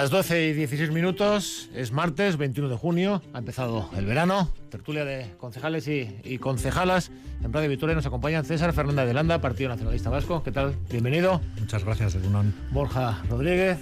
Las 0.00 0.08
12 0.08 0.46
y 0.46 0.52
16 0.54 0.92
minutos, 0.92 1.68
es 1.74 1.92
martes 1.92 2.38
21 2.38 2.70
de 2.70 2.76
junio, 2.76 3.20
ha 3.34 3.38
empezado 3.38 3.90
el 3.98 4.06
verano, 4.06 4.50
tertulia 4.70 5.04
de 5.04 5.34
concejales 5.36 5.86
y, 5.88 6.38
concejalas. 6.38 7.10
En 7.44 7.52
Radio 7.52 7.68
Victoria 7.68 7.94
nos 7.94 8.06
acompañan 8.06 8.46
César 8.46 8.72
Fernández 8.72 9.06
de 9.06 9.12
Landa, 9.12 9.42
Partido 9.42 9.68
Nacionalista 9.68 10.08
Vasco. 10.08 10.42
¿Qué 10.42 10.52
tal? 10.52 10.74
Bienvenido. 10.90 11.42
Muchas 11.60 11.84
gracias, 11.84 12.14
Egunon. 12.14 12.54
Borja 12.70 13.22
Rodríguez, 13.28 13.76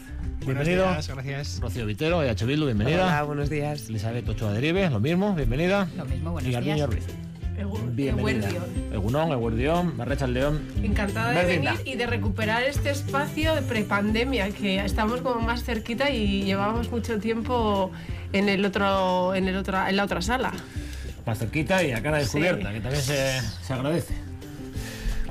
bienvenido. 0.45 0.89
Días, 0.89 1.07
gracias. 1.07 1.61
Rocío 1.61 1.87
Vitero, 1.87 2.21
EH 2.25 2.45
Bildu, 2.45 2.65
bienvenida. 2.65 3.05
Hola, 3.05 3.23
buenos 3.23 3.49
días. 3.49 3.89
Elizabeth 3.89 4.29
Ochoa 4.29 4.53
Derive, 4.53 4.91
lo 4.91 4.99
mismo, 4.99 5.37
bienvenida. 5.37 5.89
Lo 5.97 6.05
mismo, 6.05 6.33
buenos 6.33 6.53
y 6.53 6.61
días. 6.61 6.91
Ruiz. 6.91 7.28
Bienvenida. 7.93 8.49
Egunón, 8.93 9.33
Eguardión, 9.33 9.97
Marrecha 9.97 10.27
León. 10.27 10.61
Encantada 10.83 11.33
de 11.33 11.45
venir 11.45 11.71
y 11.85 11.97
de 11.97 12.07
recuperar 12.07 12.63
este 12.63 12.91
espacio 12.91 13.55
de 13.55 13.63
prepandemia, 13.63 14.51
que 14.51 14.85
estamos 14.85 15.21
como 15.21 15.41
más 15.41 15.65
cerquita 15.65 16.11
y 16.11 16.45
llevamos 16.45 16.91
mucho 16.91 17.19
tiempo 17.19 17.91
en 18.33 18.49
el 18.49 18.65
otro, 18.65 19.35
en 19.35 19.49
el 19.49 19.57
otro, 19.57 19.87
en 19.87 19.97
la 19.97 20.05
otra 20.05 20.23
sala. 20.23 20.53
más 21.27 21.39
cerquita 21.39 21.83
y 21.83 21.93
a 21.93 22.03
cara 22.03 22.19
descubierta, 22.19 22.73
que 22.73 22.81
también 22.81 23.03
se, 23.03 23.41
se 23.63 23.73
agradece. 23.73 24.15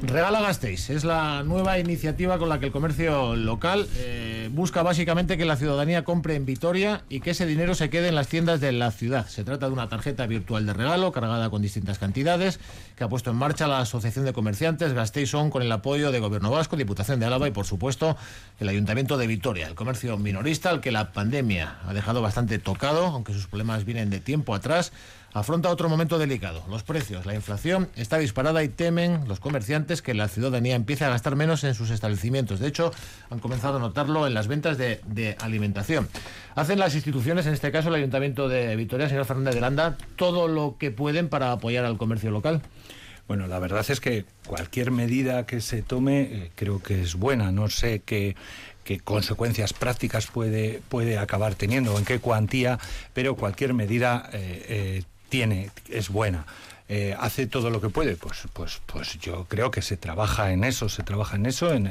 Regala 0.01 0.41
Gasteiz. 0.41 0.91
Es 0.91 1.03
la 1.03 1.41
nueva 1.41 1.79
iniciativa 1.79 2.37
con 2.37 2.49
la 2.49 2.59
que 2.59 2.67
el 2.67 2.71
comercio 2.71 3.35
local 3.35 3.87
eh, 3.95 4.47
busca 4.51 4.83
básicamente 4.83 5.37
que 5.37 5.45
la 5.45 5.55
ciudadanía 5.55 6.03
compre 6.03 6.35
en 6.35 6.45
Vitoria 6.45 7.03
y 7.09 7.19
que 7.19 7.31
ese 7.31 7.47
dinero 7.47 7.73
se 7.73 7.89
quede 7.89 8.09
en 8.09 8.15
las 8.15 8.27
tiendas 8.27 8.61
de 8.61 8.71
la 8.73 8.91
ciudad. 8.91 9.27
Se 9.27 9.43
trata 9.43 9.65
de 9.65 9.73
una 9.73 9.89
tarjeta 9.89 10.27
virtual 10.27 10.67
de 10.67 10.73
regalo 10.73 11.11
cargada 11.11 11.49
con 11.49 11.63
distintas 11.63 11.97
cantidades 11.97 12.59
que 12.95 13.03
ha 13.03 13.09
puesto 13.09 13.31
en 13.31 13.37
marcha 13.37 13.65
la 13.65 13.79
Asociación 13.79 14.23
de 14.25 14.33
Comerciantes. 14.33 14.93
Gasteiz 14.93 15.33
On 15.33 15.49
con 15.49 15.63
el 15.63 15.71
apoyo 15.71 16.11
de 16.11 16.19
Gobierno 16.19 16.51
Vasco, 16.51 16.77
Diputación 16.77 17.19
de 17.19 17.25
Álava 17.25 17.47
y 17.47 17.51
por 17.51 17.65
supuesto 17.65 18.17
el 18.59 18.69
Ayuntamiento 18.69 19.17
de 19.17 19.25
Vitoria, 19.25 19.65
el 19.65 19.73
comercio 19.73 20.15
minorista 20.17 20.69
al 20.69 20.79
que 20.79 20.91
la 20.91 21.11
pandemia 21.11 21.79
ha 21.87 21.93
dejado 21.95 22.21
bastante 22.21 22.59
tocado, 22.59 23.07
aunque 23.07 23.33
sus 23.33 23.47
problemas 23.47 23.83
vienen 23.83 24.11
de 24.11 24.19
tiempo 24.19 24.53
atrás 24.53 24.93
afronta 25.39 25.69
otro 25.69 25.89
momento 25.89 26.17
delicado. 26.17 26.63
Los 26.69 26.83
precios, 26.83 27.25
la 27.25 27.35
inflación 27.35 27.89
está 27.95 28.17
disparada 28.17 28.63
y 28.63 28.69
temen 28.69 29.27
los 29.27 29.39
comerciantes 29.39 30.01
que 30.01 30.13
la 30.13 30.27
ciudadanía 30.27 30.75
empiece 30.75 31.05
a 31.05 31.09
gastar 31.09 31.35
menos 31.35 31.63
en 31.63 31.73
sus 31.73 31.89
establecimientos. 31.89 32.59
De 32.59 32.67
hecho, 32.67 32.91
han 33.29 33.39
comenzado 33.39 33.77
a 33.77 33.79
notarlo 33.79 34.27
en 34.27 34.33
las 34.33 34.47
ventas 34.47 34.77
de, 34.77 35.35
alimentación. 35.39 36.07
Hacen 36.55 36.79
las 36.79 36.95
instituciones, 36.95 37.45
en 37.45 37.53
este 37.53 37.71
caso 37.71 37.89
el 37.89 37.95
Ayuntamiento 37.95 38.49
de 38.49 38.75
Vitoria, 38.75 39.09
señor 39.09 39.25
Fernández 39.25 39.55
de 39.55 39.61
Landa, 39.61 39.97
todo 40.15 40.47
lo 40.47 40.77
que 40.79 40.91
pueden 40.91 41.29
para 41.29 41.51
apoyar 41.51 41.85
al 41.85 41.97
comercio 41.97 42.31
local. 42.31 42.61
Bueno, 43.27 43.47
la 43.47 43.59
verdad 43.59 43.85
es 43.89 43.99
que 43.99 44.25
cualquier 44.47 44.91
medida 44.91 45.45
que 45.45 45.59
se 45.59 45.81
tome 45.81 46.21
eh, 46.21 46.51
creo 46.55 46.81
que 46.81 47.01
es 47.01 47.15
buena. 47.15 47.51
No 47.51 47.69
sé 47.69 48.01
qué, 48.05 48.37
qué 48.87 49.01
consecuencias 49.01 49.73
prácticas 49.73 50.27
puede, 50.27 50.81
puede 50.87 51.17
acabar 51.17 51.55
teniendo 51.55 51.93
o 51.93 51.99
en 51.99 52.05
qué 52.05 52.19
cuantía, 52.19 52.79
pero 53.13 53.35
cualquier 53.35 53.73
medida 53.73 54.29
eh, 54.31 54.65
eh, 54.69 55.03
tiene, 55.29 55.69
es 55.89 56.09
buena. 56.09 56.45
Eh, 56.89 57.15
hace 57.19 57.47
todo 57.47 57.69
lo 57.69 57.81
que 57.81 57.89
puede, 57.89 58.15
pues, 58.15 58.47
pues, 58.53 58.81
pues 58.85 59.19
yo 59.19 59.45
creo 59.49 59.71
que 59.71 59.81
se 59.81 59.97
trabaja 59.97 60.53
en 60.53 60.63
eso, 60.63 60.87
se 60.87 61.03
trabaja 61.03 61.35
en 61.35 61.45
eso, 61.45 61.73
en, 61.73 61.87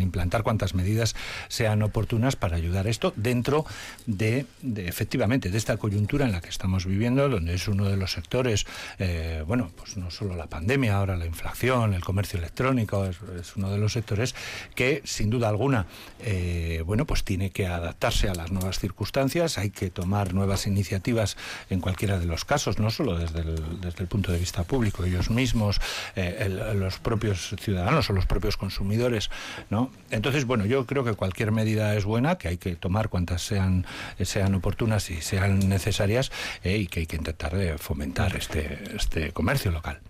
implantar 0.00 0.42
cuantas 0.42 0.74
medidas 0.74 1.14
sean 1.48 1.82
oportunas 1.82 2.36
para 2.36 2.56
ayudar 2.56 2.86
a 2.86 2.90
esto 2.90 3.12
dentro 3.16 3.66
de, 4.06 4.46
efectivamente, 4.76 5.50
de 5.50 5.58
esta 5.58 5.76
coyuntura 5.76 6.24
en 6.24 6.32
la 6.32 6.40
que 6.40 6.48
estamos 6.48 6.86
viviendo, 6.86 7.28
donde 7.28 7.54
es 7.54 7.68
uno 7.68 7.84
de 7.84 7.96
los 7.96 8.12
sectores, 8.12 8.66
eh, 8.98 9.44
bueno, 9.46 9.70
pues 9.76 9.98
no 9.98 10.10
solo 10.10 10.34
la 10.34 10.46
pandemia, 10.46 10.96
ahora 10.96 11.16
la 11.16 11.26
inflación, 11.26 11.92
el 11.92 12.02
comercio 12.02 12.38
electrónico, 12.38 13.04
es, 13.04 13.18
es 13.38 13.56
uno 13.56 13.70
de 13.70 13.78
los 13.78 13.92
sectores 13.92 14.34
que, 14.74 15.02
sin 15.04 15.28
duda 15.28 15.48
alguna, 15.50 15.86
eh, 16.24 16.82
bueno, 16.86 17.04
pues 17.04 17.22
tiene 17.22 17.50
que 17.50 17.66
adaptarse 17.66 18.28
a 18.30 18.34
las 18.34 18.50
nuevas 18.50 18.78
circunstancias, 18.78 19.58
hay 19.58 19.70
que 19.70 19.90
tomar 19.90 20.32
nuevas 20.32 20.66
iniciativas 20.66 21.36
en 21.68 21.80
cualquiera 21.80 22.18
de 22.18 22.24
los 22.24 22.46
casos, 22.46 22.78
no 22.78 22.90
solo 22.90 23.18
desde 23.18 23.40
el, 23.40 23.80
desde 23.80 24.02
el 24.02 24.08
punto 24.08 24.32
de 24.32 24.37
vista 24.38 24.64
público, 24.64 25.04
ellos 25.04 25.30
mismos, 25.30 25.80
eh, 26.16 26.48
los 26.74 26.98
propios 26.98 27.54
ciudadanos 27.60 28.08
o 28.10 28.12
los 28.12 28.26
propios 28.26 28.56
consumidores, 28.56 29.30
¿no? 29.70 29.90
Entonces, 30.10 30.44
bueno, 30.44 30.64
yo 30.66 30.86
creo 30.86 31.04
que 31.04 31.14
cualquier 31.14 31.52
medida 31.52 31.94
es 31.94 32.04
buena, 32.04 32.36
que 32.38 32.48
hay 32.48 32.56
que 32.58 32.76
tomar 32.76 33.08
cuantas 33.08 33.42
sean, 33.42 33.86
sean 34.22 34.54
oportunas 34.54 35.10
y 35.10 35.20
sean 35.20 35.68
necesarias, 35.68 36.30
eh, 36.64 36.76
y 36.78 36.86
que 36.86 37.00
hay 37.00 37.06
que 37.06 37.16
intentar 37.16 37.54
eh, 37.56 37.76
fomentar 37.78 38.36
este, 38.36 38.96
este 38.96 39.32
comercio 39.32 39.70
local. 39.70 40.00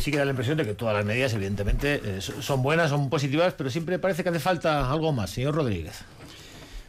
Sí 0.00 0.10
que 0.10 0.18
da 0.18 0.24
la 0.24 0.30
impresión 0.30 0.56
de 0.56 0.64
que 0.64 0.74
todas 0.74 0.94
las 0.94 1.04
medidas, 1.04 1.32
evidentemente, 1.34 2.20
so- 2.20 2.40
son 2.42 2.62
buenas, 2.62 2.90
son 2.90 3.10
positivas, 3.10 3.54
pero 3.54 3.70
siempre 3.70 3.98
parece 3.98 4.22
que 4.22 4.28
hace 4.28 4.40
falta 4.40 4.90
algo 4.90 5.12
más. 5.12 5.30
Señor 5.30 5.54
Rodríguez. 5.54 6.04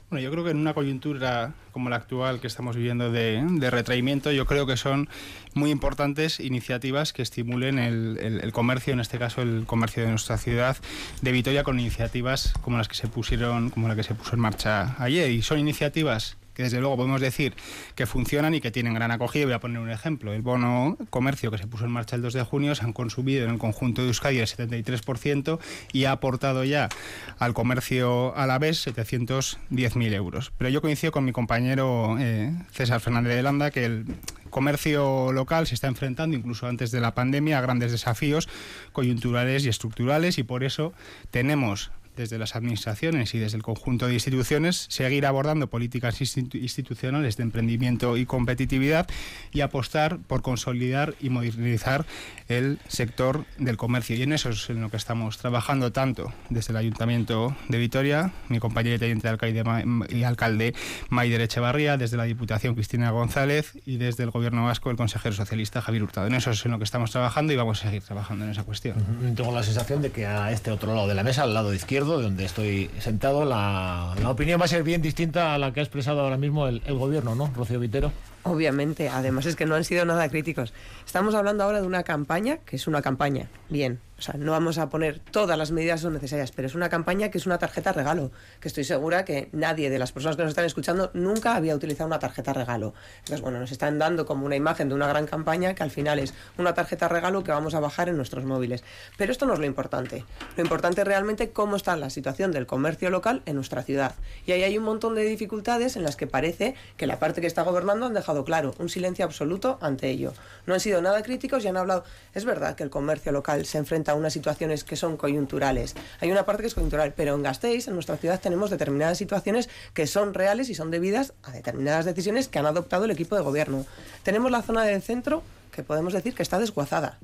Bueno, 0.09 0.23
yo 0.23 0.31
creo 0.31 0.43
que 0.43 0.49
en 0.49 0.57
una 0.57 0.73
coyuntura 0.73 1.53
como 1.71 1.91
la 1.91 1.97
actual 1.97 2.39
que 2.39 2.47
estamos 2.47 2.75
viviendo 2.75 3.11
de, 3.11 3.69
retraimiento, 3.69 4.31
yo 4.31 4.47
creo 4.47 4.65
que 4.65 4.75
son 4.75 5.07
muy 5.53 5.69
importantes 5.69 6.39
iniciativas 6.39 7.13
que 7.13 7.21
estimulen 7.21 7.77
el 7.77 8.51
comercio, 8.51 8.93
en 8.93 9.01
este 9.01 9.19
caso 9.19 9.43
el 9.43 9.65
comercio 9.67 10.03
de 10.03 10.09
nuestra 10.09 10.39
ciudad 10.39 10.77
de 11.21 11.31
Vitoria, 11.31 11.63
con 11.63 11.79
iniciativas 11.79 12.53
como 12.61 12.77
las 12.77 12.87
que 12.87 12.95
se 12.95 13.07
pusieron, 13.07 13.69
como 13.69 13.87
la 13.87 13.95
que 13.95 14.03
se 14.03 14.15
puso 14.15 14.33
en 14.33 14.39
marcha 14.39 14.95
ayer. 14.97 15.29
Y 15.29 15.43
son 15.43 15.59
iniciativas 15.59 16.37
que 16.59 16.63
desde 16.63 16.81
luego 16.81 16.97
podemos 16.97 17.21
decir 17.21 17.53
que 17.95 18.05
funcionan 18.05 18.53
y 18.53 18.59
que 18.59 18.69
tienen 18.69 18.93
gran 18.93 19.11
acogida. 19.11 19.45
Voy 19.45 19.53
a 19.53 19.61
poner 19.61 19.79
un 19.79 19.89
ejemplo. 19.89 20.33
El 20.33 20.41
bono 20.41 20.97
comercio 21.09 21.51
que 21.51 21.57
se 21.57 21.67
puso 21.67 21.85
en 21.85 21.91
marcha 21.91 22.17
el 22.17 22.21
2 22.21 22.33
de 22.33 22.43
junio 22.43 22.75
se 22.75 22.83
han 22.83 22.91
consumido 22.91 23.45
en 23.45 23.51
el 23.51 23.57
conjunto 23.57 24.01
de 24.01 24.09
Euskadi 24.09 24.39
el 24.39 24.47
73% 24.47 25.57
y 25.93 26.03
ha 26.03 26.11
aportado 26.11 26.65
ya 26.65 26.89
al 27.37 27.53
comercio 27.53 28.35
a 28.35 28.45
la 28.45 28.59
vez 28.59 28.85
710.000 28.85 30.13
euros. 30.13 30.51
Pero 30.57 30.69
yo 30.69 30.81
coincido 30.81 31.13
con 31.13 31.23
mi 31.23 31.31
compañero 31.31 32.17
eh, 32.19 32.51
César 32.73 32.99
Fernández 32.99 33.35
de 33.37 33.43
Landa 33.43 33.71
que 33.71 33.85
el 33.85 34.05
comercio 34.49 35.31
local 35.31 35.65
se 35.65 35.75
está 35.75 35.87
enfrentando, 35.87 36.35
incluso 36.35 36.67
antes 36.67 36.91
de 36.91 36.99
la 36.99 37.15
pandemia, 37.15 37.57
a 37.57 37.61
grandes 37.61 37.93
desafíos 37.93 38.49
coyunturales 38.91 39.63
y 39.63 39.69
estructurales 39.69 40.37
y 40.37 40.43
por 40.43 40.65
eso 40.65 40.91
tenemos 41.31 41.89
desde 42.19 42.37
las 42.37 42.57
administraciones 42.57 43.33
y 43.33 43.39
desde 43.39 43.55
el 43.55 43.63
conjunto 43.63 44.07
de 44.07 44.13
instituciones, 44.13 44.87
seguir 44.89 45.25
abordando 45.25 45.67
políticas 45.67 46.19
institu- 46.19 46.59
institucionales 46.61 47.37
de 47.37 47.43
emprendimiento 47.43 48.17
y 48.17 48.25
competitividad 48.25 49.07
y 49.53 49.61
apostar 49.61 50.19
por 50.19 50.41
consolidar 50.41 51.15
y 51.21 51.29
modernizar 51.29 52.05
el 52.49 52.77
sector 52.89 53.45
del 53.57 53.77
comercio. 53.77 54.17
Y 54.17 54.23
en 54.23 54.33
eso 54.33 54.49
es 54.49 54.69
en 54.69 54.81
lo 54.81 54.89
que 54.89 54.97
estamos 54.97 55.37
trabajando 55.37 55.93
tanto 55.93 56.33
desde 56.49 56.73
el 56.73 56.77
Ayuntamiento 56.77 57.55
de 57.69 57.77
Vitoria, 57.77 58.33
mi 58.49 58.59
compañera 58.59 58.97
y 58.97 58.99
teniente 58.99 59.27
de 59.27 59.31
alcalde, 59.31 59.85
y 60.09 60.23
alcalde 60.23 60.75
Maider 61.09 61.39
Echevarría, 61.39 61.95
desde 61.95 62.17
la 62.17 62.23
Diputación 62.25 62.75
Cristina 62.75 63.11
González 63.11 63.77
y 63.85 63.95
desde 63.95 64.23
el 64.23 64.31
Gobierno 64.31 64.65
Vasco 64.65 64.91
el 64.91 64.97
consejero 64.97 65.33
socialista 65.33 65.81
Javier 65.81 66.03
Hurtado. 66.03 66.27
En 66.27 66.33
eso 66.33 66.51
es 66.51 66.65
en 66.65 66.71
lo 66.71 66.79
que 66.79 66.83
estamos 66.83 67.11
trabajando 67.11 67.53
y 67.53 67.55
vamos 67.55 67.79
a 67.79 67.87
seguir 67.87 68.01
trabajando 68.03 68.43
en 68.43 68.51
esa 68.51 68.63
cuestión. 68.63 68.95
Tengo 69.35 69.53
la 69.55 69.63
sensación 69.63 70.01
de 70.01 70.11
que 70.11 70.25
a 70.25 70.51
este 70.51 70.69
otro 70.71 70.93
lado 70.93 71.07
de 71.07 71.15
la 71.15 71.23
mesa, 71.23 71.43
al 71.43 71.53
lado 71.53 71.73
izquierdo, 71.73 72.08
donde 72.17 72.45
estoy 72.45 72.89
sentado, 72.99 73.45
la, 73.45 74.15
opinión 74.25 74.59
va 74.59 74.65
a 74.65 74.69
ser 74.69 74.83
bien 74.83 75.01
distinta 75.01 75.53
a 75.53 75.57
la 75.57 75.73
que 75.73 75.81
ha 75.81 75.83
expresado 75.83 76.21
ahora 76.21 76.37
mismo 76.37 76.67
el 76.67 76.97
gobierno, 76.97 77.35
¿no, 77.35 77.51
Rocío 77.55 77.79
Vitero? 77.79 78.11
Obviamente, 78.43 79.09
además 79.09 79.45
es 79.45 79.55
que 79.55 79.65
no 79.65 79.75
han 79.75 79.83
sido 79.83 80.05
nada 80.05 80.29
críticos. 80.29 80.73
Estamos 81.05 81.35
hablando 81.35 81.63
ahora 81.63 81.81
de 81.81 81.87
una 81.87 82.03
campaña 82.03 82.57
que 82.57 82.77
es 82.77 82.87
una 82.87 83.01
campaña, 83.01 83.49
bien. 83.69 83.99
O 84.19 84.21
sea, 84.21 84.35
no 84.37 84.51
vamos 84.51 84.77
a 84.77 84.89
poner 84.89 85.19
todas 85.19 85.57
las 85.57 85.71
medidas 85.71 86.03
necesarias, 86.03 86.51
pero 86.51 86.67
es 86.67 86.75
una 86.75 86.89
campaña 86.89 87.31
que 87.31 87.37
es 87.37 87.45
una 87.45 87.57
tarjeta 87.57 87.93
regalo, 87.93 88.33
que 88.59 88.67
estoy 88.67 88.83
segura 88.83 89.23
que 89.23 89.47
nadie 89.53 89.89
de 89.89 89.97
las 89.97 90.11
personas 90.11 90.35
que 90.35 90.43
nos 90.43 90.49
están 90.49 90.65
escuchando 90.65 91.09
nunca 91.13 91.55
había 91.55 91.73
utilizado 91.73 92.07
una 92.07 92.19
tarjeta 92.19 92.51
regalo. 92.51 92.93
Entonces, 93.19 93.39
bueno, 93.39 93.59
nos 93.59 93.71
están 93.71 93.97
dando 93.97 94.25
como 94.25 94.45
una 94.45 94.57
imagen 94.57 94.89
de 94.89 94.95
una 94.95 95.07
gran 95.07 95.25
campaña 95.25 95.73
que 95.73 95.83
al 95.83 95.91
final 95.91 96.19
es 96.19 96.33
una 96.57 96.73
tarjeta 96.73 97.07
regalo 97.07 97.45
que 97.45 97.51
vamos 97.51 97.75
a 97.75 97.79
bajar 97.79 98.09
en 98.09 98.17
nuestros 98.17 98.43
móviles. 98.43 98.83
Pero 99.17 99.31
esto 99.31 99.45
no 99.45 99.53
es 99.53 99.59
lo 99.59 99.65
importante. 99.65 100.25
Lo 100.57 100.63
importante 100.63 100.99
es 100.99 101.07
realmente 101.07 101.51
cómo 101.51 101.77
está 101.77 101.95
la 101.95 102.09
situación 102.09 102.51
del 102.51 102.65
comercio 102.65 103.09
local 103.09 103.41
en 103.45 103.55
nuestra 103.55 103.83
ciudad. 103.83 104.15
Y 104.45 104.51
ahí 104.51 104.63
hay 104.63 104.77
un 104.77 104.83
montón 104.83 105.15
de 105.15 105.23
dificultades 105.23 105.95
en 105.95 106.03
las 106.03 106.17
que 106.17 106.27
parece 106.27 106.75
que 106.97 107.07
la 107.07 107.19
parte 107.19 107.39
que 107.39 107.47
está 107.47 107.61
gobernando 107.61 108.05
han 108.05 108.13
dejado 108.13 108.28
claro 108.45 108.73
un 108.79 108.89
silencio 108.89 109.25
absoluto 109.25 109.77
ante 109.81 110.09
ello. 110.09 110.33
No 110.65 110.73
han 110.73 110.79
sido 110.79 111.01
nada 111.01 111.21
críticos 111.23 111.63
y 111.63 111.67
han 111.67 111.77
hablado. 111.77 112.03
Es 112.33 112.45
verdad 112.45 112.75
que 112.75 112.83
el 112.83 112.89
comercio 112.89 113.31
local 113.31 113.65
se 113.65 113.77
enfrenta 113.77 114.11
a 114.11 114.15
unas 114.15 114.33
situaciones 114.33 114.83
que 114.83 114.95
son 114.95 115.17
coyunturales. 115.17 115.95
Hay 116.19 116.31
una 116.31 116.45
parte 116.45 116.61
que 116.61 116.67
es 116.67 116.75
coyuntural, 116.75 117.13
pero 117.15 117.35
en 117.35 117.43
Gasteiz, 117.43 117.87
en 117.87 117.95
nuestra 117.95 118.17
ciudad, 118.17 118.39
tenemos 118.39 118.69
determinadas 118.69 119.17
situaciones 119.17 119.69
que 119.93 120.07
son 120.07 120.33
reales 120.33 120.69
y 120.69 120.75
son 120.75 120.91
debidas 120.91 121.33
a 121.43 121.51
determinadas 121.51 122.05
decisiones 122.05 122.47
que 122.47 122.59
han 122.59 122.65
adoptado 122.65 123.05
el 123.05 123.11
equipo 123.11 123.35
de 123.35 123.41
gobierno. 123.41 123.85
Tenemos 124.23 124.51
la 124.51 124.61
zona 124.61 124.83
del 124.83 125.01
centro 125.01 125.43
que 125.71 125.83
podemos 125.83 126.13
decir 126.13 126.33
que 126.35 126.43
está 126.43 126.59
desguazada. 126.59 127.17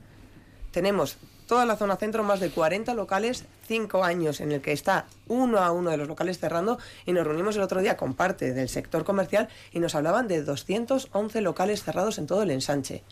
Tenemos 0.71 1.17
toda 1.47 1.65
la 1.65 1.75
zona 1.75 1.97
centro, 1.97 2.23
más 2.23 2.39
de 2.39 2.49
40 2.49 2.93
locales, 2.93 3.45
5 3.67 4.03
años 4.03 4.41
en 4.41 4.51
el 4.51 4.61
que 4.61 4.71
está 4.71 5.05
uno 5.27 5.59
a 5.59 5.71
uno 5.71 5.91
de 5.91 5.97
los 5.97 6.07
locales 6.07 6.39
cerrando 6.39 6.77
y 7.05 7.13
nos 7.13 7.25
reunimos 7.25 7.55
el 7.55 7.61
otro 7.61 7.81
día 7.81 7.97
con 7.97 8.13
parte 8.13 8.53
del 8.53 8.69
sector 8.69 9.03
comercial 9.03 9.49
y 9.71 9.79
nos 9.79 9.95
hablaban 9.95 10.27
de 10.27 10.43
211 10.43 11.41
locales 11.41 11.83
cerrados 11.83 12.17
en 12.17 12.27
todo 12.27 12.43
el 12.43 12.51
ensanche. 12.51 13.03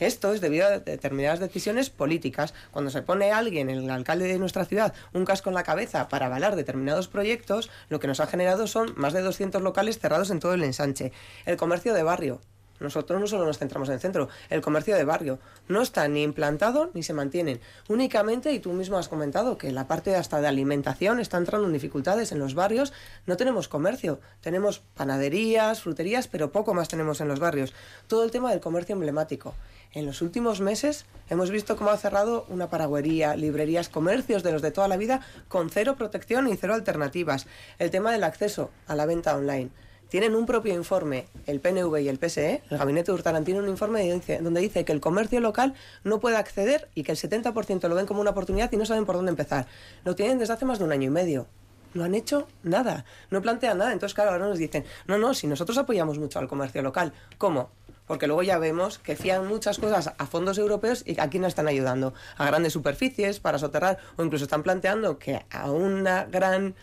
Esto 0.00 0.34
es 0.34 0.40
debido 0.40 0.66
a 0.66 0.78
determinadas 0.80 1.38
decisiones 1.38 1.88
políticas. 1.88 2.52
Cuando 2.72 2.90
se 2.90 3.02
pone 3.02 3.30
alguien, 3.30 3.70
el 3.70 3.88
alcalde 3.90 4.26
de 4.26 4.38
nuestra 4.38 4.64
ciudad, 4.64 4.92
un 5.12 5.24
casco 5.24 5.50
en 5.50 5.54
la 5.54 5.62
cabeza 5.62 6.08
para 6.08 6.26
avalar 6.26 6.56
determinados 6.56 7.06
proyectos, 7.06 7.70
lo 7.88 8.00
que 8.00 8.08
nos 8.08 8.18
ha 8.20 8.26
generado 8.26 8.66
son 8.66 8.92
más 8.96 9.12
de 9.12 9.22
200 9.22 9.62
locales 9.62 10.00
cerrados 10.00 10.30
en 10.30 10.40
todo 10.40 10.54
el 10.54 10.64
ensanche. 10.64 11.12
El 11.46 11.56
comercio 11.56 11.94
de 11.94 12.02
barrio, 12.02 12.40
nosotros 12.80 13.20
no 13.20 13.26
solo 13.26 13.46
nos 13.46 13.58
centramos 13.58 13.88
en 13.88 13.94
el 13.94 14.00
centro, 14.00 14.28
el 14.50 14.60
comercio 14.60 14.96
de 14.96 15.04
barrio 15.04 15.38
no 15.68 15.82
está 15.82 16.06
ni 16.08 16.22
implantado 16.22 16.90
ni 16.94 17.02
se 17.02 17.12
mantienen. 17.12 17.60
Únicamente, 17.88 18.52
y 18.52 18.58
tú 18.58 18.72
mismo 18.72 18.98
has 18.98 19.08
comentado 19.08 19.58
que 19.58 19.72
la 19.72 19.86
parte 19.86 20.16
hasta 20.16 20.40
de 20.40 20.48
alimentación 20.48 21.20
está 21.20 21.38
entrando 21.38 21.66
en 21.66 21.72
dificultades 21.72 22.32
en 22.32 22.38
los 22.38 22.54
barrios, 22.54 22.92
no 23.26 23.36
tenemos 23.36 23.68
comercio, 23.68 24.20
tenemos 24.40 24.80
panaderías, 24.94 25.80
fruterías, 25.80 26.28
pero 26.28 26.52
poco 26.52 26.74
más 26.74 26.88
tenemos 26.88 27.20
en 27.20 27.28
los 27.28 27.40
barrios. 27.40 27.72
Todo 28.06 28.24
el 28.24 28.30
tema 28.30 28.50
del 28.50 28.60
comercio 28.60 28.94
emblemático. 28.94 29.54
En 29.92 30.06
los 30.06 30.22
últimos 30.22 30.60
meses 30.60 31.06
hemos 31.30 31.50
visto 31.50 31.76
cómo 31.76 31.90
ha 31.90 31.96
cerrado 31.96 32.46
una 32.48 32.68
paragüería, 32.68 33.36
librerías, 33.36 33.88
comercios 33.88 34.42
de 34.42 34.50
los 34.50 34.60
de 34.60 34.72
toda 34.72 34.88
la 34.88 34.96
vida 34.96 35.20
con 35.46 35.70
cero 35.70 35.94
protección 35.96 36.48
y 36.48 36.56
cero 36.56 36.74
alternativas. 36.74 37.46
El 37.78 37.90
tema 37.90 38.10
del 38.10 38.24
acceso 38.24 38.70
a 38.88 38.96
la 38.96 39.06
venta 39.06 39.36
online 39.36 39.70
tienen 40.14 40.36
un 40.36 40.46
propio 40.46 40.72
informe, 40.74 41.26
el 41.44 41.58
PNV 41.58 41.98
y 41.98 42.08
el 42.08 42.20
PSE, 42.20 42.62
el 42.70 42.78
gabinete 42.78 43.10
de 43.10 43.16
Hurtarán 43.16 43.44
tiene 43.44 43.58
un 43.58 43.68
informe 43.68 44.08
donde 44.40 44.60
dice 44.60 44.84
que 44.84 44.92
el 44.92 45.00
comercio 45.00 45.40
local 45.40 45.74
no 46.04 46.20
puede 46.20 46.36
acceder 46.36 46.88
y 46.94 47.02
que 47.02 47.10
el 47.10 47.18
70% 47.18 47.88
lo 47.88 47.96
ven 47.96 48.06
como 48.06 48.20
una 48.20 48.30
oportunidad 48.30 48.70
y 48.70 48.76
no 48.76 48.86
saben 48.86 49.06
por 49.06 49.16
dónde 49.16 49.30
empezar. 49.30 49.66
Lo 50.04 50.14
tienen 50.14 50.38
desde 50.38 50.52
hace 50.52 50.66
más 50.66 50.78
de 50.78 50.84
un 50.84 50.92
año 50.92 51.08
y 51.08 51.10
medio. 51.10 51.48
No 51.94 52.04
han 52.04 52.14
hecho 52.14 52.46
nada, 52.62 53.04
no 53.30 53.42
plantean 53.42 53.78
nada. 53.78 53.92
Entonces, 53.92 54.14
claro, 54.14 54.30
ahora 54.30 54.46
nos 54.46 54.58
dicen, 54.58 54.84
no, 55.08 55.18
no, 55.18 55.34
si 55.34 55.48
nosotros 55.48 55.76
apoyamos 55.78 56.16
mucho 56.20 56.38
al 56.38 56.46
comercio 56.46 56.80
local, 56.80 57.12
¿cómo? 57.36 57.70
porque 58.06 58.26
luego 58.26 58.42
ya 58.42 58.58
vemos 58.58 58.98
que 58.98 59.16
fían 59.16 59.48
muchas 59.48 59.78
cosas 59.78 60.12
a 60.16 60.26
fondos 60.26 60.58
europeos 60.58 61.02
y 61.06 61.18
aquí 61.20 61.38
no 61.38 61.46
están 61.46 61.68
ayudando 61.68 62.12
a 62.36 62.46
grandes 62.46 62.74
superficies 62.74 63.40
para 63.40 63.58
soterrar 63.58 63.98
o 64.16 64.22
incluso 64.22 64.44
están 64.44 64.62
planteando 64.62 65.18
que 65.18 65.44
a 65.50 65.70
una 65.70 66.24
gran 66.24 66.74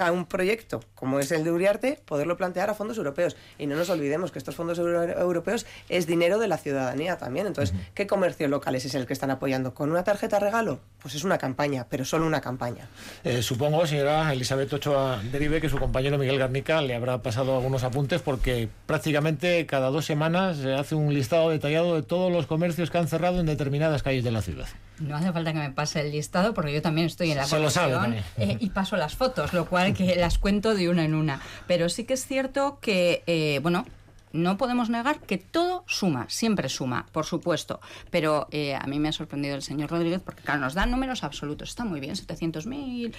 a 0.00 0.12
un 0.12 0.26
proyecto 0.26 0.80
como 0.94 1.20
es 1.20 1.30
el 1.32 1.44
de 1.44 1.52
Uriarte, 1.52 2.00
poderlo 2.04 2.36
plantear 2.36 2.70
a 2.70 2.74
fondos 2.74 2.98
europeos. 2.98 3.36
Y 3.58 3.66
no 3.66 3.76
nos 3.76 3.90
olvidemos 3.90 4.32
que 4.32 4.38
estos 4.38 4.54
fondos 4.54 4.78
europeos 4.78 5.66
es 5.88 6.06
dinero 6.06 6.38
de 6.38 6.48
la 6.48 6.58
ciudadanía 6.58 7.18
también. 7.18 7.46
Entonces, 7.46 7.74
¿qué 7.94 8.06
comercio 8.06 8.48
locales 8.48 8.84
es 8.84 8.94
el 8.94 9.06
que 9.06 9.12
están 9.12 9.30
apoyando? 9.30 9.74
¿Con 9.74 9.90
una 9.90 10.04
tarjeta 10.04 10.38
regalo? 10.38 10.80
Pues 11.00 11.14
es 11.14 11.24
una 11.24 11.38
campaña, 11.38 11.86
pero 11.88 12.04
solo 12.04 12.26
una 12.26 12.40
campaña. 12.40 12.88
Eh, 13.24 13.42
supongo, 13.42 13.86
señora 13.86 14.32
Elizabeth 14.32 14.72
Ochoa 14.72 15.22
Derive, 15.30 15.60
que 15.60 15.68
su 15.68 15.78
compañero 15.78 16.18
Miguel 16.18 16.38
Garnica 16.38 16.80
le 16.82 16.94
habrá 16.94 17.22
pasado 17.22 17.56
algunos 17.56 17.84
apuntes 17.84 18.22
porque 18.22 18.68
prácticamente 18.86 19.66
cada 19.66 19.90
dos 19.90 20.04
semanas 20.04 20.58
se 20.58 20.74
hace 20.74 20.94
un 20.94 21.12
listado 21.14 21.50
detallado 21.50 21.94
de 21.94 22.02
todos 22.02 22.32
los 22.32 22.46
comercios 22.46 22.90
que 22.90 22.98
han 22.98 23.08
cerrado 23.08 23.40
en 23.40 23.46
determinadas 23.46 24.02
calles 24.02 24.24
de 24.24 24.30
la 24.30 24.42
ciudad. 24.42 24.68
No 25.00 25.16
hace 25.16 25.32
falta 25.32 25.52
que 25.52 25.58
me 25.58 25.70
pase 25.70 26.00
el 26.00 26.10
listado 26.10 26.54
porque 26.54 26.72
yo 26.72 26.82
también 26.82 27.06
estoy 27.06 27.30
en 27.30 27.38
la 27.38 27.48
comisión 27.48 28.16
eh, 28.36 28.56
y 28.60 28.70
paso 28.70 28.96
las 28.96 29.14
fotos, 29.14 29.52
lo 29.52 29.66
cual 29.66 29.94
que 29.94 30.16
las 30.16 30.38
cuento 30.38 30.74
de 30.74 30.88
una 30.88 31.04
en 31.04 31.14
una. 31.14 31.40
Pero 31.66 31.88
sí 31.88 32.04
que 32.04 32.14
es 32.14 32.26
cierto 32.26 32.78
que, 32.80 33.22
eh, 33.26 33.60
bueno, 33.62 33.86
no 34.32 34.58
podemos 34.58 34.90
negar 34.90 35.20
que 35.20 35.38
todo 35.38 35.84
suma, 35.86 36.26
siempre 36.28 36.68
suma, 36.68 37.06
por 37.12 37.24
supuesto. 37.24 37.80
Pero 38.10 38.48
eh, 38.50 38.74
a 38.74 38.86
mí 38.86 38.98
me 38.98 39.08
ha 39.08 39.12
sorprendido 39.12 39.54
el 39.54 39.62
señor 39.62 39.90
Rodríguez 39.90 40.20
porque, 40.22 40.42
claro, 40.42 40.60
nos 40.60 40.74
da 40.74 40.84
números 40.86 41.24
absolutos. 41.24 41.70
Está 41.70 41.84
muy 41.84 42.00
bien, 42.00 42.14
700.000. 42.14 43.14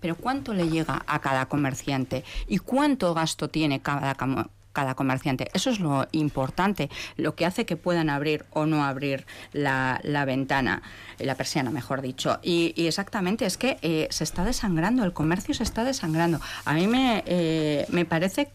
pero 0.00 0.16
¿cuánto 0.16 0.52
le 0.52 0.68
llega 0.68 1.02
a 1.06 1.20
cada 1.20 1.46
comerciante? 1.46 2.24
¿Y 2.46 2.58
cuánto 2.58 3.14
gasto 3.14 3.48
tiene 3.48 3.80
cada, 3.80 4.14
cada 4.78 4.94
comerciante. 4.94 5.50
Eso 5.54 5.70
es 5.70 5.80
lo 5.80 6.06
importante, 6.12 6.88
lo 7.16 7.34
que 7.34 7.44
hace 7.44 7.66
que 7.66 7.76
puedan 7.76 8.08
abrir 8.08 8.44
o 8.52 8.64
no 8.64 8.84
abrir 8.84 9.26
la, 9.52 10.00
ventana, 10.24 10.82
la 11.18 11.34
persiana, 11.34 11.72
mejor 11.72 12.00
dicho. 12.00 12.38
Y, 12.44 12.74
exactamente, 12.86 13.44
es 13.44 13.56
que 13.56 13.78
eh, 13.82 14.06
se 14.10 14.22
está 14.22 14.44
desangrando, 14.44 15.02
el 15.02 15.12
comercio 15.12 15.52
se 15.52 15.64
está 15.64 15.82
desangrando. 15.82 16.40
A 16.64 16.74
mí 16.74 16.86
me, 16.86 17.24
eh, 17.26 17.86
me 17.88 18.04
parece 18.04 18.52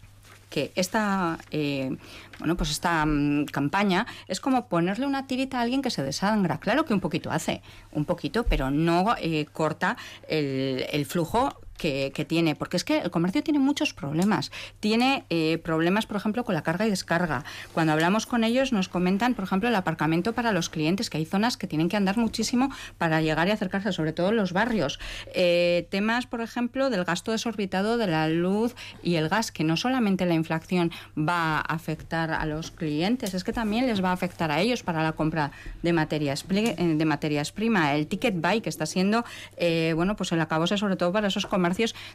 que 0.48 0.72
esta, 0.76 1.36
eh, 1.50 1.94
bueno, 2.38 2.56
pues 2.56 2.70
esta 2.70 3.04
mm, 3.04 3.44
campaña 3.44 4.06
es 4.26 4.40
como 4.40 4.66
ponerle 4.68 5.04
una 5.04 5.26
tirita 5.26 5.58
a 5.58 5.60
alguien 5.60 5.82
que 5.82 5.90
se 5.90 6.02
desangra. 6.02 6.58
Claro 6.58 6.86
que 6.86 6.94
un 6.94 7.00
poquito 7.00 7.30
hace, 7.30 7.60
un 7.92 8.06
poquito, 8.06 8.44
pero 8.44 8.70
no 8.70 9.14
corta 9.52 9.98
el, 10.26 11.04
flujo 11.04 11.52
que, 11.76 12.24
tiene, 12.26 12.54
porque 12.54 12.76
es 12.76 12.84
que 12.84 12.98
el 12.98 13.10
comercio 13.10 13.42
tiene 13.42 13.58
muchos 13.58 13.92
problemas. 13.92 14.50
Tiene 14.80 15.24
eh, 15.30 15.58
problemas, 15.58 16.06
por 16.06 16.16
ejemplo, 16.16 16.44
con 16.44 16.54
la 16.54 16.62
carga 16.62 16.86
y 16.86 16.90
descarga. 16.90 17.44
Cuando 17.72 17.92
hablamos 17.92 18.26
con 18.26 18.44
ellos 18.44 18.72
nos 18.72 18.88
comentan, 18.88 19.34
por 19.34 19.44
ejemplo, 19.44 19.68
el 19.68 19.74
aparcamiento 19.74 20.32
para 20.32 20.52
los 20.52 20.68
clientes, 20.68 21.10
que 21.10 21.18
hay 21.18 21.26
zonas 21.26 21.56
que 21.56 21.66
tienen 21.66 21.88
que 21.88 21.96
andar 21.96 22.16
muchísimo 22.16 22.70
para 22.98 23.20
llegar 23.20 23.48
y 23.48 23.50
acercarse, 23.50 23.92
sobre 23.92 24.12
todo 24.12 24.30
en 24.30 24.36
los 24.36 24.52
barrios. 24.52 24.98
Eh, 25.34 25.86
temas, 25.90 26.26
por 26.26 26.40
ejemplo, 26.40 26.90
del 26.90 27.04
gasto 27.04 27.32
desorbitado 27.32 27.98
de 27.98 28.06
la 28.06 28.28
luz 28.28 28.74
y 29.02 29.16
el 29.16 29.28
gas, 29.28 29.52
que 29.52 29.64
no 29.64 29.76
solamente 29.76 30.26
la 30.26 30.34
inflación 30.34 30.90
va 31.16 31.58
a 31.58 31.60
afectar 31.60 32.30
a 32.30 32.46
los 32.46 32.70
clientes, 32.70 33.34
es 33.34 33.44
que 33.44 33.52
también 33.52 33.86
les 33.86 34.02
va 34.02 34.10
a 34.10 34.12
afectar 34.12 34.50
a 34.50 34.60
ellos 34.60 34.82
para 34.82 35.02
la 35.02 35.12
compra 35.12 35.50
de 35.82 35.92
materias, 35.92 36.44
eh, 36.48 36.94
de 36.96 37.04
materias 37.04 37.52
primas. 37.52 37.94
El 37.94 38.06
ticket 38.06 38.40
buy, 38.40 38.60
que 38.60 38.68
está 38.68 38.86
siendo, 38.86 39.24
bueno, 39.94 40.16
pues 40.16 40.32
el 40.32 40.40
acabose 40.40 40.76
sobre 40.78 40.96
todo 40.96 41.12
para 41.12 41.28
esos 41.28 41.46
comercios 41.46 41.63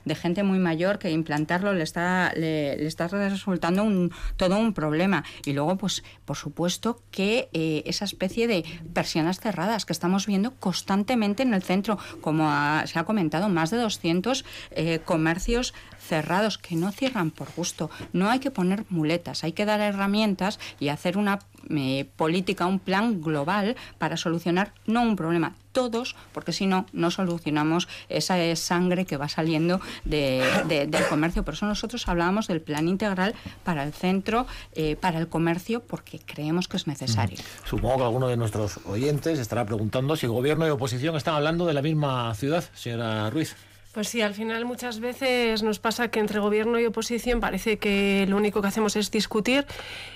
de 0.05 0.15
gente 0.15 0.43
muy 0.43 0.59
mayor 0.59 0.99
que 0.99 1.11
implantarlo 1.11 1.73
le 1.73 1.83
está, 1.83 2.31
le, 2.35 2.85
está 2.85 3.07
resultando 3.07 3.83
un, 3.83 4.11
todo 4.37 4.57
un 4.57 4.73
problema. 4.73 5.23
Y 5.45 5.53
luego, 5.53 5.77
pues, 5.77 6.03
por 6.25 6.37
supuesto, 6.37 7.01
que 7.11 7.49
eh, 7.53 7.83
esa 7.85 8.05
especie 8.05 8.47
de 8.47 8.63
persianas 8.93 9.39
cerradas 9.39 9.85
que 9.85 9.93
estamos 9.93 10.27
viendo 10.27 10.55
constantemente 10.55 11.43
en 11.43 11.53
el 11.53 11.63
centro, 11.63 11.97
como 12.21 12.49
se 12.85 12.99
ha 12.99 13.03
comentado, 13.03 13.49
más 13.49 13.71
de 13.71 13.77
200 13.77 14.45
eh, 14.71 14.99
comercios 15.03 15.73
cerrados 16.09 16.57
que 16.57 16.75
no 16.75 16.91
cierran 16.91 17.29
por 17.29 17.47
gusto. 17.55 17.89
No 18.11 18.29
hay 18.29 18.39
que 18.39 18.51
poner 18.51 18.83
muletas, 18.89 19.43
hay 19.43 19.53
que 19.53 19.65
dar 19.65 19.79
herramientas 19.79 20.59
y 20.79 20.89
hacer 20.89 21.17
una 21.17 21.39
eh, 21.69 22.09
política, 22.15 22.65
un 22.65 22.79
plan 22.79 23.21
global 23.21 23.75
para 23.99 24.17
solucionar 24.17 24.73
no 24.87 25.03
un 25.03 25.15
problema, 25.15 25.53
todos, 25.71 26.15
porque 26.33 26.51
si 26.51 26.65
no, 26.65 26.87
no 26.93 27.11
solucionamos 27.11 27.87
esa 28.09 28.35
sangre 28.55 29.05
que 29.05 29.17
va 29.17 29.29
saliendo 29.29 29.79
del 30.03 31.05
comercio. 31.09 31.43
Por 31.43 31.53
eso 31.53 31.67
nosotros 31.67 32.07
hablábamos 32.07 32.47
del 32.47 32.61
plan 32.61 32.87
integral 32.87 33.35
para 33.63 33.83
el 33.83 33.93
centro, 33.93 34.47
eh, 34.73 34.95
para 34.95 35.19
el 35.19 35.27
comercio, 35.27 35.81
porque 35.81 36.19
creemos 36.19 36.67
que 36.67 36.77
es 36.77 36.87
necesario. 36.87 37.37
Supongo 37.65 37.97
que 37.97 38.03
alguno 38.03 38.27
de 38.27 38.37
nuestros 38.37 38.79
oyentes 38.85 39.37
estará 39.37 39.65
preguntando 39.65 40.15
si 40.15 40.25
gobierno 40.25 40.65
y 40.65 40.71
oposición 40.71 41.15
están 41.15 41.35
hablando 41.35 41.67
de 41.67 41.73
la 41.73 41.83
misma 41.83 42.33
ciudad, 42.33 42.63
señora 42.73 43.29
Ruiz. 43.29 43.55
Pues 43.91 44.07
sí, 44.07 44.21
al 44.21 44.35
final 44.35 44.65
muchas 44.65 44.99
veces 44.99 45.63
nos 45.63 45.79
pasa 45.79 46.09
que 46.09 46.19
entre 46.19 46.39
gobierno 46.39 46.79
y 46.79 46.85
oposición 46.85 47.39
parece 47.39 47.79
que 47.79 48.27
lo 48.29 48.37
único 48.37 48.61
que 48.61 48.67
hacemos 48.67 48.95
es 48.95 49.09
discutir 49.09 49.65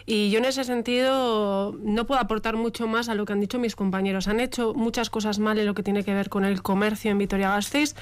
y 0.05 0.29
yo 0.29 0.37
en 0.37 0.45
ese 0.45 0.63
sentido 0.63 1.75
no 1.81 2.05
puedo 2.05 2.21
aportar 2.21 2.55
mucho 2.55 2.87
más 2.87 3.09
a 3.09 3.15
lo 3.15 3.25
que 3.25 3.33
han 3.33 3.39
dicho 3.39 3.57
mis 3.57 3.75
compañeros. 3.75 4.27
Han 4.27 4.39
hecho 4.41 4.75
muchas 4.75 5.09
cosas 5.09 5.39
mal 5.39 5.57
en 5.57 5.65
lo 5.65 5.73
que 5.73 5.81
tiene 5.81 6.03
que 6.03 6.13
ver 6.13 6.29
con 6.29 6.45
el 6.45 6.61
comercio 6.61 7.09
en 7.09 7.17
Vitoria-Gasteiz. 7.17 7.95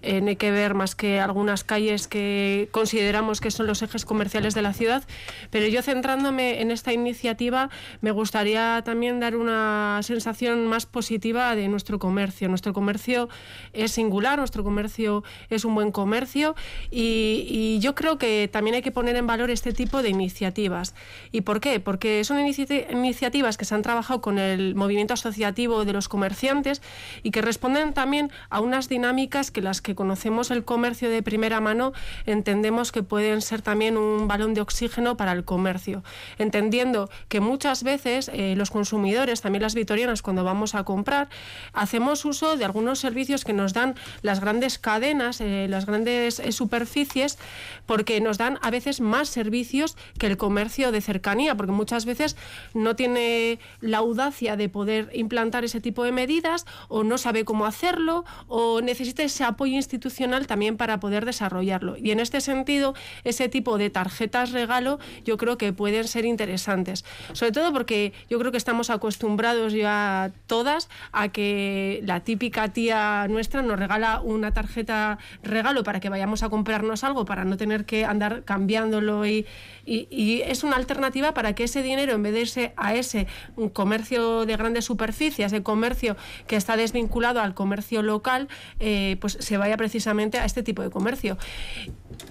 Eh, 0.00 0.22
no 0.22 0.28
hay 0.28 0.36
que 0.36 0.50
ver 0.50 0.72
más 0.72 0.94
que 0.94 1.20
algunas 1.20 1.62
calles 1.62 2.08
que 2.08 2.70
consideramos 2.70 3.42
que 3.42 3.50
son 3.50 3.66
los 3.66 3.82
ejes 3.82 4.06
comerciales 4.06 4.54
de 4.54 4.62
la 4.62 4.72
ciudad, 4.72 5.04
pero 5.50 5.66
yo 5.66 5.82
centrándome 5.82 6.62
en 6.62 6.70
esta 6.70 6.94
iniciativa 6.94 7.68
me 8.00 8.12
gustaría 8.12 8.80
también 8.82 9.20
dar 9.20 9.36
una 9.36 10.00
sensación 10.02 10.68
más 10.68 10.86
positiva 10.86 11.54
de 11.54 11.68
nuestro 11.68 11.98
comercio. 11.98 12.48
Nuestro 12.48 12.72
comercio 12.72 13.28
es 13.74 13.92
singular, 13.92 14.38
nuestro 14.38 14.64
comercio 14.64 15.17
es 15.50 15.64
un 15.64 15.74
buen 15.74 15.92
comercio 15.92 16.54
y, 16.90 17.78
yo 17.80 17.94
creo 17.94 18.18
que 18.18 18.48
también 18.50 18.76
hay 18.76 18.82
que 18.82 18.90
poner 18.90 19.14
en 19.16 19.26
valor 19.26 19.50
este 19.50 19.72
tipo 19.72 20.02
de 20.02 20.08
iniciativas. 20.08 20.94
¿Y 21.30 21.42
por 21.42 21.60
qué? 21.60 21.80
Porque 21.80 22.24
son 22.24 22.38
iniciativas 22.40 23.56
que 23.56 23.64
se 23.64 23.74
han 23.74 23.82
trabajado 23.82 24.20
con 24.20 24.38
el 24.38 24.74
movimiento 24.74 25.14
asociativo 25.14 25.84
de 25.84 25.92
los 25.92 26.08
comerciantes 26.08 26.82
y 27.22 27.30
que 27.30 27.42
responden 27.42 27.92
también 27.92 28.30
a 28.50 28.60
unas 28.60 28.88
dinámicas 28.88 29.50
que 29.50 29.62
las 29.62 29.80
que 29.80 29.94
conocemos 29.94 30.50
el 30.50 30.64
comercio 30.64 31.10
de 31.10 31.22
primera 31.22 31.60
mano 31.60 31.92
entendemos 32.26 32.92
que 32.92 33.02
pueden 33.02 33.42
ser 33.42 33.62
también 33.62 33.96
un 33.96 34.28
balón 34.28 34.54
de 34.54 34.60
oxígeno 34.60 35.16
para 35.16 35.32
el 35.32 35.44
comercio, 35.44 36.02
entendiendo 36.38 37.10
que 37.28 37.40
muchas 37.40 37.82
veces 37.82 38.30
eh, 38.32 38.54
los 38.56 38.70
consumidores, 38.70 39.40
también 39.40 39.62
las 39.62 39.74
vitorianas, 39.74 40.22
cuando 40.22 40.44
vamos 40.44 40.74
a 40.74 40.84
comprar, 40.84 41.28
hacemos 41.72 42.24
uso 42.24 42.56
de 42.56 42.64
algunos 42.64 42.98
servicios 42.98 43.44
que 43.44 43.52
nos 43.52 43.72
dan 43.72 43.94
las 44.22 44.40
grandes 44.40 44.78
cadenas 44.78 45.07
eh, 45.08 45.66
las 45.70 45.86
grandes 45.86 46.38
eh, 46.38 46.52
superficies, 46.52 47.38
porque 47.86 48.20
nos 48.20 48.36
dan 48.36 48.58
a 48.60 48.70
veces 48.70 49.00
más 49.00 49.28
servicios 49.28 49.96
que 50.18 50.26
el 50.26 50.36
comercio 50.36 50.92
de 50.92 51.00
cercanía, 51.00 51.54
porque 51.54 51.72
muchas 51.72 52.04
veces 52.04 52.36
no 52.74 52.94
tiene 52.94 53.58
la 53.80 53.98
audacia 53.98 54.56
de 54.56 54.68
poder 54.68 55.10
implantar 55.14 55.64
ese 55.64 55.80
tipo 55.80 56.04
de 56.04 56.12
medidas 56.12 56.66
o 56.88 57.04
no 57.04 57.16
sabe 57.16 57.44
cómo 57.44 57.64
hacerlo 57.64 58.24
o 58.48 58.82
necesita 58.82 59.22
ese 59.22 59.44
apoyo 59.44 59.74
institucional 59.74 60.46
también 60.46 60.76
para 60.76 61.00
poder 61.00 61.24
desarrollarlo. 61.24 61.96
Y 61.96 62.10
en 62.10 62.20
este 62.20 62.42
sentido, 62.42 62.94
ese 63.24 63.48
tipo 63.48 63.78
de 63.78 63.88
tarjetas 63.88 64.52
regalo 64.52 64.98
yo 65.24 65.38
creo 65.38 65.56
que 65.56 65.72
pueden 65.72 66.06
ser 66.06 66.26
interesantes, 66.26 67.04
sobre 67.32 67.52
todo 67.52 67.72
porque 67.72 68.12
yo 68.28 68.38
creo 68.38 68.52
que 68.52 68.58
estamos 68.58 68.90
acostumbrados 68.90 69.72
ya 69.72 70.32
todas 70.46 70.88
a 71.12 71.28
que 71.28 72.02
la 72.04 72.20
típica 72.20 72.68
tía 72.68 73.26
nuestra 73.28 73.62
nos 73.62 73.78
regala 73.78 74.20
una 74.20 74.52
tarjeta 74.52 74.97
regalo 75.42 75.82
para 75.84 76.00
que 76.00 76.08
vayamos 76.08 76.42
a 76.42 76.48
comprarnos 76.48 77.04
algo, 77.04 77.24
para 77.24 77.44
no 77.44 77.56
tener 77.56 77.84
que 77.84 78.04
andar 78.04 78.44
cambiándolo 78.44 79.26
y, 79.26 79.46
es 79.86 80.64
una 80.64 80.76
alternativa 80.76 81.32
para 81.32 81.54
que 81.54 81.64
ese 81.64 81.82
dinero, 81.82 82.12
en 82.14 82.22
vez 82.22 82.32
de 82.34 82.40
irse 82.40 82.72
a 82.76 82.94
ese 82.94 83.26
comercio 83.72 84.44
de 84.44 84.56
grandes 84.56 84.84
superficies, 84.84 85.52
el 85.52 85.62
comercio 85.62 86.16
que 86.46 86.56
está 86.56 86.76
desvinculado 86.76 87.40
al 87.40 87.54
comercio 87.54 88.02
local, 88.02 88.48
eh, 88.80 89.16
pues 89.20 89.38
se 89.40 89.56
vaya 89.56 89.76
precisamente 89.76 90.38
a 90.38 90.44
este 90.44 90.62
tipo 90.62 90.82
de 90.82 90.90
comercio. 90.90 91.38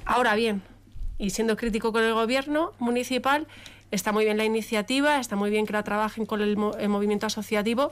Ahora 0.06 0.36
bien, 0.36 0.62
y 1.18 1.32
siendo 1.32 1.58
crítico 1.58 1.92
con 1.92 2.04
el 2.04 2.14
gobierno 2.14 2.74
municipal, 2.78 3.48
está 3.92 4.12
muy 4.12 4.26
bien 4.26 4.38
la 4.38 4.46
iniciativa, 4.46 5.20
está 5.20 5.36
muy 5.36 5.50
bien 5.50 5.66
que 5.66 5.74
la 5.74 5.84
trabajen 5.84 6.26
con 6.26 6.42
el 6.42 6.58
movimiento 6.58 7.26
asociativo, 7.26 7.92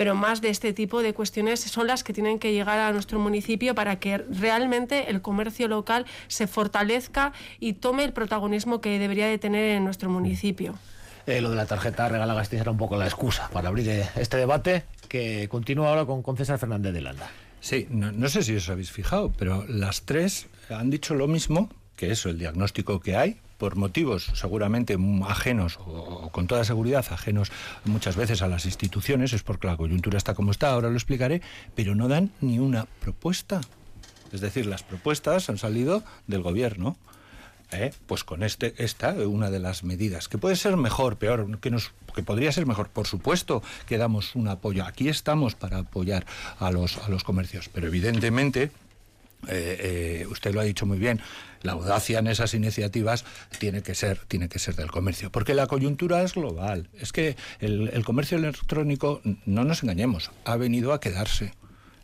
pero 0.00 0.14
más 0.14 0.40
de 0.40 0.48
este 0.48 0.72
tipo 0.72 1.02
de 1.02 1.12
cuestiones 1.12 1.60
son 1.60 1.86
las 1.86 2.02
que 2.04 2.14
tienen 2.14 2.38
que 2.38 2.54
llegar 2.54 2.78
a 2.78 2.90
nuestro 2.90 3.18
municipio 3.18 3.74
para 3.74 3.98
que 3.98 4.16
realmente 4.16 5.10
el 5.10 5.20
comercio 5.20 5.68
local 5.68 6.06
se 6.26 6.46
fortalezca 6.46 7.34
y 7.58 7.74
tome 7.74 8.04
el 8.04 8.14
protagonismo 8.14 8.80
que 8.80 8.98
debería 8.98 9.26
de 9.26 9.36
tener 9.36 9.76
en 9.76 9.84
nuestro 9.84 10.08
municipio. 10.08 10.78
Eh, 11.26 11.42
lo 11.42 11.50
de 11.50 11.56
la 11.56 11.66
tarjeta 11.66 12.08
regala 12.08 12.32
Gasteiz 12.32 12.62
era 12.62 12.70
un 12.70 12.78
poco 12.78 12.96
la 12.96 13.04
excusa 13.04 13.50
para 13.52 13.68
abrir 13.68 13.90
eh, 13.90 14.08
este 14.16 14.38
debate 14.38 14.84
que 15.06 15.48
continúa 15.50 15.90
ahora 15.90 16.06
con, 16.06 16.34
César 16.34 16.58
Fernández 16.58 16.94
de 16.94 17.02
Landa. 17.02 17.28
Sí, 17.60 17.86
no, 17.90 18.10
no 18.10 18.30
sé 18.30 18.42
si 18.42 18.56
os 18.56 18.70
habéis 18.70 18.90
fijado, 18.90 19.30
pero 19.36 19.66
las 19.68 20.06
tres 20.06 20.46
han 20.70 20.88
dicho 20.88 21.14
lo 21.14 21.28
mismo, 21.28 21.68
que 22.00 22.10
eso, 22.10 22.30
el 22.30 22.38
diagnóstico 22.38 22.98
que 22.98 23.14
hay, 23.14 23.36
por 23.58 23.76
motivos 23.76 24.30
seguramente 24.32 24.96
ajenos 25.28 25.78
o, 25.84 26.30
con 26.32 26.46
toda 26.46 26.64
seguridad 26.64 27.04
ajenos 27.10 27.52
muchas 27.84 28.16
veces 28.16 28.40
a 28.40 28.48
las 28.48 28.64
instituciones, 28.64 29.34
es 29.34 29.42
porque 29.42 29.66
la 29.66 29.76
coyuntura 29.76 30.16
está 30.16 30.32
como 30.32 30.50
está, 30.50 30.70
ahora 30.70 30.88
lo 30.88 30.94
explicaré, 30.94 31.42
pero 31.74 31.94
no 31.94 32.08
dan 32.08 32.30
ni 32.40 32.58
una 32.58 32.86
propuesta. 33.00 33.60
Es 34.32 34.40
decir, 34.40 34.64
las 34.64 34.82
propuestas 34.82 35.50
han 35.50 35.58
salido 35.58 36.02
del 36.26 36.40
gobierno. 36.40 36.96
¿eh? 37.70 37.92
Pues 38.06 38.24
con 38.24 38.44
este, 38.44 38.72
esta, 38.78 39.12
una 39.12 39.50
de 39.50 39.58
las 39.58 39.84
medidas, 39.84 40.28
que 40.28 40.38
puede 40.38 40.56
ser 40.56 40.78
mejor, 40.78 41.18
peor, 41.18 41.60
que, 41.60 41.70
nos, 41.70 41.92
que 42.14 42.22
podría 42.22 42.50
ser 42.50 42.64
mejor, 42.64 42.88
por 42.88 43.06
supuesto 43.06 43.62
que 43.86 43.98
damos 43.98 44.34
un 44.34 44.48
apoyo. 44.48 44.86
Aquí 44.86 45.10
estamos 45.10 45.54
para 45.54 45.80
apoyar 45.80 46.24
a 46.58 46.70
los, 46.70 46.96
a 46.96 47.10
los 47.10 47.24
comercios, 47.24 47.68
pero 47.68 47.88
evidentemente 47.88 48.70
eh, 49.48 50.22
eh, 50.22 50.26
usted 50.28 50.52
lo 50.54 50.60
ha 50.60 50.64
dicho 50.64 50.86
muy 50.86 50.98
bien, 50.98 51.20
la 51.62 51.72
audacia 51.72 52.18
en 52.18 52.26
esas 52.26 52.54
iniciativas 52.54 53.24
tiene 53.58 53.82
que 53.82 53.94
ser, 53.94 54.18
tiene 54.28 54.48
que 54.48 54.58
ser 54.58 54.76
del 54.76 54.90
comercio, 54.90 55.30
porque 55.30 55.54
la 55.54 55.66
coyuntura 55.66 56.22
es 56.22 56.34
global. 56.34 56.88
Es 56.98 57.12
que 57.12 57.36
el, 57.60 58.04
comercio 58.04 58.38
electrónico, 58.38 59.20
no 59.46 59.64
nos 59.64 59.82
engañemos, 59.82 60.30
ha 60.44 60.56
venido 60.56 60.92
a 60.92 61.00
quedarse. 61.00 61.52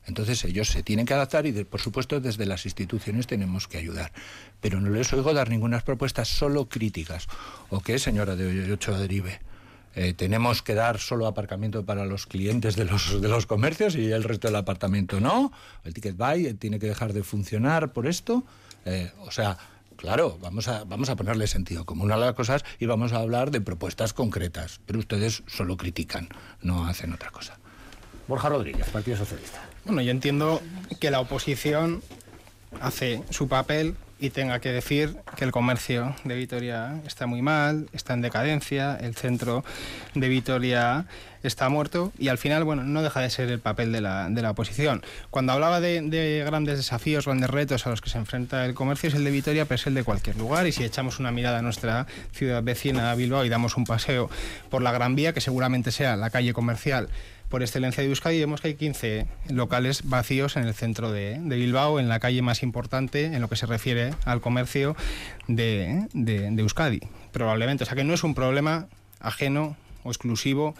Entonces 0.06 0.44
ellos 0.44 0.68
se 0.68 0.82
tienen 0.82 1.04
que 1.04 1.14
adaptar 1.14 1.46
y, 1.46 1.64
por 1.64 1.80
supuesto, 1.80 2.20
desde 2.20 2.46
las 2.46 2.64
instituciones 2.64 3.26
tenemos 3.26 3.66
que 3.66 3.78
ayudar. 3.78 4.12
Pero 4.60 4.80
no 4.80 4.90
les 4.90 5.12
oigo 5.12 5.34
dar 5.34 5.50
ninguna 5.50 5.80
propuesta, 5.80 6.24
solo 6.24 6.68
críticas. 6.68 7.26
¿O 7.70 7.80
qué, 7.80 7.98
señora 7.98 8.36
de 8.36 8.72
Ocho 8.72 8.96
Derive? 8.96 9.40
Eh, 9.98 10.12
tenemos 10.12 10.60
que 10.60 10.74
dar 10.74 10.98
solo 10.98 11.26
aparcamiento 11.26 11.86
para 11.86 12.04
los 12.04 12.26
clientes 12.26 12.76
de 12.76 12.84
los, 12.84 13.18
de 13.20 13.28
los 13.28 13.46
comercios 13.46 13.96
y 13.96 14.12
el 14.12 14.24
resto 14.24 14.48
del 14.48 14.56
apartamento 14.56 15.20
no. 15.20 15.52
El 15.84 15.94
ticket 15.94 16.18
buy 16.18 16.52
tiene 16.54 16.78
que 16.78 16.86
dejar 16.86 17.14
de 17.14 17.22
funcionar 17.22 17.94
por 17.94 18.06
esto. 18.06 18.44
Eh, 18.84 19.10
o 19.20 19.30
sea, 19.30 19.56
claro, 19.96 20.38
vamos 20.38 20.68
a, 20.68 20.84
vamos 20.84 21.08
a 21.08 21.16
ponerle 21.16 21.46
sentido 21.46 21.86
común 21.86 22.12
a 22.12 22.18
las 22.18 22.34
cosas 22.34 22.62
y 22.78 22.84
vamos 22.84 23.14
a 23.14 23.20
hablar 23.20 23.50
de 23.50 23.62
propuestas 23.62 24.12
concretas. 24.12 24.80
Pero 24.84 24.98
ustedes 24.98 25.42
solo 25.46 25.78
critican, 25.78 26.28
no 26.60 26.86
hacen 26.86 27.14
otra 27.14 27.30
cosa. 27.30 27.58
Borja 28.28 28.50
Rodríguez, 28.50 28.90
Partido 28.90 29.16
Socialista. 29.16 29.62
Bueno, 29.86 30.02
yo 30.02 30.10
entiendo 30.10 30.60
que 31.00 31.10
la 31.10 31.20
oposición 31.20 32.02
hace 32.80 33.22
su 33.30 33.48
papel 33.48 33.96
y 34.18 34.30
tenga 34.30 34.60
que 34.60 34.72
decir 34.72 35.16
que 35.36 35.44
el 35.44 35.52
comercio 35.52 36.14
de 36.24 36.36
Vitoria 36.36 37.00
está 37.06 37.26
muy 37.26 37.42
mal, 37.42 37.88
está 37.92 38.14
en 38.14 38.22
decadencia, 38.22 38.96
el 38.96 39.14
centro 39.14 39.62
de 40.14 40.28
Vitoria 40.28 41.04
está 41.42 41.68
muerto 41.68 42.12
y 42.18 42.28
al 42.28 42.38
final, 42.38 42.64
bueno, 42.64 42.82
no 42.82 43.02
deja 43.02 43.20
de 43.20 43.28
ser 43.28 43.50
el 43.50 43.60
papel 43.60 43.92
de 43.92 44.00
la, 44.00 44.30
de 44.30 44.40
la 44.40 44.50
oposición. 44.50 45.02
Cuando 45.30 45.52
hablaba 45.52 45.80
de, 45.80 46.42
grandes 46.46 46.78
desafíos, 46.78 47.26
grandes 47.26 47.50
retos 47.50 47.86
a 47.86 47.90
los 47.90 48.00
que 48.00 48.08
se 48.08 48.16
enfrenta 48.16 48.64
el 48.64 48.74
comercio, 48.74 49.10
es 49.10 49.14
el 49.14 49.24
de 49.24 49.30
Vitoria, 49.30 49.66
pero 49.66 49.76
es 49.76 49.86
el 49.86 49.94
de 49.94 50.02
cualquier 50.02 50.36
lugar 50.36 50.66
y 50.66 50.72
si 50.72 50.82
echamos 50.82 51.18
una 51.18 51.30
mirada 51.30 51.58
a 51.58 51.62
nuestra 51.62 52.06
ciudad 52.32 52.62
vecina, 52.62 53.14
Bilbao, 53.14 53.44
y 53.44 53.50
damos 53.50 53.76
un 53.76 53.84
paseo 53.84 54.30
por 54.70 54.80
la 54.80 54.92
Gran 54.92 55.14
Vía, 55.14 55.34
que 55.34 55.42
seguramente 55.42 55.92
sea 55.92 56.16
la 56.16 56.30
calle 56.30 56.54
comercial 56.54 57.08
por 57.48 57.62
excelencia 57.62 58.02
de 58.02 58.08
Euskadi, 58.08 58.38
vemos 58.38 58.60
que 58.60 58.68
hay 58.68 58.74
15 58.74 59.26
locales 59.50 60.02
vacíos 60.04 60.56
en 60.56 60.64
el 60.64 60.74
centro 60.74 61.12
de, 61.12 61.38
Bilbao, 61.38 62.00
en 62.00 62.08
la 62.08 62.20
calle 62.20 62.42
más 62.42 62.62
importante 62.62 63.26
en 63.26 63.40
lo 63.40 63.48
que 63.48 63.56
se 63.56 63.66
refiere 63.66 64.14
al 64.24 64.40
comercio 64.40 64.96
de, 65.46 66.08
de, 66.12 66.46
Euskadi, 66.46 67.00
probablemente. 67.32 67.84
O 67.84 67.86
sea 67.86 67.96
que 67.96 68.04
no 68.04 68.14
es 68.14 68.24
un 68.24 68.34
problema 68.34 68.86
ajeno 69.20 69.76
o 70.02 70.10
exclusivo 70.10 70.74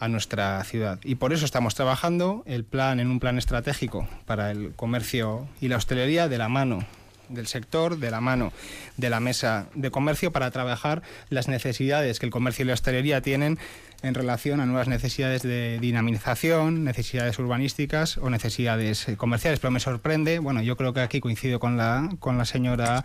a 0.00 0.08
nuestra 0.08 0.62
ciudad. 0.64 0.98
Y 1.04 1.16
por 1.16 1.32
eso 1.32 1.44
estamos 1.44 1.74
trabajando 1.74 2.42
el 2.46 2.64
plan 2.64 3.00
en 3.00 3.10
un 3.10 3.20
plan 3.20 3.38
estratégico 3.38 4.08
para 4.24 4.50
el 4.50 4.72
comercio 4.74 5.46
y 5.60 5.68
la 5.68 5.76
hostelería 5.76 6.28
de 6.28 6.38
la 6.38 6.48
mano 6.48 6.84
del 7.30 7.46
sector, 7.46 7.98
de 7.98 8.10
la 8.10 8.20
mano 8.20 8.52
de 8.96 9.08
la 9.10 9.20
mesa 9.20 9.66
de 9.74 9.90
comercio 9.90 10.32
para 10.32 10.50
trabajar 10.50 11.02
las 11.28 11.48
necesidades 11.48 12.18
que 12.18 12.26
el 12.26 12.32
comercio 12.32 12.64
y 12.64 12.66
la 12.66 12.74
hostelería 12.74 13.20
tienen 13.20 13.58
en 14.02 14.14
relación 14.14 14.60
a 14.60 14.66
nuevas 14.66 14.88
necesidades 14.88 15.42
de 15.42 15.78
dinamización, 15.80 16.84
necesidades 16.84 17.38
urbanísticas 17.38 18.18
o 18.18 18.30
necesidades 18.30 19.08
eh, 19.08 19.16
comerciales. 19.16 19.60
Pero 19.60 19.70
me 19.70 19.80
sorprende, 19.80 20.38
bueno, 20.38 20.62
yo 20.62 20.76
creo 20.76 20.92
que 20.92 21.00
aquí 21.00 21.20
coincido 21.20 21.60
con 21.60 21.76
la, 21.76 22.08
con 22.18 22.38
la 22.38 22.44
señora 22.44 23.04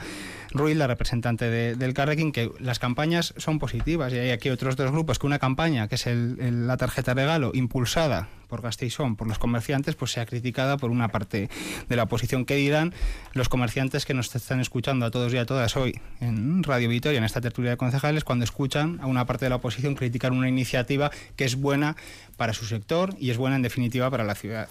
Ruiz, 0.51 0.77
la 0.77 0.87
representante 0.87 1.49
del 1.75 1.93
Carrequín, 1.93 2.31
que 2.31 2.51
las 2.59 2.79
campañas 2.79 3.33
son 3.37 3.59
positivas 3.59 4.13
y 4.13 4.17
hay 4.17 4.31
aquí 4.31 4.49
otros 4.49 4.75
dos 4.75 4.91
grupos 4.91 5.19
que 5.19 5.27
una 5.27 5.39
campaña, 5.39 5.87
que 5.87 5.95
es 5.95 6.05
la 6.07 6.77
tarjeta 6.77 7.13
regalo, 7.13 7.51
impulsada 7.53 8.27
por 8.47 8.61
Gasteizón, 8.61 9.15
por 9.15 9.27
los 9.27 9.39
comerciantes, 9.39 9.95
pues 9.95 10.11
sea 10.11 10.25
criticada 10.25 10.77
por 10.77 10.91
una 10.91 11.09
parte 11.09 11.49
de 11.87 11.95
la 11.95 12.03
oposición. 12.03 12.45
¿Qué 12.45 12.55
dirán 12.55 12.93
los 13.33 13.49
comerciantes 13.49 14.05
que 14.05 14.13
nos 14.13 14.35
están 14.35 14.59
escuchando 14.59 15.05
a 15.05 15.11
todos 15.11 15.33
y 15.33 15.37
a 15.37 15.45
todas 15.45 15.75
hoy 15.77 15.99
en 16.19 16.63
Radio 16.63 16.89
Vitoria, 16.89 17.17
en 17.17 17.23
esta 17.23 17.41
tertulia 17.41 17.71
de 17.71 17.77
concejales, 17.77 18.23
cuando 18.23 18.45
escuchan 18.45 18.99
a 19.01 19.07
una 19.07 19.25
parte 19.25 19.45
de 19.45 19.49
la 19.49 19.57
oposición 19.57 19.95
criticar 19.95 20.31
una 20.31 20.49
iniciativa 20.49 21.11
que 21.35 21.45
es 21.45 21.55
buena 21.55 21.95
para 22.37 22.53
su 22.53 22.65
sector 22.65 23.15
y 23.19 23.29
es 23.31 23.37
buena 23.37 23.55
en 23.55 23.61
definitiva 23.61 24.09
para 24.09 24.23
la 24.23 24.35
ciudad? 24.35 24.69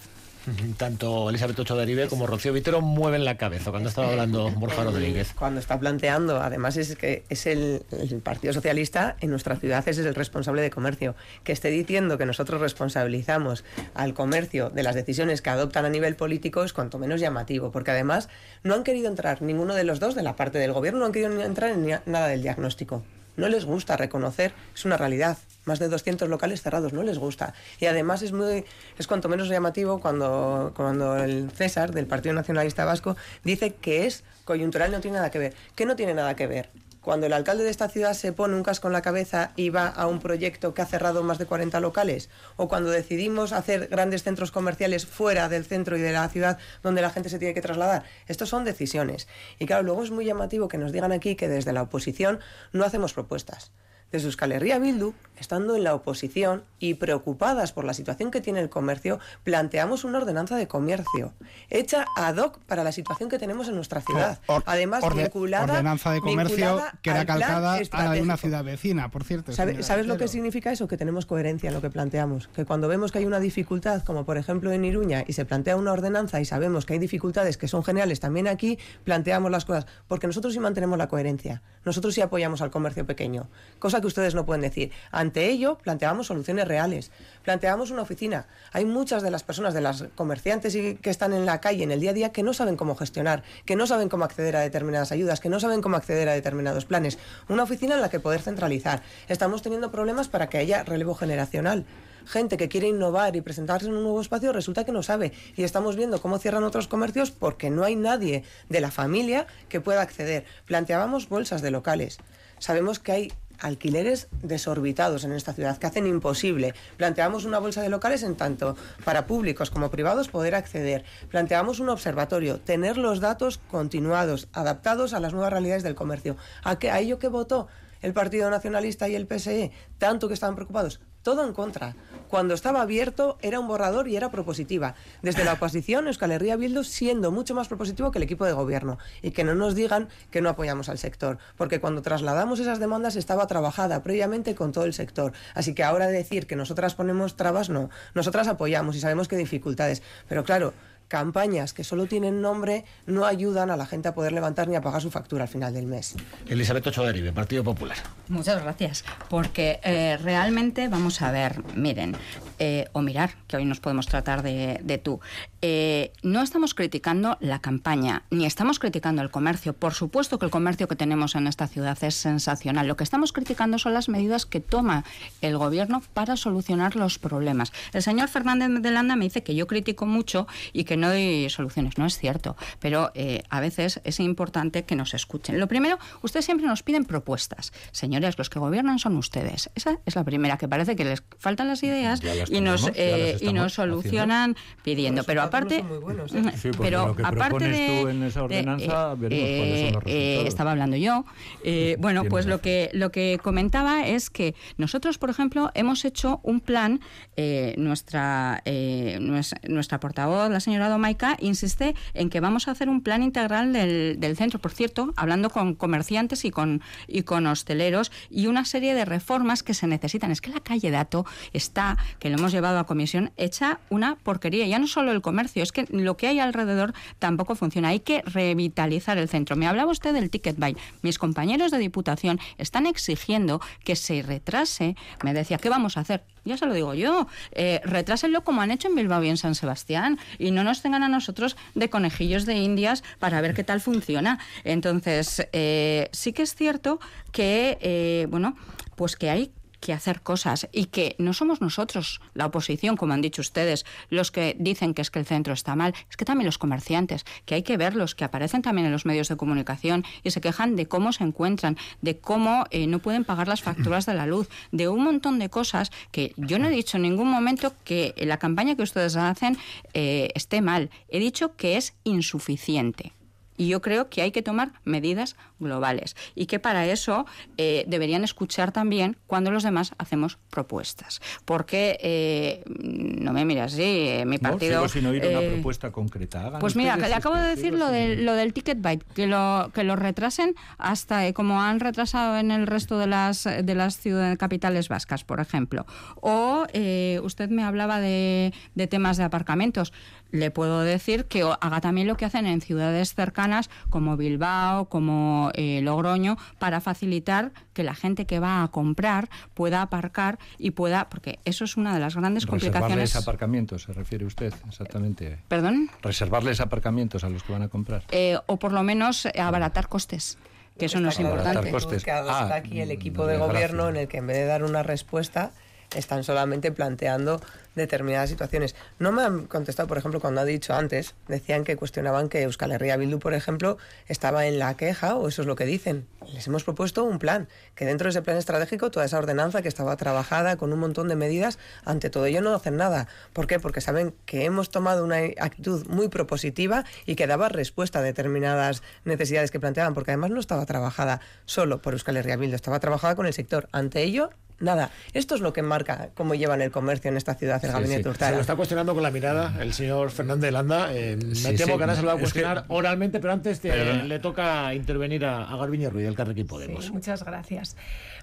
Tanto 0.77 1.29
Elizabeth 1.29 1.59
Ocho 1.59 1.75
Derive 1.75 2.07
como 2.07 2.27
Rocío 2.27 2.53
Vitero 2.53 2.81
mueven 2.81 3.25
la 3.25 3.37
cabeza 3.37 3.71
cuando 3.71 3.89
estaba 3.89 4.09
hablando 4.09 4.49
Borja 4.57 4.83
Rodríguez. 4.83 5.33
Cuando 5.37 5.59
está 5.59 5.79
planteando, 5.79 6.41
además 6.41 6.77
es 6.77 6.95
que 6.95 7.23
es 7.29 7.45
el, 7.45 7.83
Partido 8.23 8.53
Socialista 8.53 9.15
en 9.19 9.29
nuestra 9.29 9.55
ciudad 9.55 9.87
es 9.87 9.97
el 9.97 10.15
responsable 10.15 10.61
de 10.61 10.69
comercio. 10.69 11.15
Que 11.43 11.51
esté 11.51 11.69
diciendo 11.69 12.17
que 12.17 12.25
nosotros 12.25 12.61
responsabilizamos 12.61 13.63
al 13.93 14.13
comercio 14.13 14.69
de 14.69 14.83
las 14.83 14.95
decisiones 14.95 15.41
que 15.41 15.49
adoptan 15.49 15.85
a 15.85 15.89
nivel 15.89 16.15
político 16.15 16.63
es 16.63 16.73
cuanto 16.73 16.99
menos 16.99 17.19
llamativo, 17.19 17.71
porque 17.71 17.91
además 17.91 18.29
no 18.63 18.73
han 18.73 18.83
querido 18.83 19.07
entrar 19.07 19.41
ninguno 19.41 19.75
de 19.75 19.83
los 19.83 19.99
dos 19.99 20.15
de 20.15 20.23
la 20.23 20.35
parte 20.35 20.57
del 20.57 20.73
gobierno, 20.73 20.99
no 20.99 21.05
han 21.05 21.11
querido 21.11 21.41
entrar 21.41 21.71
en 21.71 21.99
nada 22.05 22.27
del 22.27 22.41
diagnóstico 22.41 23.03
no 23.37 23.47
les 23.49 23.65
gusta 23.65 23.97
reconocer, 23.97 24.53
es 24.73 24.85
una 24.85 24.97
realidad. 24.97 25.37
Más 25.65 25.79
de 25.79 25.87
200 25.87 26.29
locales 26.29 26.61
cerrados, 26.61 26.93
no 26.93 27.01
les 27.01 27.17
gusta. 27.17 27.53
Y 27.79 27.87
además 27.87 28.21
es 28.21 28.31
muy 28.31 28.65
es 28.99 29.07
cuanto 29.07 29.29
menos 29.29 29.49
llamativo 29.49 29.99
cuando, 29.99 30.73
cuando 30.75 31.17
el 31.17 31.49
César 31.51 31.91
del 31.91 32.05
Partido 32.05 32.35
Nacionalista 32.35 32.85
Vasco 32.85 33.15
dice 33.43 33.73
que 33.73 34.05
es 34.05 34.23
coyuntural, 34.43 34.91
no 34.91 34.99
tiene 34.99 35.17
nada 35.17 35.31
que 35.31 35.39
ver. 35.39 35.53
¿Qué 35.75 35.85
no 35.85 35.95
tiene 35.95 36.13
nada 36.13 36.35
que 36.35 36.47
ver? 36.47 36.69
Cuando 37.05 37.27
el 37.27 37.33
alcalde 37.33 37.63
de 37.63 37.69
esta 37.69 37.87
ciudad 37.87 38.13
se 38.15 38.33
pone 38.33 38.55
un 38.55 38.63
casco 38.63 38.87
en 38.87 38.93
la 38.93 39.03
cabeza 39.03 39.51
y 39.55 39.69
va 39.69 39.85
a 39.85 40.07
un 40.07 40.17
proyecto 40.17 40.73
que 40.73 40.81
ha 40.81 40.87
cerrado 40.87 41.21
más 41.21 41.37
de 41.37 41.45
40 41.45 41.79
locales, 41.79 42.31
o 42.57 42.67
cuando 42.67 42.89
decidimos 42.89 43.53
hacer 43.53 43.89
grandes 43.89 44.23
centros 44.23 44.51
comerciales 44.51 45.05
fuera 45.05 45.47
del 45.47 45.65
centro 45.65 45.97
y 45.97 46.01
de 46.01 46.11
la 46.11 46.27
ciudad 46.29 46.57
donde 46.81 47.03
la 47.03 47.11
gente 47.11 47.29
se 47.29 47.37
tiene 47.37 47.53
que 47.53 47.61
trasladar. 47.61 48.05
Estos 48.27 48.49
son 48.49 48.65
decisiones. 48.65 49.27
Y 49.59 49.67
claro, 49.67 49.83
luego 49.83 50.03
es 50.03 50.09
muy 50.09 50.25
llamativo 50.25 50.67
que 50.67 50.79
nos 50.79 50.91
digan 50.91 51.11
aquí 51.11 51.35
que 51.35 51.47
desde 51.47 51.73
la 51.73 51.83
oposición 51.83 52.39
no 52.73 52.83
hacemos 52.83 53.13
propuestas 53.13 53.71
Desde 54.15 54.27
Euskal 54.27 54.53
Herria 54.53 54.79
Bildu, 54.79 55.13
estando 55.37 55.75
en 55.75 55.83
la 55.83 55.93
oposición 55.93 56.63
y 56.79 56.93
preocupadas 56.93 57.73
por 57.73 57.83
la 57.83 57.93
situación 57.93 58.31
que 58.31 58.39
tiene 58.39 58.61
el 58.61 58.69
comercio, 58.69 59.19
planteamos 59.43 60.05
una 60.05 60.19
ordenanza 60.19 60.55
de 60.55 60.69
comercio 60.69 61.33
hecha 61.69 62.05
ad 62.15 62.37
hoc 62.37 62.59
para 62.59 62.85
la 62.85 62.93
situación 62.93 63.27
que 63.29 63.37
tenemos 63.39 63.67
en 63.67 63.75
nuestra 63.75 63.99
ciudad. 63.99 64.39
Or- 64.47 64.63
Además, 64.67 65.03
orde- 65.03 65.23
vinculada, 65.23 65.65
ordenanza 65.73 66.11
de 66.11 66.21
comercio 66.21 66.81
que 67.01 67.09
era 67.09 67.25
calcada 67.25 67.73
a 67.91 68.03
la 68.05 68.11
de 68.11 68.21
una 68.21 68.37
ciudad 68.37 68.63
vecina, 68.63 69.11
por 69.11 69.25
cierto. 69.25 69.51
¿Sabe- 69.51 69.83
¿Sabes 69.83 70.07
lo 70.07 70.15
que 70.15 70.29
significa 70.29 70.71
eso? 70.71 70.87
Que 70.87 70.95
tenemos 70.95 71.25
coherencia 71.25 71.67
en 71.67 71.73
lo 71.73 71.81
que 71.81 71.89
planteamos. 71.89 72.47
Que 72.47 72.63
cuando 72.63 72.87
vemos 72.87 73.11
que 73.11 73.17
hay 73.17 73.25
una 73.25 73.41
dificultad, 73.41 74.01
como 74.03 74.23
por 74.25 74.37
ejemplo 74.37 74.71
en 74.71 74.85
Iruña, 74.85 75.25
y 75.27 75.33
se 75.33 75.43
plantea 75.43 75.75
una 75.75 75.91
ordenanza 75.91 76.39
y 76.39 76.45
sabemos 76.45 76.85
que 76.85 76.93
hay 76.93 76.99
dificultades 76.99 77.57
que 77.57 77.67
son 77.67 77.83
generales 77.83 78.21
también 78.21 78.47
aquí, 78.47 78.79
planteamos 79.03 79.51
las 79.51 79.65
cosas. 79.65 79.85
Porque 80.07 80.25
nosotros 80.27 80.53
sí 80.53 80.61
mantenemos 80.61 80.97
la 80.97 81.09
coherencia. 81.09 81.61
Nosotros 81.83 82.13
sí 82.15 82.21
apoyamos 82.21 82.61
al 82.61 82.71
comercio 82.71 83.05
pequeño. 83.05 83.49
Cosa 83.79 83.99
que 83.99 84.04
ustedes 84.07 84.35
no 84.35 84.45
pueden 84.45 84.61
decir. 84.61 84.91
Ante 85.11 85.49
ello, 85.49 85.77
planteamos 85.77 86.27
soluciones 86.27 86.67
reales. 86.67 87.11
Planteamos 87.43 87.91
una 87.91 88.01
oficina. 88.01 88.47
Hay 88.71 88.85
muchas 88.85 89.21
de 89.23 89.31
las 89.31 89.43
personas, 89.43 89.73
de 89.73 89.81
las 89.81 90.05
comerciantes 90.15 90.73
y- 90.75 90.95
que 90.95 91.09
están 91.09 91.33
en 91.33 91.45
la 91.45 91.61
calle 91.61 91.83
en 91.83 91.91
el 91.91 91.99
día 91.99 92.11
a 92.11 92.13
día, 92.13 92.31
que 92.31 92.43
no 92.43 92.53
saben 92.53 92.75
cómo 92.77 92.95
gestionar, 92.95 93.43
que 93.65 93.75
no 93.75 93.87
saben 93.87 94.09
cómo 94.09 94.25
acceder 94.25 94.55
a 94.55 94.61
determinadas 94.61 95.11
ayudas, 95.11 95.39
que 95.39 95.49
no 95.49 95.59
saben 95.59 95.81
cómo 95.81 95.95
acceder 95.97 96.29
a 96.29 96.33
determinados 96.33 96.85
planes. 96.85 97.17
Una 97.49 97.63
oficina 97.63 97.95
en 97.95 98.01
la 98.01 98.09
que 98.09 98.19
poder 98.19 98.41
centralizar. 98.41 99.03
Estamos 99.27 99.61
teniendo 99.61 99.91
problemas 99.91 100.27
para 100.27 100.47
que 100.49 100.57
haya 100.57 100.83
relevo 100.83 101.15
generacional. 101.15 101.85
Gente 102.25 102.57
que 102.57 102.69
quiere 102.69 102.87
innovar 102.87 103.35
y 103.35 103.41
presentarse 103.41 103.85
en 103.85 103.93
un 103.93 104.01
nuevo 104.01 104.19
espacio 104.19 104.51
resulta 104.51 104.83
que 104.83 104.91
no 104.91 105.03
sabe. 105.03 105.31
Y 105.55 105.63
estamos 105.63 105.95
viendo 105.95 106.19
cómo 106.21 106.39
cierran 106.39 106.63
otros 106.63 106.87
comercios 106.87 107.29
porque 107.29 107.69
no 107.69 107.83
hay 107.83 107.95
nadie 107.95 108.43
de 108.67 108.81
la 108.81 108.89
familia 108.89 109.45
que 109.69 109.79
pueda 109.79 110.01
acceder. 110.01 110.43
Planteábamos 110.65 111.29
bolsas 111.29 111.61
de 111.61 111.69
locales. 111.69 112.17
Sabemos 112.57 112.97
que 112.97 113.11
hay 113.11 113.33
alquileres 113.59 114.27
desorbitados 114.41 115.23
en 115.23 115.31
esta 115.31 115.53
ciudad 115.53 115.77
que 115.77 115.87
hacen 115.87 116.07
imposible. 116.07 116.73
Planteamos 116.97 117.45
una 117.45 117.59
bolsa 117.59 117.81
de 117.81 117.89
locales 117.89 118.23
en 118.23 118.35
tanto 118.35 118.75
para 119.03 119.27
públicos 119.27 119.71
como 119.71 119.91
privados 119.91 120.29
poder 120.29 120.55
acceder. 120.55 121.03
Planteamos 121.29 121.79
un 121.79 121.89
observatorio, 121.89 122.59
tener 122.59 122.97
los 122.97 123.19
datos 123.19 123.59
continuados, 123.69 124.47
adaptados 124.53 125.13
a 125.13 125.19
las 125.19 125.33
nuevas 125.33 125.51
realidades 125.51 125.83
del 125.83 125.95
comercio. 125.95 126.37
¿A, 126.63 126.77
ello 126.99 127.19
que 127.19 127.27
votó 127.27 127.67
el 128.01 128.13
Partido 128.13 128.49
Nacionalista 128.49 129.07
y 129.09 129.15
el 129.15 129.27
PSE? 129.27 129.71
Tanto 129.97 130.27
que 130.27 130.33
estaban 130.33 130.55
preocupados. 130.55 130.99
Todo 131.25 131.43
en 131.43 131.53
contra. 131.53 131.95
Cuando 132.27 132.53
estaba 132.53 132.83
abierto 132.83 133.39
era 133.41 133.59
un 133.59 133.67
borrador 133.67 134.07
y 134.07 134.15
era 134.15 134.29
propositiva. 134.29 134.93
Desde 135.23 135.43
la 135.43 135.53
oposición, 135.53 136.05
Euskal 136.05 136.29
Herria 136.29 136.55
Bildu 136.55 136.83
siendo 136.83 137.31
mucho 137.31 137.55
más 137.55 137.67
propositivo 137.67 138.11
que 138.11 138.19
el 138.19 138.23
equipo 138.23 138.45
de 138.45 138.53
gobierno. 138.53 138.99
Y 139.23 139.31
que 139.31 139.43
no 139.43 139.55
nos 139.55 139.73
digan 139.73 140.07
que 140.29 140.41
no 140.41 140.49
apoyamos 140.49 140.87
al 140.87 140.99
sector. 140.99 141.39
Porque 141.57 141.79
cuando 141.79 142.03
trasladamos 142.03 142.59
esas 142.59 142.77
demandas 142.79 143.15
estaba 143.15 143.47
trabajada 143.47 144.03
previamente 144.03 144.53
con 144.53 144.71
todo 144.71 144.85
el 144.85 144.93
sector. 144.93 145.33
Así 145.55 145.73
que 145.73 145.83
ahora 145.83 146.05
decir 146.05 146.45
que 146.45 146.55
nosotras 146.55 146.93
ponemos 146.93 147.35
trabas, 147.35 147.71
no. 147.71 147.89
Nosotras 148.13 148.47
apoyamos 148.47 148.95
y 148.95 148.99
sabemos 148.99 149.27
que 149.27 149.35
dificultades. 149.35 150.03
Pero 150.29 150.43
claro, 150.43 150.73
campañas 151.07 151.73
que 151.73 151.83
solo 151.83 152.05
tienen 152.05 152.41
nombre 152.41 152.85
no 153.05 153.25
ayudan 153.25 153.71
a 153.71 153.77
la 153.77 153.85
gente 153.85 154.07
a 154.07 154.15
poder 154.15 154.33
levantar 154.33 154.67
ni 154.67 154.75
a 154.75 154.81
pagar 154.81 155.01
su 155.01 155.11
factura 155.11 155.43
al 155.43 155.49
final 155.49 155.73
del 155.73 155.85
mes. 155.85 156.15
Elizabeth 156.47 156.87
Ochoa 156.87 157.07
Derive, 157.07 157.31
Partido 157.31 157.63
Popular. 157.63 157.97
Muchas 158.27 158.61
gracias, 158.61 159.05
porque 159.29 159.79
eh, 159.83 160.17
realmente 160.17 160.87
vamos 160.87 161.21
a 161.21 161.31
ver, 161.31 161.61
miren, 161.75 162.15
eh, 162.57 162.87
o 162.93 163.01
mirar, 163.01 163.31
que 163.47 163.57
hoy 163.57 163.65
nos 163.65 163.79
podemos 163.79 164.07
tratar 164.07 164.41
de, 164.41 164.79
de 164.83 164.97
tú. 164.97 165.19
Eh, 165.61 166.11
no 166.23 166.41
estamos 166.41 166.73
criticando 166.73 167.37
la 167.39 167.59
campaña, 167.59 168.23
ni 168.29 168.45
estamos 168.45 168.79
criticando 168.79 169.21
el 169.21 169.31
comercio. 169.31 169.73
Por 169.73 169.93
supuesto 169.93 170.39
que 170.39 170.45
el 170.45 170.51
comercio 170.51 170.87
que 170.87 170.95
tenemos 170.95 171.35
en 171.35 171.47
esta 171.47 171.67
ciudad 171.67 171.97
es 172.03 172.15
sensacional. 172.15 172.87
Lo 172.87 172.95
que 172.95 173.03
estamos 173.03 173.33
criticando 173.33 173.77
son 173.77 173.93
las 173.93 174.09
medidas 174.09 174.45
que 174.45 174.59
toma 174.59 175.03
el 175.41 175.57
gobierno 175.57 176.01
para 176.13 176.37
solucionar 176.37 176.95
los 176.95 177.19
problemas. 177.19 177.71
El 177.93 178.03
señor 178.03 178.29
Fernández 178.29 178.69
de 178.81 178.91
Landa 178.91 179.15
me 179.15 179.25
dice 179.25 179.43
que 179.43 179.55
yo 179.55 179.67
critico 179.67 180.05
mucho 180.05 180.47
y 180.73 180.83
que 180.83 180.94
no 180.97 181.09
doy 181.09 181.49
soluciones. 181.49 181.97
No 181.97 182.05
es 182.05 182.17
cierto, 182.17 182.55
pero 182.79 183.11
eh, 183.15 183.43
a 183.49 183.59
veces 183.59 184.01
es 184.03 184.19
importante 184.19 184.83
que 184.83 184.95
nos 184.95 185.13
escuchen. 185.13 185.59
Lo 185.59 185.67
primero, 185.67 185.97
ustedes 186.21 186.45
siempre 186.45 186.67
nos 186.67 186.83
piden 186.83 187.05
propuestas. 187.05 187.73
Señores, 187.91 188.37
los 188.37 188.49
que 188.49 188.59
gobiernan 188.59 188.99
son 188.99 189.15
ustedes. 189.17 189.69
Esa 189.75 189.99
es 190.05 190.15
la 190.15 190.23
primera, 190.23 190.57
que 190.57 190.67
parece 190.67 190.95
que 190.95 191.05
les 191.05 191.23
faltan 191.37 191.67
las 191.67 191.83
ideas 191.83 192.23
las 192.23 192.49
y 192.49 192.61
nos, 192.61 192.81
tenemos, 192.85 192.91
eh, 192.95 193.29
las 193.33 193.41
y 193.41 193.53
nos 193.53 193.73
solucionan 193.73 194.55
pidiendo. 194.83 195.23
Pero 195.23 195.41
aparte, 195.41 195.81
buenos, 195.81 196.33
¿eh? 196.33 196.41
mm, 196.41 196.49
Sí, 196.57 196.69
pero 196.79 197.07
lo 197.07 197.15
que 197.15 197.23
aparte 197.23 197.45
propones 197.49 197.71
de, 197.77 198.01
tú 198.01 198.07
en 198.09 198.23
esa 198.23 198.39
de- 198.39 198.45
ordenanza, 198.45 199.13
veremos 199.15 199.49
cuáles 199.49 199.79
son 199.81 199.93
los 199.93 200.03
resultados. 200.03 200.47
estaba 200.47 200.71
hablando 200.71 200.97
yo. 200.97 201.25
Eh, 201.63 201.95
bueno, 201.99 202.23
pues 202.25 202.45
lo 202.45 202.61
que 202.61 202.89
lo 202.93 203.11
que 203.11 203.39
comentaba 203.41 204.07
es 204.07 204.29
que 204.29 204.55
nosotros, 204.77 205.17
por 205.17 205.29
ejemplo, 205.29 205.71
hemos 205.73 206.05
hecho 206.05 206.39
un 206.43 206.59
plan. 206.59 206.99
eh, 207.37 207.73
nuestra 207.77 208.61
eh, 208.65 209.17
nues- 209.19 209.53
nuestra 209.67 209.99
portavoz, 209.99 210.49
la 210.49 210.59
señora 210.59 210.84
Domaica, 210.89 211.37
insiste 211.39 211.95
en 212.13 212.29
que 212.29 212.39
vamos 212.39 212.67
a 212.67 212.71
hacer 212.71 212.89
un 212.89 213.01
plan 213.01 213.23
integral 213.23 213.73
del, 213.73 214.19
del 214.19 214.37
centro. 214.37 214.59
Por 214.59 214.71
cierto, 214.71 215.13
hablando 215.15 215.49
con 215.49 215.75
comerciantes 215.75 216.45
y 216.45 216.51
con 216.51 216.81
y 217.07 217.23
con 217.23 217.47
hosteleros 217.47 218.11
y 218.29 218.47
una 218.47 218.65
serie 218.65 218.93
de 218.93 219.05
reformas 219.05 219.63
que 219.63 219.73
se 219.73 219.87
necesitan. 219.87 220.31
Es 220.31 220.41
que 220.41 220.51
la 220.51 220.59
calle 220.59 220.91
Dato 220.91 221.25
está, 221.53 221.97
que 222.19 222.29
lo 222.29 222.37
hemos 222.37 222.51
llevado 222.51 222.79
a 222.79 222.85
comisión, 222.85 223.31
hecha 223.37 223.79
una 223.89 224.15
porquería. 224.15 224.67
Ya 224.67 224.79
no 224.79 224.87
solo 224.87 225.11
el 225.11 225.21
comercio, 225.21 225.63
es 225.63 225.71
que 225.71 225.85
lo 225.89 226.17
que 226.17 226.27
hay 226.27 226.39
alrededor 226.39 226.93
tampoco 227.19 227.55
funciona. 227.55 227.89
Hay 227.89 227.99
que 227.99 228.21
revitalizar 228.23 229.17
el 229.17 229.29
centro. 229.29 229.55
Me 229.55 229.67
hablaba 229.67 229.91
usted 229.91 230.13
del 230.13 230.29
ticket 230.29 230.57
buy. 230.57 230.75
Mis 231.01 231.19
compañeros 231.19 231.71
de 231.71 231.77
diputación 231.77 232.39
están 232.57 232.85
exigiendo 232.85 233.61
que 233.83 233.95
se 233.95 234.21
retrase. 234.21 234.95
Me 235.23 235.33
decía, 235.33 235.57
¿qué 235.57 235.69
vamos 235.69 235.97
a 235.97 236.01
hacer? 236.01 236.34
Ya 236.45 236.57
se 236.57 236.65
lo 236.67 236.73
digo 236.73 236.93
yo. 236.93 237.27
Eh, 237.51 237.81
retrásenlo 237.83 238.43
como 238.43 238.61
han 238.61 238.71
hecho 238.71 238.87
en 238.87 238.95
Bilbao 238.95 239.23
y 239.23 239.29
en 239.29 239.37
San 239.37 239.55
Sebastián 239.55 240.19
y 240.37 240.51
no 240.51 240.63
nos 240.63 240.81
tengan 240.81 241.03
a 241.03 241.09
nosotros 241.09 241.57
de 241.73 241.89
conejillos 241.89 242.45
de 242.45 242.55
indias 242.55 243.03
para 243.19 243.41
ver 243.41 243.55
qué 243.55 243.63
tal 243.63 243.81
funciona. 243.81 244.39
Entonces, 244.63 245.47
eh, 245.51 246.09
sí 246.11 246.33
que 246.33 246.43
es 246.43 246.55
cierto 246.55 246.99
que, 247.31 247.77
eh, 247.81 248.27
bueno, 248.29 248.55
pues 248.95 249.15
que 249.15 249.29
hay 249.29 249.51
que 249.85 249.93
hacer 249.93 250.21
cosas 250.21 250.67
y 250.71 250.85
que 250.85 251.15
no 251.19 251.31
somos 251.33 251.61
nosotros, 251.61 252.19
la 252.33 252.47
oposición, 252.47 252.97
como 252.97 253.13
han 253.13 253.21
dicho 253.21 253.41
ustedes, 253.41 253.85
los 254.09 254.31
que 254.31 254.55
dicen 254.59 254.95
que 254.95 255.03
es 255.03 255.11
que 255.11 255.19
el 255.19 255.27
centro 255.27 255.53
está 255.53 255.75
mal, 255.75 255.93
es 256.09 256.17
que 256.17 256.25
también 256.25 256.47
los 256.47 256.57
comerciantes, 256.57 257.23
que 257.45 257.53
hay 257.53 257.61
que 257.61 257.77
verlos, 257.77 258.15
que 258.15 258.23
aparecen 258.23 258.63
también 258.63 258.87
en 258.87 258.91
los 258.91 259.05
medios 259.05 259.27
de 259.29 259.37
comunicación 259.37 260.03
y 260.23 260.31
se 260.31 260.41
quejan 260.41 260.75
de 260.75 260.87
cómo 260.87 261.13
se 261.13 261.23
encuentran, 261.23 261.77
de 262.01 262.17
cómo 262.17 262.65
eh, 262.71 262.87
no 262.87 262.97
pueden 262.97 263.25
pagar 263.25 263.47
las 263.47 263.61
facturas 263.61 264.07
de 264.07 264.15
la 264.15 264.25
luz, 264.25 264.49
de 264.71 264.87
un 264.87 265.03
montón 265.03 265.37
de 265.37 265.49
cosas 265.51 265.91
que 266.11 266.33
yo 266.35 266.57
no 266.57 266.67
he 266.67 266.71
dicho 266.71 266.97
en 266.97 267.03
ningún 267.03 267.29
momento 267.29 267.71
que 267.83 268.15
la 268.17 268.37
campaña 268.37 268.75
que 268.75 268.81
ustedes 268.81 269.15
hacen 269.15 269.55
eh, 269.93 270.29
esté 270.33 270.61
mal, 270.61 270.89
he 271.09 271.19
dicho 271.19 271.55
que 271.55 271.77
es 271.77 271.93
insuficiente. 272.03 273.13
Y 273.57 273.67
yo 273.67 273.81
creo 273.81 274.09
que 274.09 274.21
hay 274.21 274.31
que 274.31 274.41
tomar 274.41 274.73
medidas 274.83 275.35
globales 275.59 276.15
y 276.35 276.45
que 276.47 276.59
para 276.59 276.85
eso 276.85 277.25
eh, 277.57 277.85
deberían 277.87 278.23
escuchar 278.23 278.71
también 278.71 279.17
cuando 279.27 279.51
los 279.51 279.63
demás 279.63 279.93
hacemos 279.97 280.37
propuestas. 280.49 281.21
Porque, 281.45 281.97
eh, 282.01 282.63
no 282.67 283.33
me 283.33 283.45
miras 283.45 283.73
así, 283.73 283.81
eh, 283.83 284.25
mi 284.25 284.37
No, 284.37 284.49
partido... 284.51 284.79
sigo 284.79 284.89
sin 284.89 285.05
oír 285.05 285.25
una 285.25 285.41
eh, 285.41 285.51
propuesta 285.51 285.91
concreta. 285.91 286.47
Hagan 286.47 286.59
pues 286.59 286.75
mira, 286.75 286.97
le 286.97 287.13
acabo 287.13 287.35
de 287.35 287.53
esto, 287.53 287.55
decir 287.55 287.73
lo, 287.73 287.89
de, 287.89 288.17
lo 288.17 288.33
del 288.33 288.53
ticket 288.53 288.81
bite, 288.81 289.05
que 289.13 289.27
lo, 289.27 289.71
que 289.73 289.83
lo 289.83 289.95
retrasen 289.95 290.55
hasta 290.77 291.25
eh, 291.27 291.33
como 291.33 291.61
han 291.61 291.79
retrasado 291.79 292.37
en 292.37 292.51
el 292.51 292.67
resto 292.67 292.99
de 292.99 293.07
las, 293.07 293.43
de 293.43 293.75
las 293.75 293.97
ciudades 293.97 294.37
capitales 294.37 294.89
vascas, 294.89 295.23
por 295.23 295.39
ejemplo. 295.39 295.85
O 296.21 296.65
eh, 296.73 297.19
usted 297.23 297.49
me 297.49 297.63
hablaba 297.63 297.99
de, 297.99 298.53
de 298.75 298.87
temas 298.87 299.17
de 299.17 299.23
aparcamientos. 299.23 299.93
Le 300.35 300.51
puedo 300.51 300.81
decir 300.81 301.25
que 301.25 301.45
o- 301.45 301.57
haga 301.61 301.79
también 301.79 302.07
lo 302.07 302.17
que 302.17 302.25
hacen 302.25 302.45
en 302.45 302.59
ciudades 302.59 303.13
cercanas 303.15 303.69
como 303.89 304.17
Bilbao, 304.17 304.89
como 304.89 305.49
eh, 305.53 305.79
Logroño, 305.81 306.35
para 306.59 306.81
facilitar 306.81 307.53
que 307.73 307.83
la 307.83 307.95
gente 307.95 308.25
que 308.25 308.39
va 308.39 308.61
a 308.61 308.67
comprar 308.67 309.29
pueda 309.53 309.81
aparcar 309.81 310.37
y 310.57 310.71
pueda, 310.71 311.07
porque 311.09 311.39
eso 311.45 311.63
es 311.63 311.77
una 311.77 311.93
de 311.93 312.01
las 312.01 312.17
grandes 312.17 312.45
complicaciones. 312.45 312.81
Reservarles 312.97 313.15
aparcamientos, 313.15 313.83
se 313.83 313.93
refiere 313.93 314.25
usted, 314.25 314.53
exactamente. 314.67 315.39
¿Perdón? 315.47 315.89
Reservarles 316.01 316.59
aparcamientos 316.59 317.23
a 317.23 317.29
los 317.29 317.41
que 317.43 317.53
van 317.53 317.61
a 317.61 317.69
comprar. 317.69 318.03
Eh, 318.11 318.37
o 318.45 318.57
por 318.59 318.73
lo 318.73 318.83
menos 318.83 319.25
eh, 319.27 319.39
abaratar 319.39 319.87
costes, 319.87 320.37
que 320.77 320.87
eso 320.87 320.99
no 320.99 321.07
es 321.07 321.17
Está 321.17 321.29
importante. 321.29 321.71
costes. 321.71 322.05
Haga- 322.09 322.39
Ah, 322.39 322.43
está 322.43 322.55
aquí 322.55 322.81
el 322.81 322.91
equipo 322.91 323.25
de 323.25 323.37
gobierno 323.37 323.87
en 323.87 323.95
el 323.95 324.07
que 324.09 324.17
en 324.17 324.27
vez 324.27 324.35
de 324.35 324.45
dar 324.47 324.63
una 324.65 324.83
respuesta 324.83 325.51
están 325.95 326.23
solamente 326.23 326.71
planteando 326.71 327.41
determinadas 327.75 328.29
situaciones. 328.29 328.75
No 328.99 329.11
me 329.11 329.23
han 329.23 329.47
contestado, 329.47 329.87
por 329.87 329.97
ejemplo, 329.97 330.19
cuando 330.19 330.41
ha 330.41 330.45
dicho 330.45 330.73
antes, 330.73 331.13
decían 331.27 331.63
que 331.63 331.75
cuestionaban 331.75 332.29
que 332.29 332.41
Euskal 332.43 332.71
Herria 332.71 332.97
Bildu, 332.97 333.19
por 333.19 333.33
ejemplo, 333.33 333.77
estaba 334.07 334.45
en 334.47 334.59
la 334.59 334.75
queja, 334.77 335.15
o 335.15 335.27
eso 335.27 335.41
es 335.41 335.47
lo 335.47 335.55
que 335.55 335.65
dicen. 335.65 336.07
Les 336.33 336.47
hemos 336.47 336.63
propuesto 336.63 337.03
un 337.03 337.19
plan, 337.19 337.47
que 337.75 337.85
dentro 337.85 338.05
de 338.05 338.11
ese 338.11 338.21
plan 338.21 338.37
estratégico, 338.37 338.91
toda 338.91 339.05
esa 339.05 339.17
ordenanza 339.17 339.61
que 339.61 339.67
estaba 339.67 339.95
trabajada 339.97 340.55
con 340.55 340.73
un 340.73 340.79
montón 340.79 341.07
de 341.07 341.15
medidas, 341.15 341.59
ante 341.83 342.09
todo 342.09 342.25
ello 342.25 342.41
no 342.41 342.53
hacen 342.53 342.77
nada. 342.77 343.07
¿Por 343.33 343.47
qué? 343.47 343.59
Porque 343.59 343.81
saben 343.81 344.15
que 344.25 344.45
hemos 344.45 344.69
tomado 344.69 345.03
una 345.03 345.17
actitud 345.39 345.85
muy 345.87 346.07
propositiva 346.07 346.85
y 347.05 347.15
que 347.15 347.27
daba 347.27 347.49
respuesta 347.49 347.99
a 347.99 348.01
determinadas 348.01 348.81
necesidades 349.03 349.51
que 349.51 349.59
planteaban, 349.59 349.93
porque 349.93 350.11
además 350.11 350.31
no 350.31 350.39
estaba 350.39 350.65
trabajada 350.65 351.19
solo 351.45 351.81
por 351.81 351.93
Euskal 351.93 352.17
Herria 352.17 352.37
Bildu, 352.37 352.55
estaba 352.55 352.79
trabajada 352.79 353.15
con 353.15 353.25
el 353.25 353.33
sector. 353.33 353.67
Ante 353.71 354.01
ello, 354.01 354.29
nada. 354.59 354.91
Esto 355.13 355.35
es 355.35 355.41
lo 355.41 355.53
que 355.53 355.61
marca 355.61 356.09
cómo 356.13 356.35
llevan 356.35 356.61
el 356.61 356.71
comercio 356.71 357.09
en 357.09 357.17
esta 357.17 357.35
ciudad, 357.35 357.63
el 357.63 357.71
gabinete 357.71 358.13
Se 358.13 358.31
lo 358.31 358.41
está 358.41 358.55
cuestionando 358.55 358.93
con 358.93 359.03
la 359.03 359.11
mirada 359.11 359.53
el 359.59 359.73
señor 359.73 360.11
Fernández 360.11 360.51
Landa. 360.51 360.93
Eh, 360.93 361.17
me 361.43 361.53
temo 361.53 361.77
que 361.77 361.83
ahora 361.83 361.95
se 361.95 362.01
lo 362.01 362.07
va 362.07 362.13
a 362.13 362.17
cuestionar 362.17 362.65
oralmente, 362.67 363.19
pero 363.19 363.33
antes 363.33 363.63
le 363.63 364.19
toca 364.19 364.73
intervenir 364.73 365.25
a, 365.25 365.43
a 365.43 365.57
Garbiñe 365.57 365.89
Ruiz 365.89 366.05
del 366.05 366.15
Carrequín 366.15 366.47
Podemos. 366.47 366.91
muchas 366.91 367.23
gracias. 367.23 367.75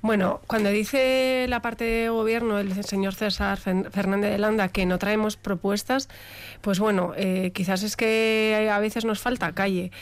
Bueno, 0.02 0.40
cuando 0.46 0.70
dice 0.70 1.46
la 1.48 1.62
parte 1.62 1.84
de 1.84 2.08
gobierno 2.08 2.58
el 2.58 2.84
señor 2.84 3.14
César 3.14 3.58
Fernández 3.58 4.32
de 4.32 4.38
Landa 4.38 4.68
que 4.68 4.84
no 4.86 4.98
traemos 4.98 5.36
propuestas, 5.36 6.08
pues 6.60 6.78
bueno, 6.78 7.12
eh, 7.16 7.52
quizás 7.54 7.82
es 7.82 7.96
que 7.96 8.68
a 8.72 8.78
veces 8.80 9.04
nos 9.04 9.20
falta 9.20 9.52
calle. 9.52 9.92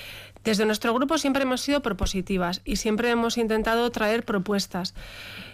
Desde 0.43 0.65
nuestro 0.65 0.95
grupo 0.95 1.19
siempre 1.19 1.43
hemos 1.43 1.61
sido 1.61 1.83
propositivas 1.83 2.63
y 2.65 2.77
siempre 2.77 3.11
hemos 3.11 3.37
intentado 3.37 3.91
traer 3.91 4.25
propuestas. 4.25 4.95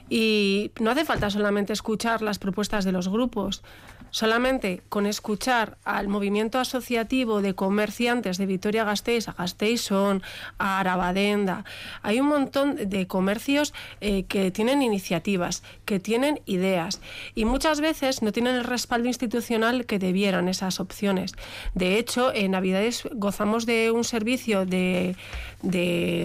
Y 0.08 0.70
no 0.80 0.90
hace 0.90 1.04
falta 1.04 1.30
solamente 1.30 1.72
escuchar 1.72 2.22
las 2.22 2.38
propuestas 2.38 2.84
de 2.84 2.92
los 2.92 3.08
grupos. 3.08 3.62
Solamente 4.10 4.82
con 4.88 5.06
escuchar 5.06 5.76
al 5.84 6.08
movimiento 6.08 6.58
asociativo 6.58 7.42
de 7.42 7.54
comerciantes 7.54 8.38
de 8.38 8.46
Vitoria-Gasteiz, 8.46 9.28
a 9.28 9.32
Gasteizón, 9.32 10.22
a 10.58 10.80
Arabadenda, 10.80 11.64
hay 12.02 12.20
un 12.20 12.28
montón 12.28 12.76
de 12.76 13.06
comercios 13.06 13.74
eh, 14.00 14.24
que 14.24 14.50
tienen 14.50 14.82
iniciativas, 14.82 15.62
que 15.84 16.00
tienen 16.00 16.40
ideas 16.46 17.00
y 17.34 17.44
muchas 17.44 17.80
veces 17.80 18.22
no 18.22 18.32
tienen 18.32 18.56
el 18.56 18.64
respaldo 18.64 19.08
institucional 19.08 19.86
que 19.86 19.98
debieran 19.98 20.48
esas 20.48 20.80
opciones. 20.80 21.34
De 21.74 21.98
hecho, 21.98 22.32
en 22.34 22.52
Navidades 22.52 23.08
gozamos 23.12 23.66
de 23.66 23.90
un 23.90 24.04
servicio 24.04 24.66
de, 24.66 25.16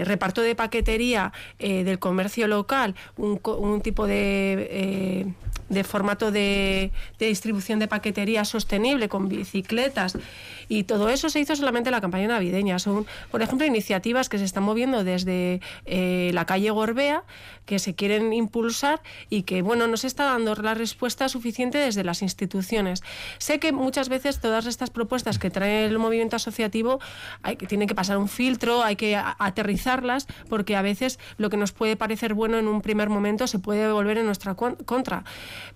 reparto 0.06 0.42
de 0.42 0.56
paquetería 0.56 1.34
eh, 1.60 1.84
del 1.84 2.00
comercio 2.00 2.48
local, 2.48 2.96
un, 3.18 3.82
tipo 3.82 4.08
de... 4.08 4.68
Eh, 4.72 5.34
de 5.72 5.84
formato 5.84 6.32
de, 6.32 6.92
de, 7.18 7.28
distribución 7.28 7.80
de 7.80 7.88
paquetería 7.88 8.46
sostenible 8.46 9.10
con 9.10 9.30
bicicletas 9.30 10.18
y 10.72 10.86
todo 10.86 11.10
eso 11.10 11.30
se 11.30 11.42
hizo 11.42 11.54
solamente 11.54 11.90
en 11.90 11.92
la 11.92 12.00
campaña 12.00 12.30
navideña. 12.30 12.80
Son, 12.80 13.06
por 13.30 13.42
ejemplo, 13.42 13.68
iniciativas 13.68 14.30
que 14.30 14.38
se 14.38 14.46
están 14.46 14.64
moviendo 14.64 15.04
desde 15.04 15.60
eh, 15.84 16.32
la 16.34 16.46
calle 16.46 16.70
Gorbea, 16.70 17.26
que 17.66 17.78
se 17.78 17.94
quieren 17.94 18.32
impulsar 18.32 19.02
y 19.30 19.44
que, 19.44 19.64
bueno, 19.64 19.88
no 19.88 19.98
se 19.98 20.08
está 20.08 20.24
dando 20.24 20.56
la 20.56 20.74
respuesta 20.74 21.28
suficiente 21.28 21.78
desde 21.78 22.06
las 22.06 22.22
instituciones. 22.22 23.04
Sé 23.38 23.60
que 23.60 23.74
muchas 23.74 24.08
veces 24.08 24.40
todas 24.40 24.66
estas 24.66 24.90
propuestas 24.90 25.40
que 25.40 25.50
trae 25.50 25.88
el 25.88 26.00
movimiento 26.00 26.38
asociativo 26.38 27.02
hay, 27.44 27.58
que 27.58 27.68
tienen 27.68 27.90
que 27.90 27.96
pasar 27.96 28.18
un 28.18 28.30
filtro, 28.30 28.82
hay 28.82 28.96
que 28.96 29.18
aterrizarlas, 29.18 30.26
porque 30.48 30.78
a 30.78 30.82
veces 30.82 31.20
lo 31.36 31.50
que 31.50 31.58
nos 31.58 31.74
puede 31.74 31.98
parecer 31.98 32.34
bueno 32.34 32.58
en 32.58 32.70
un 32.70 32.82
primer 32.82 33.10
momento 33.10 33.46
se 33.46 33.60
puede 33.60 33.92
volver 33.92 34.20
en 34.20 34.26
nuestra 34.26 34.56
contra. 34.56 35.26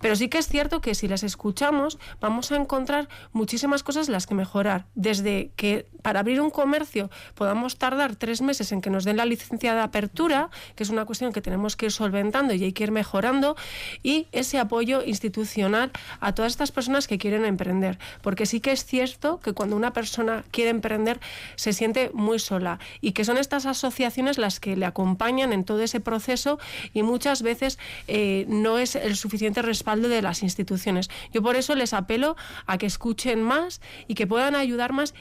Pero 0.00 0.16
sí 0.16 0.30
que 0.30 0.38
es 0.38 0.48
cierto 0.48 0.80
que 0.80 0.94
si 0.94 1.06
las 1.06 1.22
escuchamos 1.22 1.98
vamos 2.18 2.50
a 2.50 2.56
encontrar 2.56 3.10
muchísimas 3.34 3.82
cosas 3.82 4.08
las 4.08 4.26
que 4.26 4.34
mejorar. 4.34 4.85
Desde 4.94 5.50
que 5.56 5.86
para 6.02 6.20
abrir 6.20 6.40
un 6.40 6.50
comercio 6.50 7.10
podamos 7.34 7.78
tardar 7.78 8.14
tres 8.14 8.40
meses 8.40 8.70
en 8.70 8.80
que 8.80 8.90
nos 8.90 9.04
den 9.04 9.16
la 9.16 9.24
licencia 9.24 9.74
de 9.74 9.80
apertura, 9.80 10.50
que 10.76 10.84
es 10.84 10.90
una 10.90 11.04
cuestión 11.04 11.32
que 11.32 11.40
tenemos 11.40 11.74
que 11.74 11.86
ir 11.86 11.92
solventando 11.92 12.54
y 12.54 12.62
hay 12.62 12.72
que 12.72 12.84
ir 12.84 12.92
mejorando, 12.92 13.56
y 14.04 14.28
ese 14.30 14.58
apoyo 14.58 15.02
institucional 15.04 15.90
a 16.20 16.32
todas 16.32 16.52
estas 16.52 16.70
personas 16.70 17.08
que 17.08 17.18
quieren 17.18 17.44
emprender. 17.44 17.98
Porque 18.22 18.46
sí 18.46 18.60
que 18.60 18.70
es 18.70 18.84
cierto 18.84 19.40
que 19.40 19.52
cuando 19.52 19.74
una 19.74 19.92
persona 19.92 20.44
quiere 20.52 20.70
emprender 20.70 21.18
se 21.56 21.72
siente 21.72 22.10
muy 22.14 22.38
sola 22.38 22.78
y 23.00 23.10
que 23.10 23.24
son 23.24 23.36
estas 23.36 23.66
asociaciones 23.66 24.38
las 24.38 24.60
que 24.60 24.76
le 24.76 24.86
acompañan 24.86 25.52
en 25.52 25.64
todo 25.64 25.82
ese 25.82 25.98
proceso 25.98 26.60
y 26.94 27.02
muchas 27.02 27.42
veces 27.42 27.80
eh, 28.06 28.46
no 28.48 28.78
es 28.78 28.94
el 28.94 29.16
suficiente 29.16 29.60
respaldo 29.60 30.08
de 30.08 30.22
las 30.22 30.44
instituciones. 30.44 31.10
Yo 31.32 31.42
por 31.42 31.56
eso 31.56 31.74
les 31.74 31.92
apelo 31.92 32.36
a 32.66 32.78
que 32.78 32.86
escuchen 32.86 33.42
más 33.42 33.80
y 34.06 34.14
que 34.14 34.28
puedan 34.28 34.54
ayudar 34.54 34.75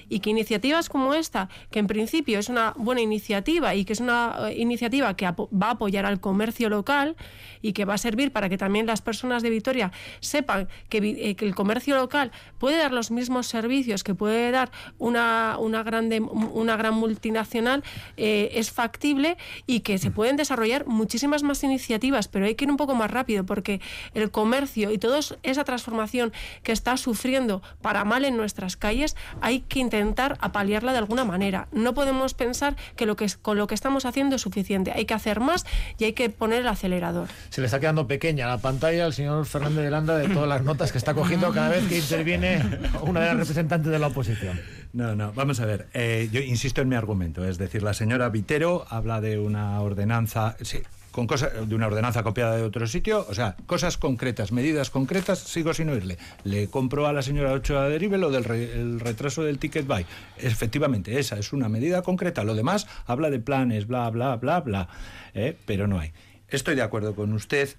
y 0.09 0.19
que 0.19 0.29
iniciativas 0.29 0.89
como 0.89 1.13
esta, 1.13 1.49
que 1.71 1.79
en 1.79 1.87
principio 1.87 2.39
es 2.39 2.49
una 2.49 2.73
buena 2.77 3.01
iniciativa 3.01 3.75
y 3.75 3.85
que 3.85 3.93
es 3.93 3.99
una 3.99 4.35
eh, 4.49 4.55
iniciativa 4.57 5.15
que 5.15 5.25
va 5.25 5.67
a 5.67 5.71
apoyar 5.71 6.05
al 6.05 6.19
comercio 6.19 6.69
local 6.69 7.15
y 7.61 7.73
que 7.73 7.85
va 7.85 7.95
a 7.95 7.97
servir 7.97 8.31
para 8.31 8.49
que 8.49 8.57
también 8.57 8.85
las 8.85 9.01
personas 9.01 9.43
de 9.43 9.49
Vitoria 9.49 9.91
sepan 10.19 10.67
que, 10.89 10.97
eh, 10.97 11.35
el 11.39 11.55
comercio 11.55 11.95
local 11.95 12.31
puede 12.57 12.77
dar 12.77 12.91
los 12.91 13.11
mismos 13.11 13.47
servicios 13.47 14.03
que 14.03 14.15
puede 14.15 14.51
dar 14.51 14.71
una, 14.97 15.57
una, 15.59 15.83
grande, 15.83 16.19
una 16.19 16.75
gran 16.75 16.93
multinacional, 16.93 17.83
eh, 18.17 18.49
es 18.53 18.71
factible 18.71 19.37
y 19.67 19.81
que 19.81 19.97
se 19.97 20.11
pueden 20.11 20.35
desarrollar 20.35 20.85
muchísimas 20.87 21.43
más 21.43 21.63
iniciativas, 21.63 22.27
pero 22.27 22.45
hay 22.45 22.55
que 22.55 22.65
ir 22.65 22.71
un 22.71 22.77
poco 22.77 22.95
más 22.95 23.11
rápido 23.11 23.45
porque 23.45 23.81
el 24.13 24.31
comercio 24.31 24.91
y 24.91 24.97
toda 24.97 25.19
esa 25.43 25.63
transformación 25.63 26.33
que 26.63 26.71
está 26.71 26.97
sufriendo 26.97 27.61
para 27.81 28.03
mal 28.05 28.25
en 28.25 28.37
nuestras 28.37 28.77
calles, 28.77 29.15
hay 29.41 29.61
que 29.61 29.79
intentar 29.79 30.37
apaliarla 30.41 30.91
de 30.91 30.99
alguna 30.99 31.25
manera. 31.25 31.67
No 31.71 31.93
podemos 31.93 32.33
pensar 32.33 32.75
que, 32.95 33.05
lo 33.05 33.15
que 33.15 33.27
con 33.41 33.57
lo 33.57 33.67
que 33.67 33.75
estamos 33.75 34.05
haciendo 34.05 34.35
es 34.35 34.41
suficiente. 34.41 34.91
Hay 34.91 35.05
que 35.05 35.13
hacer 35.13 35.39
más 35.39 35.65
y 35.97 36.05
hay 36.05 36.13
que 36.13 36.29
poner 36.29 36.61
el 36.61 36.67
acelerador. 36.67 37.29
Se 37.49 37.62
le 37.62 37.65
está 37.65 37.79
quedando 37.79 38.08
pequeña 38.08 38.47
la 38.47 38.58
pantalla 38.58 39.05
al 39.05 39.13
señor 39.13 39.45
Fernández 39.45 39.84
de 39.84 39.91
Landa 39.91 40.17
de 40.17 40.29
todas 40.29 40.47
las 40.47 40.63
notas 40.63 40.91
que 40.91 40.97
está 40.97 41.13
cogiendo 41.13 41.51
cada 41.51 41.69
vez 41.69 41.88
que 41.88 41.97
interviene 41.97 42.62
una 43.01 43.21
de 43.21 43.27
las 43.27 43.38
representantes 43.38 43.91
de 43.91 43.99
la 43.99 44.08
oposición. 44.08 44.60
No, 44.93 45.15
no, 45.15 45.34
vamos 45.34 45.60
a 45.60 45.65
ver. 45.65 45.88
Eh, 45.93 46.29
yo 46.31 46.39
insisto 46.39 46.81
en 46.81 46.89
mi 46.89 46.95
argumento. 46.95 47.45
Es 47.45 47.58
decir, 47.58 47.84
la 47.84 47.93
señora 47.93 48.29
Vitero 48.29 48.86
habla 48.89 49.21
de 49.21 49.39
una 49.39 49.81
ordenanza. 49.81 50.55
Sí, 50.62 50.79
con 51.15 51.27
cosas 51.27 51.69
de 51.69 51.73
una 51.73 51.88
ordenanza 51.88 52.23
copiada 52.23 52.58
de 52.58 52.63
otro 52.63 52.86
sitio, 52.88 53.25
o 53.29 53.34
sea, 53.34 53.55
cosas 53.67 53.97
concretas, 53.97 54.51
medidas 54.51 54.89
concretas, 54.89 55.39
sigo 55.39 55.73
sin 55.73 55.88
oírle. 55.88 56.17
Le 56.43 56.67
compro 56.67 57.08
a 57.08 57.13
la 57.13 57.21
señora 57.21 57.53
Ochoa 57.53 57.88
de 57.88 57.99
lo 58.17 58.29
del 58.29 58.99
retraso 58.99 59.41
del 59.41 59.58
ticket 59.58 59.88
buy. 59.88 60.05
Efectivamente, 60.38 61.17
esa 61.17 61.39
es 61.39 61.53
una 61.53 61.69
medida 61.69 62.01
concreta. 62.01 62.43
Lo 62.43 62.53
demás 62.53 62.86
habla 63.05 63.29
de 63.29 63.39
planes, 63.39 63.88
bla, 63.88 64.10
bla, 64.10 64.36
bla, 64.36 64.60
bla, 64.60 64.89
¿eh? 65.34 65.58
pero 65.65 65.88
no 65.88 66.01
hay. 66.01 66.12
Estoy 66.55 66.75
de 66.75 66.81
acuerdo 66.81 67.13
con 67.15 67.33
usted 67.33 67.75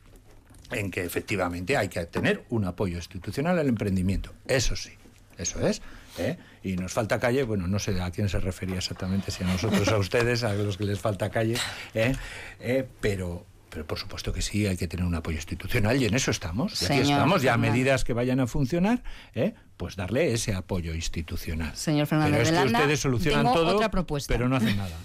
en 0.71 0.91
que 0.91 1.03
efectivamente 1.03 1.79
hay 1.79 1.89
que 1.89 2.05
tener 2.05 2.45
un 2.51 2.67
apoyo 2.67 2.97
institucional 2.97 3.59
al 3.59 3.69
emprendimiento. 3.69 4.35
Eso 4.47 4.77
sí, 4.77 4.91
eso 5.39 5.67
es. 5.67 5.81
¿eh? 6.19 6.37
Y 6.63 6.77
nos 6.77 6.93
falta 6.93 7.19
calle, 7.19 7.43
bueno, 7.45 7.67
no 7.69 7.79
sé 7.79 7.99
a 8.01 8.11
quién 8.11 8.29
se 8.29 8.39
refería 8.39 8.77
exactamente, 8.77 9.31
si 9.31 9.45
a 9.45 9.47
nosotros, 9.47 9.89
a 9.89 9.97
ustedes, 9.97 10.45
a 10.45 10.53
los 10.53 10.77
que 10.77 10.85
les 10.85 11.01
falta 11.01 11.31
calle, 11.31 11.57
¿eh? 11.95 12.15
¿eh? 12.61 12.87
pero 13.01 13.47
pero 13.71 13.87
por 13.87 13.99
supuesto 13.99 14.33
que 14.33 14.41
sí, 14.41 14.67
hay 14.67 14.77
que 14.77 14.89
tener 14.89 15.05
un 15.05 15.15
apoyo 15.15 15.37
institucional 15.37 16.01
y 16.01 16.07
en 16.07 16.15
eso 16.15 16.31
estamos. 16.31 16.81
Y 16.81 16.87
aquí 16.87 17.01
estamos, 17.01 17.43
ya 17.43 17.55
a 17.55 17.59
medidas 17.59 18.05
que 18.05 18.15
vayan 18.15 18.41
a 18.41 18.47
funcionar, 18.47 19.03
¿eh? 19.35 19.55
pues 19.77 19.97
darle 19.97 20.33
ese 20.33 20.55
apoyo 20.55 20.95
institucional. 20.95 21.77
Señor 21.77 22.07
Fernández 22.07 22.49
pero 22.49 22.59
es 22.59 22.71
que 22.71 22.75
ustedes 22.75 23.01
solucionan 23.01 23.53
todo, 23.53 23.79
pero 24.29 24.49
no 24.49 24.57
hacen 24.57 24.77
nada. 24.77 24.97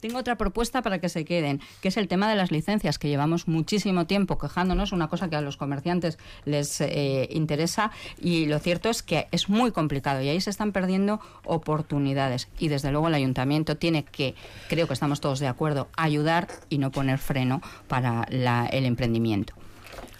Tengo 0.00 0.18
otra 0.18 0.36
propuesta 0.36 0.82
para 0.82 1.00
que 1.00 1.08
se 1.08 1.24
queden, 1.24 1.60
que 1.80 1.88
es 1.88 1.96
el 1.96 2.08
tema 2.08 2.28
de 2.28 2.36
las 2.36 2.50
licencias, 2.50 2.98
que 2.98 3.08
llevamos 3.08 3.48
muchísimo 3.48 4.06
tiempo 4.06 4.38
quejándonos, 4.38 4.92
una 4.92 5.08
cosa 5.08 5.28
que 5.28 5.36
a 5.36 5.40
los 5.40 5.56
comerciantes 5.56 6.18
les 6.44 6.80
eh, 6.80 7.28
interesa 7.32 7.90
y 8.20 8.46
lo 8.46 8.58
cierto 8.60 8.90
es 8.90 9.02
que 9.02 9.26
es 9.32 9.48
muy 9.48 9.72
complicado 9.72 10.22
y 10.22 10.28
ahí 10.28 10.40
se 10.40 10.50
están 10.50 10.72
perdiendo 10.72 11.20
oportunidades 11.44 12.48
y 12.58 12.68
desde 12.68 12.92
luego 12.92 13.08
el 13.08 13.14
ayuntamiento 13.14 13.76
tiene 13.76 14.04
que, 14.04 14.34
creo 14.68 14.86
que 14.86 14.94
estamos 14.94 15.20
todos 15.20 15.40
de 15.40 15.48
acuerdo, 15.48 15.88
ayudar 15.96 16.48
y 16.68 16.78
no 16.78 16.90
poner 16.90 17.18
freno 17.18 17.60
para 17.88 18.24
el 18.70 18.84
emprendimiento. 18.84 19.54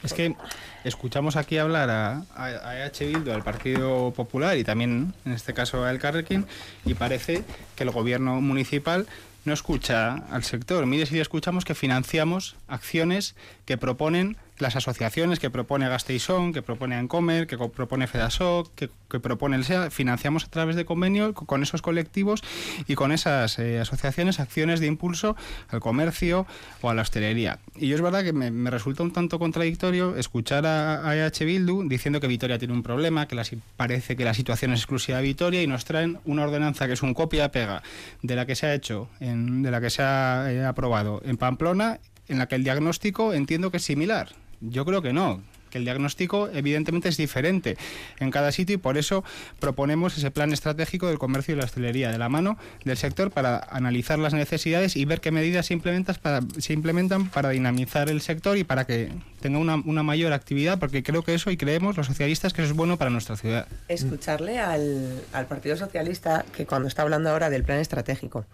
Es 0.02 0.14
que 0.14 0.36
escuchamos 0.84 1.36
aquí 1.36 1.58
hablar 1.58 1.90
a, 1.90 2.22
a, 2.36 2.86
EH 2.86 3.06
Bildu, 3.06 3.32
al 3.32 3.42
Partido 3.42 4.12
Popular 4.12 4.56
y 4.56 4.62
también 4.62 5.12
en 5.24 5.32
este 5.32 5.54
caso 5.54 5.84
a 5.84 5.90
El 5.90 5.98
Carrequín 5.98 6.46
y 6.84 6.94
parece 6.94 7.42
que 7.74 7.82
el 7.82 7.90
gobierno 7.90 8.40
municipal 8.40 9.06
no 9.48 9.54
escucha 9.54 10.14
al 10.30 10.44
sector. 10.44 10.86
Mire 10.86 11.06
si 11.06 11.18
escuchamos 11.18 11.64
que 11.64 11.74
financiamos 11.74 12.56
acciones 12.68 13.34
que 13.64 13.76
proponen 13.76 14.36
las 14.60 14.76
asociaciones 14.76 15.38
que 15.38 15.50
propone 15.50 15.88
Gasteizón, 15.88 16.52
que 16.52 16.62
propone 16.62 16.96
Ancomer, 16.96 17.46
que 17.46 17.56
propone 17.56 18.06
Fedasoc, 18.06 18.74
que, 18.74 18.88
propone 19.20 19.56
el 19.56 19.64
SEA, 19.64 19.90
financiamos 19.90 20.44
a 20.44 20.48
través 20.48 20.76
de 20.76 20.84
convenio 20.84 21.34
con 21.34 21.62
esos 21.62 21.82
colectivos 21.82 22.42
y 22.86 22.94
con 22.94 23.12
esas 23.12 23.58
eh, 23.58 23.80
asociaciones 23.80 24.40
acciones 24.40 24.80
de 24.80 24.86
impulso 24.86 25.36
al 25.68 25.80
comercio 25.80 26.46
o 26.80 26.90
a 26.90 26.94
la 26.94 27.02
hostelería. 27.02 27.58
Y 27.76 27.88
yo 27.88 27.96
es 27.96 28.02
verdad 28.02 28.24
que 28.24 28.32
me, 28.32 28.70
resulta 28.70 29.02
un 29.02 29.12
tanto 29.12 29.38
contradictorio 29.38 30.16
escuchar 30.16 30.66
a, 30.66 31.16
EH 31.16 31.44
Bildu 31.44 31.88
diciendo 31.88 32.20
que 32.20 32.26
Vitoria 32.26 32.58
tiene 32.58 32.74
un 32.74 32.82
problema, 32.82 33.26
que 33.26 33.36
parece 33.76 34.16
que 34.16 34.24
la 34.24 34.34
situación 34.34 34.72
es 34.72 34.80
exclusiva 34.80 35.18
de 35.18 35.24
Vitoria 35.24 35.62
y 35.62 35.66
nos 35.66 35.84
traen 35.84 36.18
una 36.24 36.44
ordenanza 36.44 36.86
que 36.86 36.92
es 36.92 37.02
un 37.02 37.14
copia-pega 37.14 37.82
de 38.22 38.36
la 38.36 38.46
que 38.46 38.54
se 38.54 38.66
ha 38.66 38.74
hecho, 38.74 39.08
en, 39.20 39.62
de 39.62 39.70
la 39.70 39.80
que 39.80 39.90
se 39.90 40.02
ha 40.02 40.52
eh, 40.52 40.64
aprobado 40.64 41.22
en 41.24 41.36
Pamplona, 41.36 42.00
en 42.28 42.38
la 42.38 42.46
que 42.46 42.56
el 42.56 42.64
diagnóstico 42.64 43.32
entiendo 43.32 43.70
que 43.70 43.78
es 43.78 43.84
similar. 43.84 44.28
Yo 44.60 44.84
creo 44.84 45.02
que 45.02 45.12
no 45.12 45.42
que 45.68 45.78
el 45.78 45.84
diagnóstico 45.84 46.48
evidentemente 46.52 47.08
es 47.08 47.16
diferente 47.16 47.76
en 48.18 48.30
cada 48.30 48.52
sitio 48.52 48.74
y 48.74 48.78
por 48.78 48.98
eso 48.98 49.24
proponemos 49.60 50.16
ese 50.16 50.30
plan 50.30 50.52
estratégico 50.52 51.08
del 51.08 51.18
comercio 51.18 51.54
y 51.54 51.58
la 51.58 51.64
hostelería 51.64 52.10
de 52.10 52.18
la 52.18 52.28
mano 52.28 52.58
del 52.84 52.96
sector 52.96 53.30
para 53.30 53.58
analizar 53.70 54.18
las 54.18 54.34
necesidades 54.34 54.96
y 54.96 55.04
ver 55.04 55.20
qué 55.20 55.30
medidas 55.30 55.66
se 55.66 55.74
implementan 55.74 56.16
para, 56.20 56.40
se 56.58 56.72
implementan 56.72 57.28
para 57.28 57.50
dinamizar 57.50 58.08
el 58.08 58.20
sector 58.20 58.56
y 58.56 58.64
para 58.64 58.86
que 58.86 59.12
tenga 59.40 59.58
una, 59.58 60.02
mayor 60.02 60.32
actividad, 60.32 60.78
porque 60.78 61.02
creo 61.02 61.22
que 61.22 61.34
eso 61.34 61.50
y 61.50 61.56
creemos 61.56 61.96
los 61.96 62.06
socialistas 62.06 62.52
que 62.52 62.62
eso 62.62 62.70
es 62.70 62.76
bueno 62.76 62.96
para 62.96 63.10
nuestra 63.10 63.36
ciudad. 63.36 63.66
Escucharle 63.88 64.58
al 64.58 65.46
Partido 65.48 65.76
Socialista 65.76 66.46
que 66.56 66.66
cuando 66.66 66.88
está 66.88 67.02
hablando 67.02 67.30
ahora 67.30 67.50
del 67.50 67.64
plan 67.64 67.78
estratégico. 67.78 68.46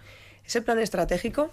Ese 0.44 0.62
plan 0.62 0.78
estratégico 0.78 1.52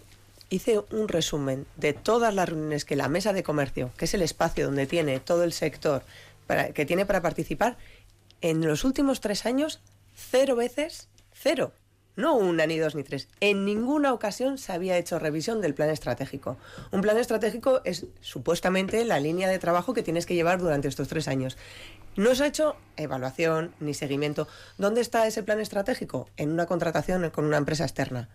hice 0.52 0.84
un 0.92 1.08
resumen 1.08 1.66
de 1.78 1.94
todas 1.94 2.36
las 2.36 2.48
reuniones 2.48 2.86
que 2.86 2.96
la 2.96 3.08
mesa 3.08 3.34
de 3.34 3.42
comercio, 3.42 3.92
que 3.98 4.06
es 4.06 4.14
el 4.14 4.22
espacio 4.22 4.66
donde 4.66 4.86
tiene 4.86 5.20
todo 5.20 5.44
el 5.44 5.54
sector 5.54 6.04
para, 6.46 6.74
que 6.74 6.86
tiene 6.86 7.06
para 7.06 7.22
participar, 7.22 7.78
en 8.42 8.66
los 8.68 8.84
últimos 8.84 9.22
tres 9.22 9.46
años, 9.46 9.82
cero 10.14 10.56
veces, 10.56 11.08
cero. 11.34 11.74
No 12.18 12.36
una, 12.36 12.68
ni 12.68 12.78
dos, 12.78 12.94
ni 12.94 13.04
tres. 13.04 13.30
En 13.40 13.64
ninguna 13.64 14.12
ocasión 14.12 14.58
se 14.58 14.74
había 14.74 14.98
hecho 14.98 15.18
revisión 15.18 15.62
del 15.62 15.74
plan 15.74 15.90
estratégico. 15.90 16.58
Un 16.92 17.00
plan 17.00 17.18
estratégico 17.18 17.80
es 17.86 18.06
supuestamente 18.20 19.06
la 19.06 19.22
línea 19.22 19.48
de 19.48 19.60
trabajo 19.60 19.94
que 19.94 20.04
tienes 20.04 20.26
que 20.26 20.36
llevar 20.36 20.60
durante 20.60 20.90
estos 20.90 21.08
tres 21.08 21.30
años. 21.30 21.58
No 22.18 22.36
se 22.36 22.44
ha 22.44 22.48
hecho 22.48 22.76
evaluación 22.98 23.74
ni 23.80 23.94
seguimiento. 23.94 24.50
¿Dónde 24.78 25.00
está 25.00 25.26
ese 25.26 25.44
plan 25.44 25.62
estratégico? 25.62 26.28
En 26.36 26.52
una 26.52 26.66
contratación 26.66 27.30
con 27.30 27.46
una 27.46 27.58
empresa 27.58 27.86
externa. 27.86 28.28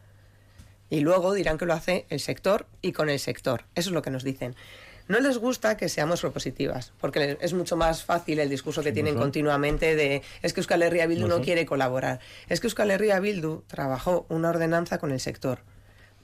Y 0.91 1.01
luego 1.01 1.35
dirán 1.35 1.59
que 1.59 1.67
lo 1.67 1.75
hace 1.75 2.07
el 2.11 2.21
sector 2.21 2.67
y 2.83 2.93
con 2.93 3.09
el 3.09 3.19
sector. 3.19 3.65
Eso 3.75 3.91
es 3.91 3.95
lo 3.95 4.03
que 4.03 4.11
nos 4.11 4.25
dicen. 4.25 4.55
No 5.09 5.21
les 5.21 5.39
gusta 5.39 5.77
que 5.77 5.89
seamos 5.89 6.21
propositivas, 6.21 6.93
porque 6.99 7.39
es 7.41 7.53
mucho 7.53 7.77
más 7.77 8.03
fácil 8.03 8.41
el 8.41 8.51
discurso 8.51 8.83
que 8.83 8.91
tienen 8.91 9.15
continuamente 9.15 9.95
de 9.95 10.23
es 10.43 10.53
que 10.53 10.61
Euskal 10.61 10.83
Herria 10.83 11.07
Bildu 11.07 11.29
no, 11.29 11.43
quiere 11.43 11.65
colaborar. 11.65 12.19
Es 12.49 12.61
que 12.61 12.67
Euskal 12.67 12.91
Herria 12.91 13.21
Bildu 13.21 13.63
trabajó 13.69 14.27
una 14.29 14.51
ordenanza 14.51 14.99
con 14.99 15.13
el 15.13 15.21
sector. 15.21 15.61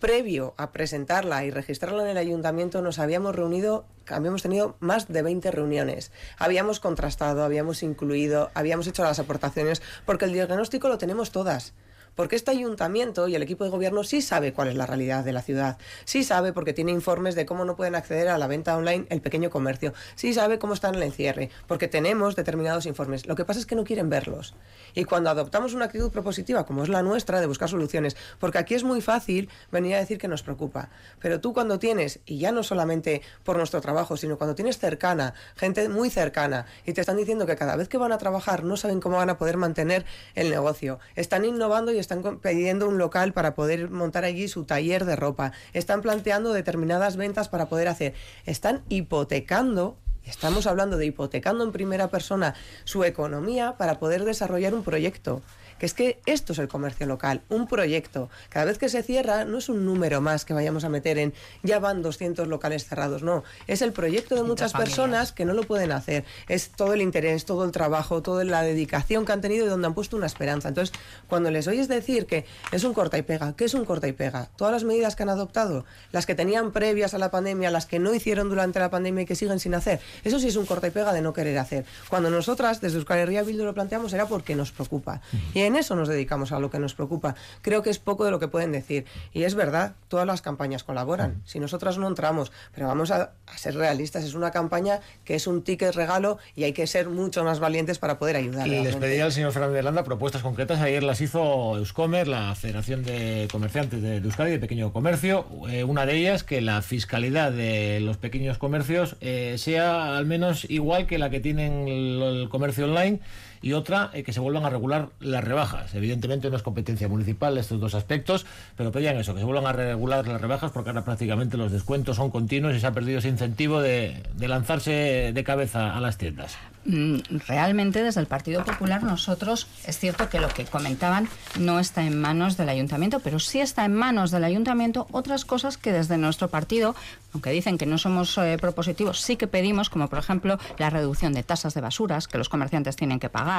Previo 0.01 0.55
a 0.57 0.73
presentarla 0.73 1.45
y 1.45 1.53
registrarla 1.53 2.03
en 2.03 2.09
el 2.09 2.17
ayuntamiento 2.17 2.83
nos 2.83 2.99
habíamos 2.99 3.37
reunido, 3.37 3.87
habíamos 4.09 4.43
tenido 4.43 4.77
más 4.81 5.07
de 5.07 5.23
20 5.23 5.53
reuniones. 5.53 6.11
Habíamos 6.37 6.81
contrastado, 6.81 7.45
habíamos 7.45 7.85
incluido, 7.85 8.51
habíamos 8.55 8.89
hecho 8.89 9.05
las 9.05 9.21
aportaciones, 9.21 9.81
porque 10.05 10.25
el 10.25 10.33
diagnóstico 10.33 10.89
lo 10.89 10.99
tenemos 10.99 11.31
todas. 11.31 11.73
Porque 12.15 12.37
este 12.37 12.51
ayuntamiento 12.51 13.29
y 13.29 13.35
el 13.35 13.43
equipo 13.43 13.65
de 13.65 13.71
gobierno 13.71 14.05
sí 14.05 14.23
sabe 14.23 14.53
cuál 14.53 14.69
es 14.69 14.77
la 14.77 14.87
realidad 14.87 15.25
de 15.25 15.33
la 15.33 15.43
ciudad. 15.43 15.79
Sí 16.05 16.25
sabe 16.25 16.53
porque 16.53 16.73
tiene 16.73 16.93
informes 16.93 17.35
de 17.35 17.47
cómo 17.47 17.65
no 17.65 17.77
pueden 17.77 17.95
acceder 17.95 18.29
a 18.29 18.39
la 18.39 18.47
venta 18.47 18.77
online 18.77 19.07
el 19.09 19.21
pequeño 19.21 19.51
comercio. 19.51 19.95
Sí 20.15 20.35
sabe 20.35 20.59
cómo 20.59 20.75
está 20.75 20.89
en 20.89 20.97
el 20.97 21.03
encierre, 21.03 21.51
porque 21.67 21.89
tenemos 21.89 22.37
determinados 22.37 22.87
informes. 22.87 23.27
Lo 23.27 23.35
que 23.35 23.45
pasa 23.45 23.61
es 23.61 23.67
que 23.67 23.75
no 23.75 23.85
quieren 23.85 24.11
verlos. 24.11 24.55
Y 24.95 25.05
cuando 25.05 25.31
adoptamos 25.31 25.75
una 25.75 25.87
actitud 25.87 26.11
propositiva, 26.11 26.67
como 26.67 26.83
es 26.83 26.89
la 26.89 27.03
nuestra, 27.03 27.41
de 27.41 27.47
buscar 27.47 27.69
soluciones, 27.69 28.17
porque 28.39 28.59
aquí 28.59 28.75
es 28.75 28.85
muy 28.85 29.01
fácil 29.01 29.49
venir 29.71 29.95
a 29.95 29.99
decir 29.99 30.19
que 30.19 30.29
nos 30.29 30.43
preocupa. 30.43 30.91
Pero 31.19 31.41
tú 31.41 31.55
cuando 31.55 31.79
tienes, 31.79 32.21
y 32.27 32.39
ya 32.39 32.53
no 32.53 32.63
solamente 32.63 33.23
por 33.45 33.57
nuestro 33.57 33.81
trabajo, 33.81 34.17
sino 34.17 34.37
cuando 34.37 34.55
tienes 34.55 34.79
cercana, 34.79 35.35
gente 35.57 35.89
muy 35.89 36.11
cercana, 36.11 36.67
y 36.85 36.93
te 36.93 37.01
están 37.01 37.17
diciendo 37.17 37.47
que 37.47 37.57
cada 37.57 37.77
vez 37.77 37.89
que 37.89 37.97
van 37.97 38.13
a 38.13 38.19
trabajar 38.19 38.65
no 38.65 38.77
saben 38.77 39.01
cómo 39.01 39.17
van 39.17 39.31
a 39.31 39.39
poder 39.39 39.57
mantener 39.57 40.05
el 40.35 40.51
negocio, 40.51 40.99
están 41.15 41.45
innovando 41.45 41.93
y 41.93 41.99
están 42.03 42.39
pidiendo 42.41 42.89
un 42.89 42.99
local 42.99 43.33
para 43.33 43.55
poder 43.55 43.91
montar 43.91 44.25
allí 44.25 44.49
su 44.49 44.65
taller 44.65 45.07
de 45.07 45.17
ropa, 45.17 45.53
están 45.73 46.03
planteando 46.03 46.53
determinadas 46.53 47.17
ventas 47.17 47.49
para 47.49 47.67
poder 47.67 47.89
hacer, 47.89 48.15
están 48.45 48.83
hipotecando 48.89 49.97
Estamos 50.25 50.69
hablando 50.69 50.99
de 50.99 51.07
hipotecando 51.07 51.65
en 51.65 51.73
primera 51.73 52.09
persona 52.09 52.55
su 52.85 53.03
economía 53.03 53.77
para 53.77 53.99
poder 53.99 54.25
desarrollar 54.25 54.73
un 54.73 54.85
proyecto 54.85 55.43
que 55.83 55.87
es 55.87 55.95
que 55.95 56.21
esto 56.27 56.53
es 56.53 56.61
el 56.61 56.69
comercio 56.69 57.07
local, 57.07 57.43
un 57.49 57.67
proyecto. 57.67 58.31
Cada 58.51 58.67
vez 58.67 58.79
que 58.79 58.89
se 58.89 59.03
cierra 59.03 59.45
no 59.45 59.59
es 59.59 59.69
un 59.69 59.85
número 59.85 60.21
más 60.21 60.45
que 60.45 60.55
vayamos 60.55 60.85
a 60.85 60.89
meter 60.89 61.19
en 61.19 61.35
ya 61.65 61.81
van 61.81 62.03
200 62.03 62.47
locales 62.47 62.87
cerrados, 62.87 63.25
no, 63.25 63.43
es 63.67 63.83
el 63.83 63.93
proyecto 63.93 64.37
de 64.37 64.45
muchas 64.45 64.75
personas 64.75 65.33
que 65.33 65.45
no 65.45 65.55
lo 65.55 65.65
pueden 65.65 65.91
hacer, 65.91 66.25
es 66.47 66.69
todo 66.69 66.93
el 66.93 67.03
interés, 67.03 67.47
todo 67.47 67.65
el 67.65 67.73
trabajo, 67.73 68.23
toda 68.23 68.45
la 68.45 68.63
dedicación 68.63 69.25
que 69.25 69.33
han 69.33 69.41
tenido 69.41 69.67
y 69.67 69.69
donde 69.69 69.89
han 69.89 69.95
puesto 69.95 70.17
una 70.17 70.27
esperanza. 70.27 70.69
Entonces, 70.69 70.97
cuando 71.27 71.51
les 71.51 71.67
oyes 71.67 71.89
decir 71.89 72.27
que 72.27 72.47
es 72.71 72.85
un 72.85 72.95
corta 72.95 73.19
y 73.19 73.23
pega, 73.23 73.57
¿qué 73.57 73.65
es 73.65 73.75
un 73.75 73.85
corta 73.85 74.07
y 74.07 74.13
pega? 74.13 74.51
Todas 74.55 74.73
las 74.73 74.85
medidas 74.85 75.17
que 75.17 75.25
han 75.25 75.31
adoptado, 75.31 75.85
las 76.13 76.27
que 76.27 76.37
tenían 76.37 76.71
previas 76.71 77.13
a 77.13 77.19
la 77.19 77.33
pandemia, 77.33 77.73
las 77.73 77.87
que 77.87 77.99
no 77.99 78.15
hicieron 78.15 78.49
durante 78.49 78.79
la 78.79 78.89
pandemia 78.89 79.23
y 79.23 79.27
que 79.27 79.35
siguen 79.35 79.59
sin 79.59 79.75
hacer, 79.75 79.99
eso 80.23 80.39
sí 80.39 80.47
es 80.47 80.55
un 80.55 80.65
corta 80.65 80.87
y 80.87 80.91
pega 80.93 81.13
de 81.13 81.23
no 81.23 81.33
querer 81.33 81.59
hacer. 81.59 81.85
Cuando 82.09 82.31
nosotras 82.31 82.81
desde 82.81 82.99
Euskal 82.99 83.19
Herria 83.19 83.43
Bildu 83.43 83.65
lo 83.65 83.75
planteamos 83.75 84.13
era 84.13 84.27
porque 84.27 84.55
nos 84.55 84.71
preocupa. 84.71 85.21
Y 85.55 85.72
en 85.72 85.72
eso 85.77 85.97
nos 85.97 86.09
dedicamos 86.09 86.53
a 86.53 86.61
lo 86.61 86.71
que 86.71 86.79
nos 86.79 86.95
preocupa. 86.95 87.35
Creo 87.63 87.83
que 87.83 87.91
es 87.91 87.99
poco 87.99 88.25
de 88.25 88.31
lo 88.31 88.39
que 88.39 88.49
pueden 88.49 88.73
decir. 88.73 89.05
Y 89.33 89.45
es 89.45 89.55
verdad, 89.55 89.95
todas 90.09 90.27
las 90.27 90.43
campañas 90.43 90.85
colaboran. 90.85 91.43
Si 91.45 91.61
nosotras 91.61 91.99
no 91.99 92.09
entramos, 92.09 92.53
pero 92.75 92.89
vamos 92.89 93.11
a, 93.11 93.33
ser 93.57 93.75
realistas, 93.75 94.25
es 94.25 94.35
una 94.35 94.51
campaña 94.51 95.01
que 95.25 95.35
es 95.35 95.47
un 95.47 95.63
ticket 95.63 95.95
regalo 95.95 96.39
y 96.55 96.65
hay 96.65 96.73
que 96.73 96.87
ser 96.87 97.09
mucho 97.09 97.45
más 97.45 97.61
valientes 97.61 97.99
para 97.99 98.19
poder 98.19 98.37
ayudar. 98.37 98.67
Y 98.67 98.83
les 98.83 98.97
pedía 98.97 99.25
al 99.25 99.33
señor 99.33 99.53
Fernández 99.53 99.77
de 99.77 99.83
Landa 99.83 100.05
propuestas 100.05 100.43
concretas. 100.43 100.81
Ayer 100.81 101.03
las 101.03 101.21
hizo 101.21 101.77
Euskomer, 101.77 102.29
la 102.29 102.55
Federación 102.55 103.05
de 103.05 103.49
Comerciantes 103.51 104.03
de, 104.03 104.17
Euskadi 104.19 104.53
de 104.53 104.59
Pequeño 104.59 104.93
Comercio. 104.93 105.47
Eh, 105.69 105.85
una 105.85 106.07
de 106.07 106.17
ellas, 106.17 106.45
que 106.45 106.61
la 106.61 106.83
fiscalidad 106.83 107.53
de 107.53 108.01
los 108.01 108.17
pequeños 108.17 108.59
comercios 108.59 109.17
eh, 109.21 109.57
sea 109.59 110.17
al 110.17 110.27
menos 110.27 110.67
igual 110.69 111.07
que 111.07 111.19
la 111.19 111.31
que 111.31 111.41
tienen 111.41 111.89
el 111.89 112.49
comercio 112.51 112.85
online 112.85 113.21
y 113.63 113.73
otra 113.73 114.11
eh, 114.13 114.23
que 114.23 114.33
se 114.33 114.41
vuelvan 114.41 114.65
a 114.65 114.71
regular 114.71 115.11
las 115.21 115.43
rebajas. 115.43 115.95
Evidentemente 115.95 116.51
no 116.51 116.57
es 116.57 116.63
competencia 116.63 117.09
municipal 117.09 117.57
estos 117.57 117.81
dos 117.81 117.95
aspectos, 117.95 118.45
pero 118.77 118.93
pedían 118.93 119.17
eso, 119.17 119.33
que 119.35 119.41
se 119.41 119.47
vuelvan 119.47 119.67
a 119.67 119.73
regular 119.73 120.27
las 120.27 120.41
rebajas 120.41 120.73
porque 120.73 120.91
ahora 120.91 121.05
prácticamente 121.05 121.57
los 121.57 121.73
descuentos 121.73 122.17
son 122.17 122.31
continuos 122.31 122.75
y 122.75 122.81
se 122.81 122.87
ha 122.87 122.93
perdido 122.93 123.21
ese 123.21 123.29
incentivo 123.29 123.81
de, 123.81 124.23
lanzarse 124.39 125.33
de 125.33 125.45
cabeza 125.45 125.97
a 125.97 126.01
las 126.01 126.19
tiendas. 126.19 126.59
Mm, 126.85 127.19
realmente 127.47 128.03
desde 128.03 128.21
el 128.21 128.27
Partido 128.27 128.65
Popular 128.65 129.05
nosotros 129.05 129.69
es 129.87 129.97
cierto 129.99 130.29
que 130.29 130.41
lo 130.41 130.49
que 130.49 130.65
comentaban 130.65 131.29
no 131.61 131.79
está 131.79 132.05
en 132.05 132.21
manos 132.21 132.57
del 132.57 132.69
ayuntamiento, 132.69 133.21
pero 133.21 133.39
sí 133.39 133.61
está 133.61 133.85
en 133.85 133.95
manos 133.95 134.33
del 134.33 134.43
ayuntamiento 134.43 135.07
otras 135.13 135.45
cosas 135.45 135.77
que 135.77 135.93
desde 135.93 136.19
nuestro 136.19 136.49
partido, 136.49 136.97
aunque 137.35 137.51
dicen 137.51 137.79
que 137.79 137.87
no 137.87 137.99
somos 137.99 138.37
eh, 138.39 138.57
propositivos, 138.61 139.21
sí 139.21 139.37
que 139.37 139.47
pedimos, 139.47 139.91
como 139.91 140.09
por 140.09 140.19
ejemplo 140.19 140.59
la 140.79 140.91
reducción 140.91 141.33
de 141.35 141.45
tasas 141.45 141.75
de 141.75 141.81
basuras 141.81 142.27
que 142.27 142.39
los 142.39 142.49
comerciantes 142.49 142.97
tienen 142.97 143.21
que 143.21 143.29
pagar. 143.29 143.52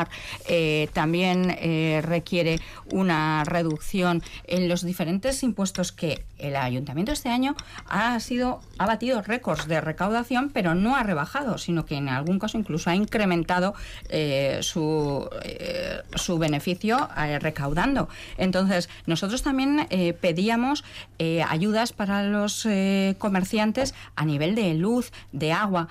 Eh, 0.47 0.89
también 0.93 1.55
eh, 1.59 2.01
requiere 2.03 2.59
una 2.91 3.43
reducción 3.45 4.21
en 4.45 4.67
los 4.67 4.83
diferentes 4.83 5.43
impuestos 5.43 5.91
que 5.91 6.25
el 6.37 6.55
ayuntamiento 6.55 7.11
este 7.11 7.29
año 7.29 7.55
ha 7.87 8.19
sido 8.19 8.61
ha 8.77 8.85
batido 8.85 9.21
récords 9.21 9.67
de 9.67 9.79
recaudación, 9.79 10.49
pero 10.49 10.75
no 10.75 10.95
ha 10.95 11.03
rebajado, 11.03 11.57
sino 11.57 11.85
que 11.85 11.95
en 11.95 12.09
algún 12.09 12.39
caso 12.39 12.57
incluso 12.57 12.89
ha 12.89 12.95
incrementado 12.95 13.73
eh, 14.09 14.59
su, 14.61 15.29
su 16.15 16.37
beneficio 16.37 17.09
recaudando. 17.39 18.09
Entonces, 18.37 18.89
nosotros 19.05 19.41
también 19.43 19.87
pedíamos 20.19 20.83
ayudas 21.47 21.93
para 21.93 22.23
los 22.23 22.67
comerciantes 23.17 23.93
a 24.15 24.25
nivel 24.25 24.55
de 24.55 24.73
luz, 24.73 25.11
de 25.31 25.53
agua, 25.53 25.87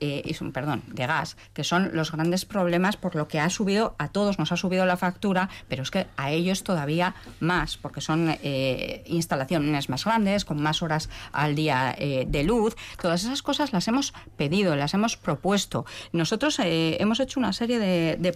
eh, 0.00 0.36
perdón, 0.52 0.82
de 0.88 1.06
gas, 1.06 1.36
que 1.52 1.64
son 1.64 1.90
los 1.92 2.12
grandes 2.12 2.44
problemas 2.44 2.96
por 2.96 3.14
lo 3.14 3.28
que 3.28 3.38
ha 3.38 3.50
subido, 3.50 3.94
a 3.98 4.08
todos 4.08 4.38
nos 4.38 4.52
ha 4.52 4.56
subido 4.56 4.86
la 4.86 4.96
factura, 4.96 5.48
pero 5.68 5.82
es 5.82 5.90
que 5.90 6.06
a 6.16 6.30
ellos 6.30 6.64
todavía 6.64 7.14
más, 7.38 7.76
porque 7.76 8.00
son 8.00 8.36
eh, 8.42 9.02
instalaciones 9.06 9.88
más 9.88 10.04
grandes, 10.04 10.44
con 10.44 10.62
más 10.62 10.82
horas 10.82 11.10
al 11.32 11.54
día 11.54 11.94
eh, 11.98 12.24
de 12.26 12.42
luz. 12.44 12.76
Todas 13.00 13.24
esas 13.24 13.42
cosas 13.42 13.72
las 13.72 13.86
hemos 13.88 14.14
pedido, 14.36 14.74
las 14.76 14.94
hemos 14.94 15.16
propuesto. 15.16 15.84
Nosotros 16.12 16.58
hemos 16.60 17.20
hecho 17.20 17.40
una 17.40 17.52
serie 17.52 17.78
de, 17.78 18.16
de, 18.18 18.32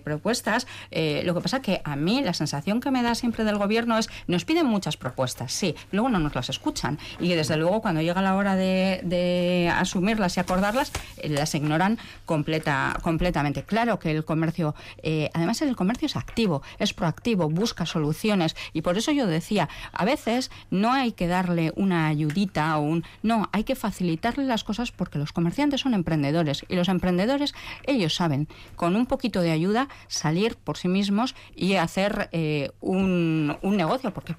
propuestas. 0.00 0.66
lo 0.90 1.34
que 1.34 1.40
pasa 1.40 1.60
que 1.60 1.80
a 1.84 1.96
mí 1.96 2.22
la 2.22 2.32
sensación 2.32 2.80
que 2.80 2.90
me 2.90 3.02
da 3.02 3.14
siempre 3.14 3.44
del 3.44 3.58
gobierno 3.58 3.98
es, 3.98 4.08
nos 4.26 4.44
piden 4.44 4.66
muchas 4.66 4.96
propuestas, 4.96 5.52
sí, 5.52 5.74
luego 5.92 6.08
no 6.08 6.18
nos 6.18 6.34
las 6.34 6.48
escuchan. 6.48 6.98
Y 7.20 7.34
desde 7.34 7.56
luego 7.56 7.80
cuando 7.82 8.00
llega 8.00 8.22
la 8.22 8.34
hora 8.36 8.56
de, 8.56 9.00
de 9.04 9.70
asumirlas 9.74 10.36
y 10.36 10.40
acordarlas, 10.40 10.77
las 11.22 11.54
ignoran 11.54 11.98
completa, 12.24 12.98
completamente. 13.02 13.62
Claro 13.62 13.98
que 13.98 14.10
el 14.10 14.24
comercio, 14.24 14.74
eh, 15.02 15.30
además 15.34 15.62
el 15.62 15.76
comercio 15.76 16.06
es 16.06 16.16
activo, 16.16 16.62
es 16.78 16.92
proactivo, 16.92 17.48
busca 17.48 17.86
soluciones. 17.86 18.56
Y 18.72 18.82
por 18.82 18.98
eso 18.98 19.12
yo 19.12 19.26
decía, 19.26 19.68
a 19.92 20.04
veces 20.04 20.50
no 20.70 20.92
hay 20.92 21.12
que 21.12 21.26
darle 21.26 21.72
una 21.76 22.08
ayudita 22.08 22.76
o 22.78 22.82
un... 22.82 23.04
No, 23.22 23.48
hay 23.52 23.64
que 23.64 23.74
facilitarle 23.74 24.44
las 24.44 24.64
cosas 24.64 24.92
porque 24.92 25.18
los 25.18 25.32
comerciantes 25.32 25.80
son 25.80 25.94
emprendedores. 25.94 26.64
Y 26.68 26.76
los 26.76 26.88
emprendedores, 26.88 27.54
ellos 27.84 28.14
saben, 28.14 28.48
con 28.76 28.96
un 28.96 29.06
poquito 29.06 29.40
de 29.40 29.50
ayuda, 29.50 29.88
salir 30.08 30.56
por 30.56 30.76
sí 30.76 30.88
mismos 30.88 31.34
y 31.54 31.74
hacer 31.74 32.28
eh, 32.32 32.70
un, 32.80 33.56
un 33.62 33.76
negocio, 33.76 34.12
porque 34.12 34.34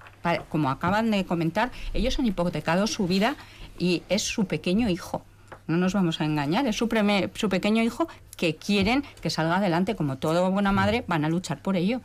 como 0.49 0.69
acaban 0.69 1.11
de 1.11 1.25
comentar, 1.25 1.71
ellos 1.93 2.19
han 2.19 2.25
hipotecado 2.25 2.87
su 2.87 3.07
vida 3.07 3.35
y 3.77 4.03
es 4.09 4.23
su 4.23 4.45
pequeño 4.45 4.89
hijo 4.89 5.23
no 5.69 5.77
nos 5.77 5.93
vamos 5.93 6.19
a 6.19 6.25
engañar, 6.25 6.67
es 6.67 6.75
su, 6.75 6.89
su 7.35 7.49
pequeño 7.49 7.83
hijo 7.83 8.07
que 8.35 8.55
quieren 8.55 9.03
que 9.21 9.29
salga 9.29 9.57
adelante, 9.57 9.95
como 9.95 10.17
toda 10.17 10.47
buena 10.49 10.71
madre, 10.71 11.03
van 11.07 11.23
a 11.25 11.29
luchar 11.29 11.61
por 11.61 11.75
ello. 11.75 12.01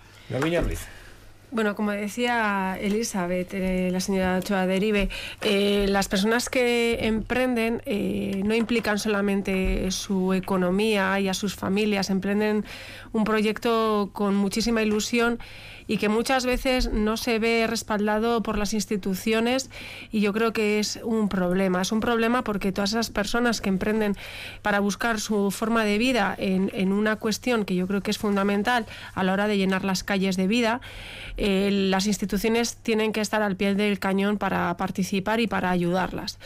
Bueno, 1.54 1.76
como 1.76 1.92
decía 1.92 2.76
Elizabeth, 2.80 3.54
eh, 3.54 3.88
la 3.92 4.00
señora 4.00 4.38
Ochoa 4.38 4.66
Derive, 4.66 5.08
eh, 5.42 5.86
las 5.88 6.08
personas 6.08 6.48
que 6.48 7.06
emprenden 7.06 7.80
eh, 7.86 8.42
no 8.44 8.56
implican 8.56 8.98
solamente 8.98 9.88
su 9.92 10.34
economía 10.34 11.20
y 11.20 11.28
a 11.28 11.34
sus 11.34 11.54
familias, 11.54 12.10
emprenden 12.10 12.64
un 13.12 13.22
proyecto 13.22 14.10
con 14.12 14.34
muchísima 14.34 14.82
ilusión 14.82 15.38
y 15.86 15.98
que 15.98 16.08
muchas 16.08 16.46
veces 16.46 16.90
no 16.92 17.16
se 17.16 17.38
ve 17.38 17.66
respaldado 17.66 18.42
por 18.42 18.58
las 18.58 18.74
instituciones 18.74 19.70
y 20.10 20.20
yo 20.20 20.32
creo 20.32 20.52
que 20.52 20.78
es 20.78 20.98
un 21.02 21.28
problema. 21.28 21.82
Es 21.82 21.92
un 21.92 22.00
problema 22.00 22.44
porque 22.44 22.72
todas 22.72 22.90
esas 22.90 23.10
personas 23.10 23.60
que 23.60 23.68
emprenden 23.68 24.16
para 24.62 24.80
buscar 24.80 25.20
su 25.20 25.50
forma 25.50 25.84
de 25.84 25.98
vida 25.98 26.34
en, 26.38 26.70
en 26.74 26.92
una 26.92 27.16
cuestión 27.16 27.64
que 27.64 27.74
yo 27.74 27.86
creo 27.86 28.02
que 28.02 28.10
es 28.10 28.18
fundamental 28.18 28.86
a 29.14 29.24
la 29.24 29.32
hora 29.32 29.46
de 29.46 29.56
llenar 29.56 29.84
las 29.84 30.04
calles 30.04 30.36
de 30.36 30.46
vida, 30.46 30.80
eh, 31.36 31.70
las 31.70 32.06
instituciones 32.06 32.76
tienen 32.76 33.12
que 33.12 33.20
estar 33.20 33.42
al 33.42 33.56
pie 33.56 33.74
del 33.74 33.98
cañón 33.98 34.38
para 34.38 34.76
participar 34.76 35.40
y 35.40 35.46
para 35.46 35.70
ayudarlas. 35.70 36.38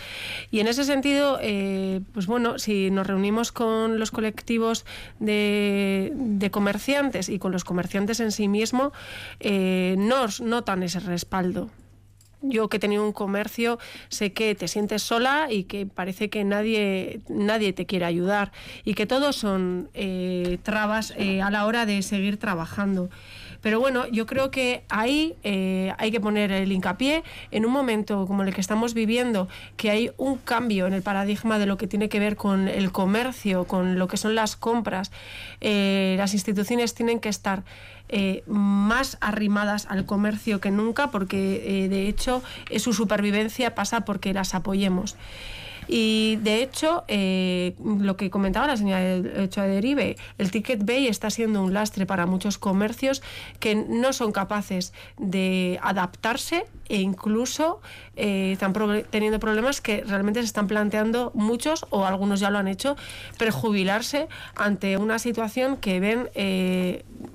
Y 0.51 0.61
en 0.61 0.69
ese 0.69 0.85
sentido, 0.85 1.39
eh, 1.43 2.01
pues 2.13 2.27
bueno, 2.27 2.59
si 2.59 2.91
nos 2.91 3.07
reunimos 3.07 3.53
con 3.53 3.99
los 3.99 4.11
colectivos 4.11 4.85
de, 5.19 6.13
de 6.15 6.51
comerciantes 6.51 7.29
y 7.29 7.39
con 7.39 7.53
los 7.53 7.65
comerciantes 7.65 8.21
en 8.21 8.33
sí 8.33 8.49
mismo, 8.49 8.93
eh, 9.41 9.97
no 9.99 10.27
notan 10.41 10.83
ese 10.83 11.01
respaldo. 11.01 11.71
Yo 12.41 12.69
que 12.69 12.77
he 12.77 12.81
tenido 12.81 13.05
un 13.05 13.13
comercio 13.13 13.79
sé 14.09 14.33
que 14.33 14.55
te 14.55 14.69
sientes 14.69 15.03
sola 15.03 15.49
y 15.51 15.65
que 15.65 15.87
parece 15.87 16.31
que 16.31 16.45
nadie, 16.45 17.21
nadie 17.29 17.73
te 17.73 17.85
quiere 17.85 18.05
ayudar 18.05 18.53
y 18.85 18.95
que 18.95 19.07
todos 19.07 19.35
son 19.35 19.91
eh, 19.95 20.59
trabas 20.63 21.13
eh, 21.17 21.43
a 21.43 21.51
la 21.51 21.67
hora 21.67 21.85
de 21.85 22.01
seguir 22.03 22.39
trabajando. 22.39 23.11
Pero 23.61 23.81
bueno, 23.81 24.07
yo 24.09 24.27
creo 24.27 24.51
que 24.51 24.85
ahí 24.89 25.37
eh, 25.43 25.93
hay 25.99 26.11
que 26.11 26.21
poner 26.21 26.53
el 26.53 26.71
hincapié 26.71 27.23
en 27.51 27.67
un 27.67 27.73
momento 27.73 28.27
como 28.27 28.43
el 28.43 28.55
que 28.55 28.61
estamos 28.61 28.95
viviendo, 28.95 29.49
que 29.77 29.91
hay 29.91 30.11
un 30.17 30.37
cambio 30.37 30.87
en 30.87 30.93
el 30.93 31.03
paradigma 31.03 31.59
de 31.59 31.67
lo 31.67 31.77
que 31.77 31.87
tiene 31.87 32.09
que 32.09 32.19
ver 32.19 32.37
con 32.37 32.69
el 32.69 32.93
comercio, 32.93 33.65
con 33.65 33.99
lo 33.99 34.09
que 34.09 34.17
son 34.17 34.35
las 34.35 34.57
compras. 34.57 35.11
las 35.61 36.35
instituciones 36.35 36.95
tienen 36.95 37.21
que 37.21 37.29
estar 37.29 37.65
eh, 38.11 38.43
más 38.47 39.19
arrimadas 39.21 39.87
al 39.91 40.07
comercio 40.07 40.61
que 40.61 40.71
nunca, 40.71 41.11
porque 41.11 41.85
eh, 41.85 41.89
de 41.91 42.09
hecho 42.09 42.43
eh, 42.71 42.79
su 42.79 42.95
supervivencia 42.95 43.75
pasa 43.75 44.03
porque 44.03 44.33
las 44.33 44.55
apoyemos. 44.55 45.17
Y 45.89 46.37
de 46.43 46.63
hecho, 46.63 47.05
lo 47.09 48.17
que 48.17 48.31
comentaba 48.31 48.67
la 48.67 48.77
señora 48.77 49.17
Hecho 49.43 49.63
de 49.63 49.69
Derive, 49.69 50.17
el 50.37 50.51
Ticket 50.51 50.85
Bay 50.85 51.09
está 51.09 51.31
siendo 51.31 51.63
un 51.63 51.73
lastre 51.73 52.05
para 52.05 52.27
muchos 52.27 52.59
comercios 52.59 53.23
que 53.59 53.75
no 53.75 54.13
son 54.13 54.33
capaces 54.33 54.93
de 55.17 55.81
adaptarse 55.83 56.67
e 56.91 57.01
incluso 57.01 57.81
están 58.17 58.75
teniendo 59.11 59.39
problemas 59.41 59.81
que 59.81 60.05
realmente 60.05 60.41
se 60.41 60.47
están 60.47 60.67
planteando 60.67 61.31
muchos 61.35 61.87
o 61.91 62.05
algunos 62.05 62.41
ya 62.41 62.51
lo 62.51 62.59
han 62.59 62.69
hecho, 62.69 62.97
prejubilarse 63.39 64.29
ante 64.57 64.97
una 64.99 65.19
situación 65.19 65.77
que 65.79 66.01
ven 66.01 66.29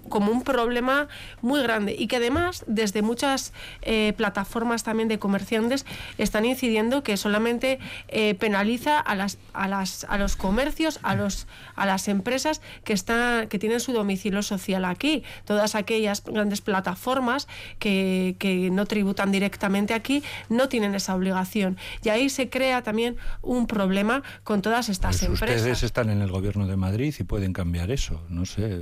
como 0.09 0.31
un 0.31 0.43
problema 0.43 1.07
muy 1.41 1.61
grande 1.61 1.95
y 1.97 2.07
que 2.07 2.17
además 2.17 2.63
desde 2.67 3.01
muchas 3.01 3.53
eh, 3.81 4.13
plataformas 4.15 4.83
también 4.83 5.09
de 5.09 5.19
comerciantes 5.19 5.85
están 6.17 6.45
incidiendo 6.45 7.03
que 7.03 7.17
solamente 7.17 7.79
eh, 8.07 8.35
penaliza 8.35 8.99
a, 8.99 9.15
las, 9.15 9.37
a, 9.53 9.67
las, 9.67 10.05
a 10.09 10.17
los 10.17 10.35
comercios, 10.35 10.99
a, 11.03 11.15
los, 11.15 11.47
a 11.75 11.85
las 11.85 12.07
empresas 12.07 12.61
que, 12.83 12.93
están, 12.93 13.47
que 13.47 13.59
tienen 13.59 13.79
su 13.79 13.93
domicilio 13.93 14.43
social 14.43 14.85
aquí. 14.85 15.23
Todas 15.45 15.75
aquellas 15.75 16.23
grandes 16.23 16.61
plataformas 16.61 17.47
que, 17.79 18.35
que 18.39 18.69
no 18.71 18.85
tributan 18.85 19.31
directamente 19.31 19.93
aquí 19.93 20.23
no 20.49 20.69
tienen 20.69 20.95
esa 20.95 21.15
obligación. 21.15 21.77
Y 22.03 22.09
ahí 22.09 22.29
se 22.29 22.49
crea 22.49 22.83
también 22.83 23.17
un 23.41 23.67
problema 23.67 24.23
con 24.43 24.61
todas 24.61 24.89
estas 24.89 25.17
pues 25.17 25.29
empresas. 25.29 25.57
Ustedes 25.57 25.83
están 25.83 26.09
en 26.09 26.21
el 26.21 26.31
gobierno 26.31 26.67
de 26.67 26.75
Madrid 26.77 27.13
y 27.17 27.23
pueden 27.23 27.53
cambiar 27.53 27.91
eso. 27.91 28.21
No 28.29 28.45
sé 28.45 28.81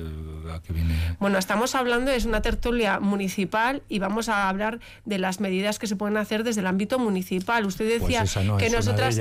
a 0.53 0.61
qué 0.61 0.73
viene. 0.73 0.90
Bueno, 1.19 1.37
estamos 1.37 1.75
hablando, 1.75 2.11
es 2.11 2.25
una 2.25 2.41
tertulia 2.41 2.99
municipal 2.99 3.83
y 3.89 3.99
vamos 3.99 4.29
a 4.29 4.49
hablar 4.49 4.79
de 5.05 5.17
las 5.17 5.39
medidas 5.39 5.79
que 5.79 5.87
se 5.87 5.95
pueden 5.95 6.17
hacer 6.17 6.43
desde 6.43 6.61
el 6.61 6.67
ámbito 6.67 6.99
municipal. 6.99 7.65
Usted 7.65 7.87
pues 7.99 8.01
decía 8.01 8.25
que 8.57 8.69
nosotras 8.69 9.19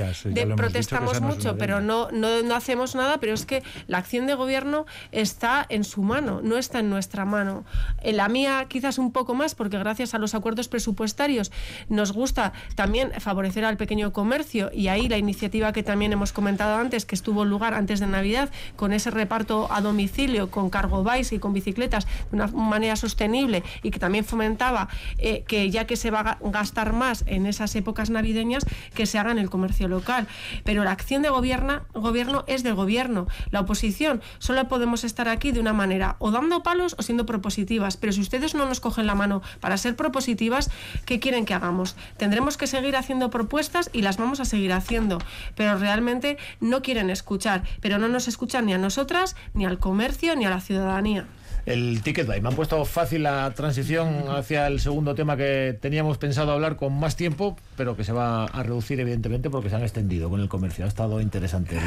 protestamos 0.55 1.21
mucho, 1.21 1.57
pero 1.57 1.81
no, 1.81 2.09
no, 2.11 2.55
hacemos 2.55 2.95
nada, 2.95 3.19
pero 3.19 3.33
es 3.33 3.45
que 3.45 3.63
la 3.87 3.97
acción 3.97 4.27
de 4.27 4.35
gobierno 4.35 4.85
está 5.11 5.65
en 5.69 5.83
su 5.83 6.03
mano, 6.03 6.41
no 6.43 6.57
está 6.57 6.79
en 6.79 6.89
nuestra 6.89 7.25
mano. 7.25 7.65
En 8.01 8.17
la 8.17 8.27
mía 8.29 8.65
quizás 8.67 8.97
un 8.97 9.11
poco 9.11 9.33
más, 9.33 9.55
porque 9.55 9.77
gracias 9.77 10.13
a 10.13 10.17
los 10.17 10.35
acuerdos 10.35 10.67
presupuestarios 10.67 11.51
nos 11.89 12.11
gusta 12.11 12.53
también 12.75 13.11
favorecer 13.19 13.65
al 13.65 13.77
pequeño 13.77 14.11
comercio 14.13 14.71
y 14.73 14.87
ahí 14.87 15.07
la 15.07 15.17
iniciativa 15.17 15.73
que 15.73 15.83
también 15.83 16.13
hemos 16.13 16.33
comentado 16.33 16.77
antes, 16.77 17.05
que 17.05 17.15
estuvo 17.15 17.43
en 17.43 17.49
lugar 17.49 17.73
antes 17.73 17.99
de 17.99 18.07
Navidad, 18.07 18.49
con 18.75 18.93
ese 18.93 19.11
reparto 19.11 19.71
a 19.71 19.81
domicilio, 19.81 20.49
con 20.49 20.69
cargo 20.69 21.03
vice 21.03 21.35
y 21.35 21.39
con 21.39 21.53
bicicleta, 21.61 21.99
de 21.99 22.05
una 22.35 22.47
manera 22.47 22.95
sostenible 22.95 23.63
y 23.83 23.91
que 23.91 23.99
también 23.99 24.25
fomentaba 24.25 24.89
eh, 25.17 25.43
que 25.47 25.69
ya 25.69 25.85
que 25.85 25.95
se 25.95 26.11
va 26.11 26.19
a 26.21 26.37
gastar 26.41 26.93
más 26.93 27.23
en 27.27 27.45
esas 27.45 27.75
épocas 27.75 28.09
navideñas, 28.09 28.65
que 28.93 29.05
se 29.05 29.19
haga 29.19 29.31
en 29.31 29.37
el 29.37 29.49
comercio 29.49 29.87
local. 29.87 30.27
Pero 30.63 30.83
la 30.83 30.91
acción 30.91 31.21
de 31.21 31.29
gobierna, 31.29 31.83
gobierno 31.93 32.43
es 32.47 32.63
del 32.63 32.73
gobierno. 32.73 33.27
La 33.51 33.61
oposición 33.61 34.21
solo 34.39 34.67
podemos 34.67 35.03
estar 35.03 35.27
aquí 35.29 35.51
de 35.51 35.59
una 35.59 35.73
manera, 35.73 36.15
o 36.19 36.31
dando 36.31 36.63
palos 36.63 36.95
o 36.97 37.03
siendo 37.03 37.25
propositivas. 37.25 37.97
Pero 37.97 38.13
si 38.13 38.21
ustedes 38.21 38.55
no 38.55 38.65
nos 38.65 38.79
cogen 38.79 39.07
la 39.07 39.15
mano 39.15 39.41
para 39.59 39.77
ser 39.77 39.95
propositivas, 39.95 40.71
¿qué 41.05 41.19
quieren 41.19 41.45
que 41.45 41.53
hagamos? 41.53 41.95
Tendremos 42.17 42.57
que 42.57 42.67
seguir 42.67 42.95
haciendo 42.95 43.29
propuestas 43.29 43.89
y 43.93 44.01
las 44.01 44.17
vamos 44.17 44.39
a 44.39 44.45
seguir 44.45 44.73
haciendo. 44.73 45.19
Pero 45.55 45.77
realmente 45.77 46.37
no 46.59 46.81
quieren 46.81 47.09
escuchar. 47.09 47.63
Pero 47.81 47.97
no 47.97 48.07
nos 48.07 48.27
escuchan 48.27 48.65
ni 48.65 48.73
a 48.73 48.77
nosotras, 48.77 49.35
ni 49.53 49.65
al 49.65 49.79
comercio, 49.79 50.35
ni 50.35 50.45
a 50.45 50.49
la 50.49 50.61
ciudadanía 50.61 51.27
el 51.65 52.01
ticket 52.01 52.27
buy. 52.27 52.41
Me 52.41 52.49
han 52.49 52.55
puesto 52.55 52.83
fácil 52.85 53.23
la 53.23 53.51
transición 53.51 54.25
hacia 54.29 54.67
el 54.67 54.79
segundo 54.79 55.15
tema 55.15 55.37
que 55.37 55.77
teníamos 55.79 56.17
pensado 56.17 56.51
hablar 56.51 56.75
con 56.75 56.97
más 56.99 57.15
tiempo, 57.15 57.57
pero 57.77 57.95
que 57.95 58.03
se 58.03 58.11
va 58.11 58.45
a 58.45 58.63
reducir 58.63 58.99
evidentemente 58.99 59.49
porque 59.49 59.69
se 59.69 59.75
han 59.75 59.83
extendido 59.83 60.29
con 60.29 60.39
el 60.39 60.49
comercio. 60.49 60.85
Ha 60.85 60.87
estado 60.87 61.21
interesante 61.21 61.77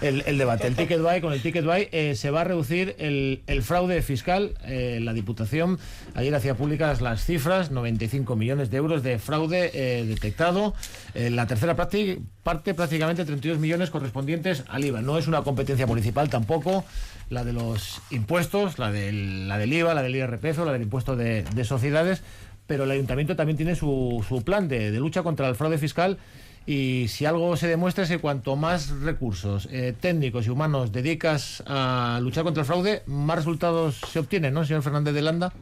el, 0.00 0.38
debate. 0.38 0.66
El 0.66 0.76
ticket 0.76 1.00
buy, 1.00 1.20
con 1.20 1.32
el 1.32 1.42
ticket 1.42 1.64
buy 1.64 1.88
eh, 1.92 2.14
se 2.14 2.30
va 2.30 2.42
a 2.42 2.44
reducir 2.44 2.94
el, 2.98 3.62
fraude 3.62 4.02
fiscal. 4.02 4.54
Eh, 4.64 5.00
la 5.02 5.12
Diputación 5.12 5.78
ayer 6.14 6.34
hacía 6.34 6.54
públicas 6.54 7.00
las 7.00 7.24
cifras, 7.24 7.70
95 7.70 8.36
millones 8.36 8.70
de 8.70 8.76
euros 8.76 9.02
de 9.02 9.18
fraude 9.18 9.70
eh, 9.74 10.04
detectado. 10.04 10.74
la 11.14 11.46
tercera 11.46 11.74
parte, 11.74 12.20
parte 12.42 12.74
prácticamente 12.74 13.24
32 13.24 13.58
millones 13.58 13.90
correspondientes 13.90 14.64
al 14.68 14.84
IVA. 14.84 15.00
No 15.00 15.18
es 15.18 15.26
una 15.26 15.42
competencia 15.42 15.86
municipal 15.86 16.28
tampoco 16.28 16.84
la 17.30 17.44
de 17.44 17.52
los 17.52 18.00
impuestos, 18.10 18.78
la 18.78 18.92
del, 18.92 19.48
la 19.48 19.58
del 19.58 19.72
IVA, 19.72 19.94
la 19.94 20.02
del 20.02 20.16
IRPF 20.16 20.58
la 20.58 20.72
del 20.72 20.82
impuesto 20.82 21.16
de, 21.16 21.44
sociedades, 21.64 22.22
pero 22.66 22.84
el 22.84 22.90
ayuntamiento 22.90 23.36
también 23.36 23.56
tiene 23.56 23.74
su, 23.74 24.24
su 24.28 24.42
plan 24.42 24.68
de, 24.68 24.90
lucha 24.92 25.22
contra 25.22 25.48
el 25.48 25.54
fraude 25.54 25.78
fiscal 25.78 26.18
y 26.66 27.06
si 27.08 27.26
algo 27.26 27.56
se 27.56 27.68
demuestra 27.68 28.04
es 28.04 28.10
que 28.10 28.18
cuanto 28.18 28.56
más 28.56 28.90
recursos 29.00 29.68
eh, 29.70 29.94
técnicos 29.98 30.46
y 30.46 30.50
humanos 30.50 30.90
dedicas 30.90 31.62
a 31.66 32.18
luchar 32.20 32.42
contra 32.42 32.62
el 32.62 32.66
fraude, 32.66 33.02
más 33.06 33.36
resultados 33.36 34.00
se 34.10 34.18
obtienen, 34.18 34.52
¿no, 34.52 34.64
señor 34.64 34.82
Fernández 34.82 35.14
de 35.14 35.22
Landa? 35.22 35.52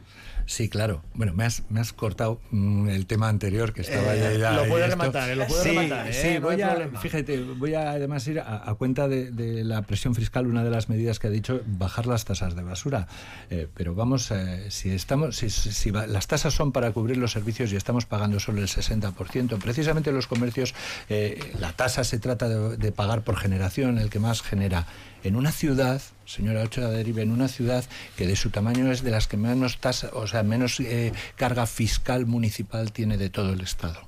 Sí, 0.47 0.69
claro. 0.69 1.01
Bueno, 1.15 1.33
me 1.33 1.43
has, 1.43 1.63
me 1.69 1.79
has 1.79 1.91
cortado 1.91 2.39
mm, 2.51 2.89
el 2.89 3.07
tema 3.07 3.29
anterior 3.29 3.73
que 3.73 3.81
estaba 3.81 4.13
Eh, 4.15 4.37
ya. 4.39 4.51
lo 4.51 4.65
esto. 4.85 5.01
rematar, 5.01 5.29
eh, 5.31 5.35
lo 5.35 5.47
puede 5.47 5.63
sí, 5.63 5.69
rematar, 5.69 6.07
eh, 6.07 6.13
sí, 6.13 6.37
voy 6.37 6.61
a, 6.61 6.89
fíjate, 7.01 7.41
voy 7.41 7.73
a 7.73 7.89
además 7.91 8.27
ir 8.27 8.39
a, 8.39 8.69
a 8.69 8.75
cuenta 8.75 9.07
de, 9.07 9.31
de 9.31 9.63
la 9.63 9.81
presión 9.81 10.13
fiscal, 10.13 10.45
una 10.45 10.63
de 10.63 10.69
las 10.69 10.87
medidas 10.87 11.17
que 11.17 11.27
ha 11.27 11.29
dicho, 11.31 11.61
bajar 11.65 12.05
las 12.05 12.25
tasas 12.25 12.55
de 12.55 12.61
basura. 12.61 13.07
Eh, 13.49 13.67
pero 13.73 13.95
vamos, 13.95 14.29
eh, 14.29 14.67
si 14.69 14.91
estamos, 14.91 15.35
si, 15.35 15.49
si- 15.49 15.71
si 15.71 15.89
va- 15.89 16.05
las 16.05 16.27
tasas 16.27 16.53
son 16.53 16.71
para 16.71 16.91
cubrir 16.91 17.17
los 17.17 17.31
servicios 17.31 17.73
y 17.73 17.75
estamos 17.75 18.05
pagando 18.05 18.39
solo 18.39 18.61
el 18.61 18.67
60%, 18.67 19.57
precisamente 19.57 20.11
los 20.11 20.27
comercios, 20.27 20.75
eh, 21.09 21.39
la 21.59 21.73
tasa 21.73 22.03
se 22.03 22.19
trata 22.19 22.47
de, 22.47 22.77
de 22.77 22.91
pagar 22.91 23.23
por 23.23 23.35
generación, 23.37 23.97
el 23.97 24.11
que 24.11 24.19
más 24.19 24.43
genera. 24.43 24.85
En 25.25 25.35
una 25.35 25.51
ciudad, 25.51 26.03
señora 26.25 26.61
Ochoa 26.61 26.89
Derive, 26.89 27.23
en 27.23 27.31
una 27.31 27.47
ciudad 27.47 27.83
que 28.15 28.27
de 28.27 28.35
su 28.35 28.51
tamaño 28.51 28.91
es 28.91 29.01
de 29.01 29.09
las 29.09 29.27
que 29.27 29.37
menos 29.37 29.79
tasa, 29.79 30.11
o 30.13 30.27
sea, 30.27 30.43
menos 30.43 30.79
eh, 30.79 31.13
carga 31.35 31.65
fiscal 31.65 32.27
municipal 32.27 32.91
tiene 32.91 33.17
de 33.17 33.31
todo 33.31 33.51
el 33.53 33.61
Estado. 33.61 34.07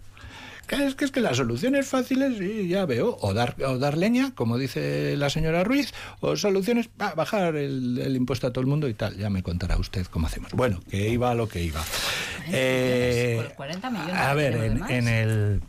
Es 0.69 0.93
que, 0.93 1.05
es 1.05 1.11
que 1.11 1.21
las 1.21 1.37
soluciones 1.37 1.87
fáciles, 1.87 2.37
sí, 2.37 2.67
ya 2.67 2.85
veo, 2.85 3.17
o 3.19 3.33
dar, 3.33 3.55
o 3.65 3.79
dar 3.79 3.97
leña, 3.97 4.35
como 4.35 4.59
dice 4.59 5.17
la 5.17 5.31
señora 5.31 5.63
Ruiz, 5.63 5.91
o 6.19 6.35
soluciones, 6.35 6.89
ah, 6.99 7.13
bajar 7.15 7.55
el, 7.55 7.97
el 7.97 8.15
impuesto 8.15 8.45
a 8.45 8.51
todo 8.51 8.61
el 8.61 8.67
mundo 8.67 8.87
y 8.87 8.93
tal. 8.93 9.17
Ya 9.17 9.31
me 9.31 9.41
contará 9.41 9.77
usted 9.77 10.05
cómo 10.05 10.27
hacemos. 10.27 10.51
Bueno, 10.51 10.81
que 10.87 11.09
iba 11.09 11.31
a 11.31 11.35
lo 11.35 11.49
que 11.49 11.63
iba. 11.63 11.83
Eh, 12.51 13.41
Por 13.43 13.55
40 13.55 13.89
millones 13.89 14.15
a 14.15 14.33
ver, 14.35 14.53
en 14.87 15.07
el... 15.07 15.61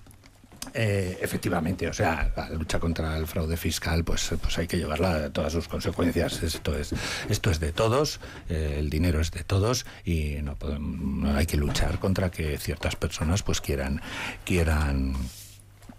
eh, 0.74 1.18
efectivamente, 1.20 1.88
o 1.88 1.92
sea, 1.92 2.32
la 2.36 2.50
lucha 2.50 2.78
contra 2.78 3.16
el 3.16 3.26
fraude 3.26 3.56
fiscal, 3.56 4.04
pues, 4.04 4.30
pues 4.40 4.58
hay 4.58 4.66
que 4.66 4.76
llevarla 4.78 5.24
a 5.26 5.30
todas 5.30 5.52
sus 5.52 5.68
consecuencias. 5.68 6.42
Esto 6.42 6.76
es, 6.76 6.94
esto 7.28 7.50
es 7.50 7.60
de 7.60 7.72
todos, 7.72 8.20
eh, 8.48 8.76
el 8.78 8.90
dinero 8.90 9.20
es 9.20 9.30
de 9.30 9.44
todos 9.44 9.86
y 10.04 10.36
no, 10.42 10.56
podemos- 10.56 10.98
no 11.00 11.36
hay 11.36 11.46
que 11.46 11.56
luchar 11.56 11.98
contra 11.98 12.30
que 12.30 12.58
ciertas 12.58 12.96
personas 12.96 13.42
pues 13.42 13.60
quieran, 13.60 14.00
quieran 14.44 15.14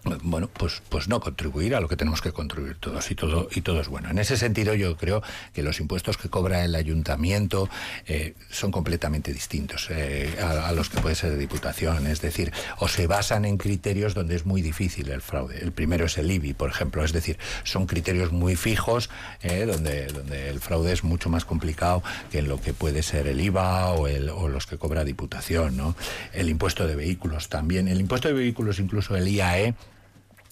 bueno, 0.03 0.49
pues, 0.53 0.81
pues 0.89 1.07
no 1.07 1.19
contribuir 1.19 1.75
a 1.75 1.81
lo 1.81 1.89
que 1.89 1.97
tenemos 1.97 2.21
que 2.21 2.31
contribuir 2.31 2.77
todos 2.79 3.11
y 3.11 3.15
todo 3.15 3.49
y 3.53 3.61
todo 3.61 3.81
es 3.81 3.89
bueno. 3.89 4.09
En 4.09 4.17
ese 4.17 4.37
sentido, 4.37 4.73
yo 4.73 4.95
creo 4.95 5.21
que 5.53 5.61
los 5.61 5.79
impuestos 5.79 6.17
que 6.17 6.29
cobra 6.29 6.63
el 6.63 6.75
ayuntamiento 6.75 7.69
eh, 8.07 8.33
son 8.49 8.71
completamente 8.71 9.33
distintos 9.33 9.87
eh, 9.89 10.37
a, 10.41 10.71
los 10.71 10.89
que 10.89 11.01
puede 11.01 11.15
ser 11.15 11.31
de 11.31 11.37
diputación. 11.37 12.07
Es 12.07 12.21
decir, 12.21 12.53
o 12.77 12.87
se 12.87 13.07
basan 13.07 13.43
en 13.43 13.57
criterios 13.57 14.13
donde 14.13 14.35
es 14.35 14.45
muy 14.45 14.61
difícil 14.61 15.09
el 15.09 15.21
fraude. 15.21 15.59
El 15.61 15.73
primero 15.73 16.05
es 16.05 16.17
el 16.17 16.31
IBI, 16.31 16.53
por 16.53 16.69
ejemplo. 16.69 17.03
Es 17.03 17.11
decir, 17.11 17.37
son 17.63 17.85
criterios 17.85 18.31
muy 18.31 18.55
fijos 18.55 19.09
eh, 19.41 19.65
donde, 19.65 20.07
donde 20.07 20.49
el 20.49 20.61
fraude 20.61 20.93
es 20.93 21.03
mucho 21.03 21.29
más 21.29 21.43
complicado 21.43 22.03
que 22.31 22.39
en 22.39 22.47
lo 22.47 22.61
que 22.61 22.73
puede 22.73 23.03
ser 23.03 23.27
el 23.27 23.41
IVA 23.41 23.89
o, 23.89 24.07
el, 24.07 24.29
o 24.29 24.47
los 24.47 24.65
que 24.65 24.77
cobra 24.77 25.03
diputación. 25.03 25.75
¿no? 25.75 25.95
El 26.31 26.49
impuesto 26.49 26.87
de 26.87 26.95
vehículos 26.95 27.49
también. 27.49 27.89
El 27.89 27.99
impuesto 27.99 28.29
de 28.29 28.33
vehículos, 28.33 28.79
incluso 28.79 29.17
el 29.17 29.27
IAE, 29.27 29.75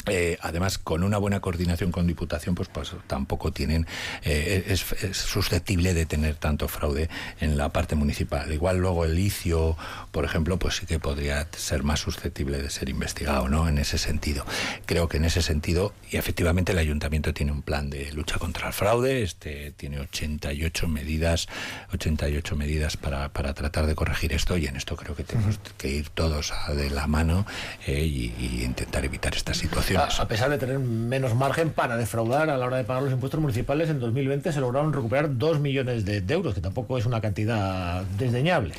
eh, 0.07 0.37
además, 0.41 0.77
con 0.77 1.03
una 1.03 1.17
buena 1.17 1.39
coordinación 1.39 1.91
con 1.91 2.07
Diputación, 2.07 2.55
pues, 2.55 2.69
pues 2.69 2.91
tampoco 3.07 3.51
tienen, 3.51 3.87
eh, 4.23 4.65
es, 4.67 4.85
es 5.03 5.17
susceptible 5.17 5.93
de 5.93 6.05
tener 6.05 6.35
tanto 6.35 6.67
fraude 6.67 7.09
en 7.39 7.57
la 7.57 7.69
parte 7.69 7.95
municipal. 7.95 8.51
Igual 8.51 8.77
luego 8.77 9.05
el 9.05 9.15
licio, 9.15 9.77
por 10.11 10.25
ejemplo, 10.25 10.57
pues 10.57 10.77
sí 10.77 10.85
que 10.85 10.99
podría 10.99 11.47
ser 11.55 11.83
más 11.83 11.99
susceptible 11.99 12.61
de 12.61 12.69
ser 12.69 12.89
investigado, 12.89 13.47
¿no? 13.49 13.67
En 13.67 13.77
ese 13.77 13.97
sentido. 13.97 14.45
Creo 14.85 15.07
que 15.09 15.17
en 15.17 15.25
ese 15.25 15.41
sentido, 15.41 15.93
y 16.09 16.17
efectivamente 16.17 16.71
el 16.71 16.77
ayuntamiento 16.77 17.33
tiene 17.33 17.51
un 17.51 17.61
plan 17.61 17.89
de 17.89 18.11
lucha 18.13 18.37
contra 18.37 18.67
el 18.67 18.73
fraude, 18.73 19.23
este 19.23 19.71
tiene 19.71 19.99
88 19.99 20.87
medidas, 20.87 21.47
88 21.93 22.55
medidas 22.55 22.97
para, 22.97 23.29
para 23.29 23.53
tratar 23.53 23.85
de 23.85 23.95
corregir 23.95 24.33
esto, 24.33 24.57
y 24.57 24.67
en 24.67 24.75
esto 24.75 24.95
creo 24.95 25.15
que 25.15 25.23
tenemos 25.23 25.59
que 25.77 25.89
ir 25.89 26.09
todos 26.09 26.53
de 26.75 26.89
la 26.89 27.07
mano 27.07 27.45
eh, 27.85 28.03
y, 28.03 28.33
y 28.39 28.63
intentar 28.63 29.05
evitar 29.05 29.35
estas 29.35 29.57
situaciones. 29.57 29.96
A, 29.97 30.21
a 30.21 30.27
pesar 30.27 30.49
de 30.49 30.57
tener 30.57 30.79
menos 30.79 31.35
margen 31.35 31.71
para 31.71 31.97
defraudar 31.97 32.49
a 32.49 32.57
la 32.57 32.65
hora 32.65 32.77
de 32.77 32.83
pagar 32.83 33.03
los 33.03 33.11
impuestos 33.11 33.39
municipales, 33.39 33.89
en 33.89 33.99
2020 33.99 34.51
se 34.51 34.59
lograron 34.59 34.93
recuperar 34.93 35.37
2 35.37 35.59
millones 35.59 36.05
de, 36.05 36.21
de 36.21 36.33
euros, 36.33 36.53
que 36.53 36.61
tampoco 36.61 36.97
es 36.97 37.05
una 37.05 37.21
cantidad 37.21 38.03
desdeñable. 38.17 38.73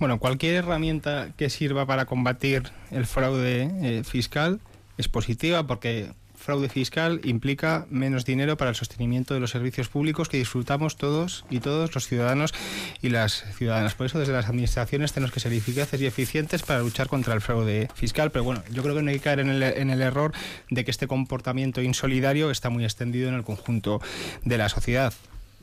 Bueno, 0.00 0.18
cualquier 0.18 0.56
herramienta 0.56 1.28
que 1.36 1.48
sirva 1.50 1.86
para 1.86 2.04
combatir 2.06 2.64
el 2.90 3.06
fraude 3.06 3.70
eh, 3.82 4.02
fiscal 4.04 4.60
es 4.98 5.08
positiva 5.08 5.66
porque 5.66 6.10
fraude 6.44 6.68
fiscal 6.68 7.20
implica 7.24 7.86
menos 7.90 8.24
dinero 8.24 8.56
para 8.56 8.70
el 8.70 8.76
sostenimiento 8.76 9.34
de 9.34 9.40
los 9.40 9.50
servicios 9.50 9.88
públicos 9.88 10.28
que 10.28 10.36
disfrutamos 10.36 10.96
todos 10.96 11.44
y 11.50 11.60
todos 11.60 11.94
los 11.94 12.06
ciudadanos 12.06 12.52
y 13.00 13.08
las 13.08 13.44
ciudadanas. 13.56 13.94
Por 13.94 14.06
eso 14.06 14.18
desde 14.18 14.34
las 14.34 14.46
administraciones 14.46 15.12
tenemos 15.12 15.32
que 15.32 15.40
ser 15.40 15.52
eficaces 15.52 16.00
y 16.00 16.06
eficientes 16.06 16.62
para 16.62 16.80
luchar 16.80 17.08
contra 17.08 17.34
el 17.34 17.40
fraude 17.40 17.88
fiscal. 17.94 18.30
Pero 18.30 18.44
bueno, 18.44 18.62
yo 18.70 18.82
creo 18.82 18.94
que 18.94 19.02
no 19.02 19.10
hay 19.10 19.16
que 19.16 19.22
caer 19.22 19.40
en 19.40 19.48
el, 19.48 19.62
en 19.62 19.90
el 19.90 20.02
error 20.02 20.32
de 20.70 20.84
que 20.84 20.90
este 20.90 21.06
comportamiento 21.06 21.80
insolidario 21.80 22.50
está 22.50 22.68
muy 22.68 22.84
extendido 22.84 23.28
en 23.28 23.34
el 23.34 23.42
conjunto 23.42 24.00
de 24.44 24.58
la 24.58 24.68
sociedad. 24.68 25.14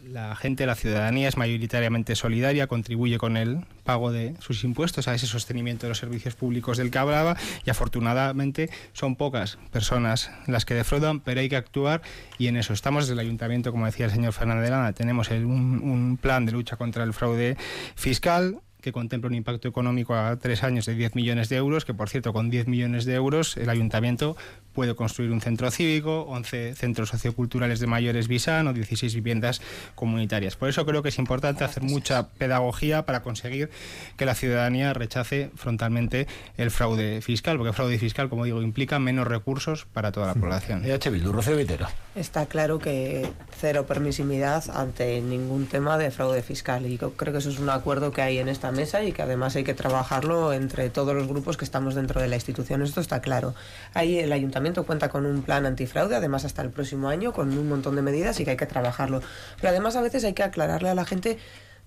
La 0.03 0.35
gente, 0.35 0.65
la 0.65 0.75
ciudadanía 0.75 1.27
es 1.27 1.37
mayoritariamente 1.37 2.15
solidaria, 2.15 2.67
contribuye 2.67 3.17
con 3.17 3.37
el 3.37 3.65
pago 3.83 4.11
de 4.11 4.35
sus 4.39 4.63
impuestos 4.63 5.07
a 5.07 5.13
ese 5.13 5.27
sostenimiento 5.27 5.85
de 5.85 5.89
los 5.89 5.99
servicios 5.99 6.35
públicos 6.35 6.77
del 6.77 6.89
que 6.89 6.97
hablaba 6.97 7.37
y 7.65 7.69
afortunadamente 7.69 8.69
son 8.93 9.15
pocas 9.15 9.57
personas 9.71 10.31
las 10.47 10.65
que 10.65 10.73
defraudan, 10.73 11.19
pero 11.19 11.41
hay 11.41 11.49
que 11.49 11.55
actuar 11.55 12.01
y 12.39 12.47
en 12.47 12.57
eso 12.57 12.73
estamos. 12.73 13.03
Desde 13.03 13.13
el 13.13 13.19
ayuntamiento, 13.19 13.71
como 13.71 13.85
decía 13.85 14.05
el 14.05 14.11
señor 14.11 14.33
Fernández 14.33 14.65
de 14.65 14.71
Lana, 14.71 14.93
tenemos 14.93 15.29
un 15.29 16.17
plan 16.19 16.45
de 16.45 16.51
lucha 16.51 16.77
contra 16.77 17.03
el 17.03 17.13
fraude 17.13 17.57
fiscal 17.95 18.59
que 18.81 18.91
contempla 18.91 19.29
un 19.29 19.35
impacto 19.35 19.67
económico 19.67 20.15
a 20.15 20.37
tres 20.37 20.63
años 20.63 20.85
de 20.85 20.95
10 20.95 21.15
millones 21.15 21.49
de 21.49 21.57
euros, 21.57 21.85
que 21.85 21.93
por 21.93 22.09
cierto 22.09 22.33
con 22.33 22.49
10 22.49 22.67
millones 22.67 23.05
de 23.05 23.15
euros 23.15 23.57
el 23.57 23.69
ayuntamiento 23.69 24.35
puede 24.73 24.95
construir 24.95 25.31
un 25.31 25.41
centro 25.41 25.69
cívico, 25.71 26.21
11 26.29 26.75
centros 26.75 27.09
socioculturales 27.09 27.79
de 27.79 27.87
mayores 27.87 28.27
Visan 28.27 28.67
o 28.67 28.73
16 28.73 29.13
viviendas 29.15 29.61
comunitarias. 29.95 30.55
Por 30.55 30.69
eso 30.69 30.85
creo 30.85 31.03
que 31.03 31.09
es 31.09 31.19
importante 31.19 31.63
hacer 31.63 31.83
mucha 31.83 32.29
pedagogía 32.29 33.05
para 33.05 33.21
conseguir 33.21 33.69
que 34.17 34.25
la 34.25 34.35
ciudadanía 34.35 34.93
rechace 34.93 35.51
frontalmente 35.55 36.27
el 36.57 36.71
fraude 36.71 37.21
fiscal, 37.21 37.57
porque 37.57 37.69
el 37.69 37.75
fraude 37.75 37.99
fiscal, 37.99 38.29
como 38.29 38.45
digo, 38.45 38.61
implica 38.61 38.99
menos 38.99 39.27
recursos 39.27 39.85
para 39.85 40.11
toda 40.11 40.27
la 40.27 40.33
población. 40.35 40.83
EH. 40.85 41.87
Está 42.15 42.45
claro 42.45 42.79
que 42.79 43.29
cero 43.59 43.85
permisividad 43.85 44.63
ante 44.69 45.21
ningún 45.21 45.67
tema 45.67 45.97
de 45.97 46.11
fraude 46.11 46.41
fiscal 46.41 46.85
y 46.85 46.97
yo 46.97 47.13
creo 47.13 47.33
que 47.33 47.39
eso 47.39 47.49
es 47.49 47.59
un 47.59 47.69
acuerdo 47.69 48.11
que 48.11 48.21
hay 48.21 48.37
en 48.37 48.49
esta 48.49 48.70
mesa 48.71 49.03
y 49.03 49.11
que 49.11 49.21
además 49.21 49.55
hay 49.55 49.63
que 49.63 49.73
trabajarlo 49.73 50.53
entre 50.53 50.89
todos 50.89 51.15
los 51.15 51.27
grupos 51.27 51.57
que 51.57 51.65
estamos 51.65 51.95
dentro 51.95 52.21
de 52.21 52.27
la 52.27 52.35
institución. 52.35 52.81
Esto 52.81 53.01
está 53.01 53.21
claro. 53.21 53.53
Ahí 53.93 54.19
el 54.19 54.31
ayuntamiento 54.31 54.85
cuenta 54.85 55.09
con 55.09 55.25
un 55.25 55.43
plan 55.43 55.65
antifraude, 55.65 56.15
además 56.15 56.45
hasta 56.45 56.61
el 56.61 56.69
próximo 56.69 57.09
año, 57.09 57.33
con 57.33 57.57
un 57.57 57.69
montón 57.69 57.95
de 57.95 58.01
medidas 58.01 58.39
y 58.39 58.45
que 58.45 58.51
hay 58.51 58.57
que 58.57 58.65
trabajarlo. 58.65 59.21
Pero 59.57 59.69
además 59.69 59.95
a 59.95 60.01
veces 60.01 60.23
hay 60.23 60.33
que 60.33 60.43
aclararle 60.43 60.89
a 60.89 60.95
la 60.95 61.05
gente 61.05 61.37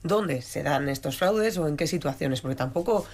dónde 0.04 0.42
se 0.42 0.62
dan 0.62 0.88
estos 0.88 1.16
fraudes 1.16 1.56
o 1.58 1.66
en 1.66 1.76
qué 1.76 1.86
situaciones, 1.86 2.42
porque 2.42 2.54
tampoco 2.54 3.06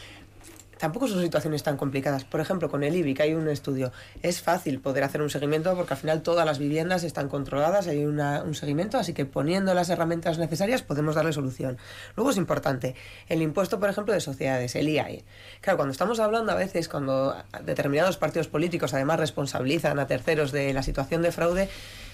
tampoco 0.81 1.07
son 1.07 1.23
situaciones 1.23 1.63
tan 1.63 1.77
complicadas. 1.77 2.25
Por 2.25 2.41
ejemplo, 2.41 2.71
con 2.71 2.83
el 2.83 2.97
IBI, 2.97 3.15
que 3.15 3.23
hay 3.23 3.35
un 3.35 3.49
estudio, 3.49 3.93
es 4.23 4.41
fácil 4.41 4.81
poder 4.81 5.05
hacer 5.05 5.21
un 5.21 5.29
seguimiento 5.29 5.77
porque 5.77 5.95
al 5.95 6.01
final 6.01 6.23
todas 6.23 6.47
las 6.47 6.59
viviendas 6.59 7.05
están 7.05 7.29
controladas, 7.29 7.87
hay 7.87 8.05
un 8.05 8.55
seguimiento, 8.55 8.99
así 8.99 9.13
que 9.13 9.27
poniendo 9.27 9.75
las 9.75 9.91
herramientas 9.91 10.39
necesarias 10.39 10.83
podemos 10.83 11.15
darle 11.15 11.33
solución. 11.33 11.79
Luego 12.17 12.31
es 12.31 12.39
importante, 12.39 12.95
el 13.29 13.43
impuesto, 13.43 13.79
por 13.79 13.91
ejemplo, 13.91 14.15
de 14.15 14.21
sociedades, 14.21 14.75
el 14.75 14.89
IAE. 14.89 15.25
Claro, 15.61 15.77
cuando 15.77 15.93
estamos 15.93 16.19
hablando 16.19 16.53
a 16.53 16.55
veces, 16.57 16.89
cuando 16.89 17.37
determinados 17.63 18.17
partidos 18.17 18.49
políticos 18.49 18.95
además 18.95 19.21
responsabilizan 19.21 19.99
a 19.99 20.07
terceros 20.07 20.51
de 20.51 20.73
la 20.73 20.83
situación 20.83 21.21
de 21.21 21.31
fraude, 21.31 21.69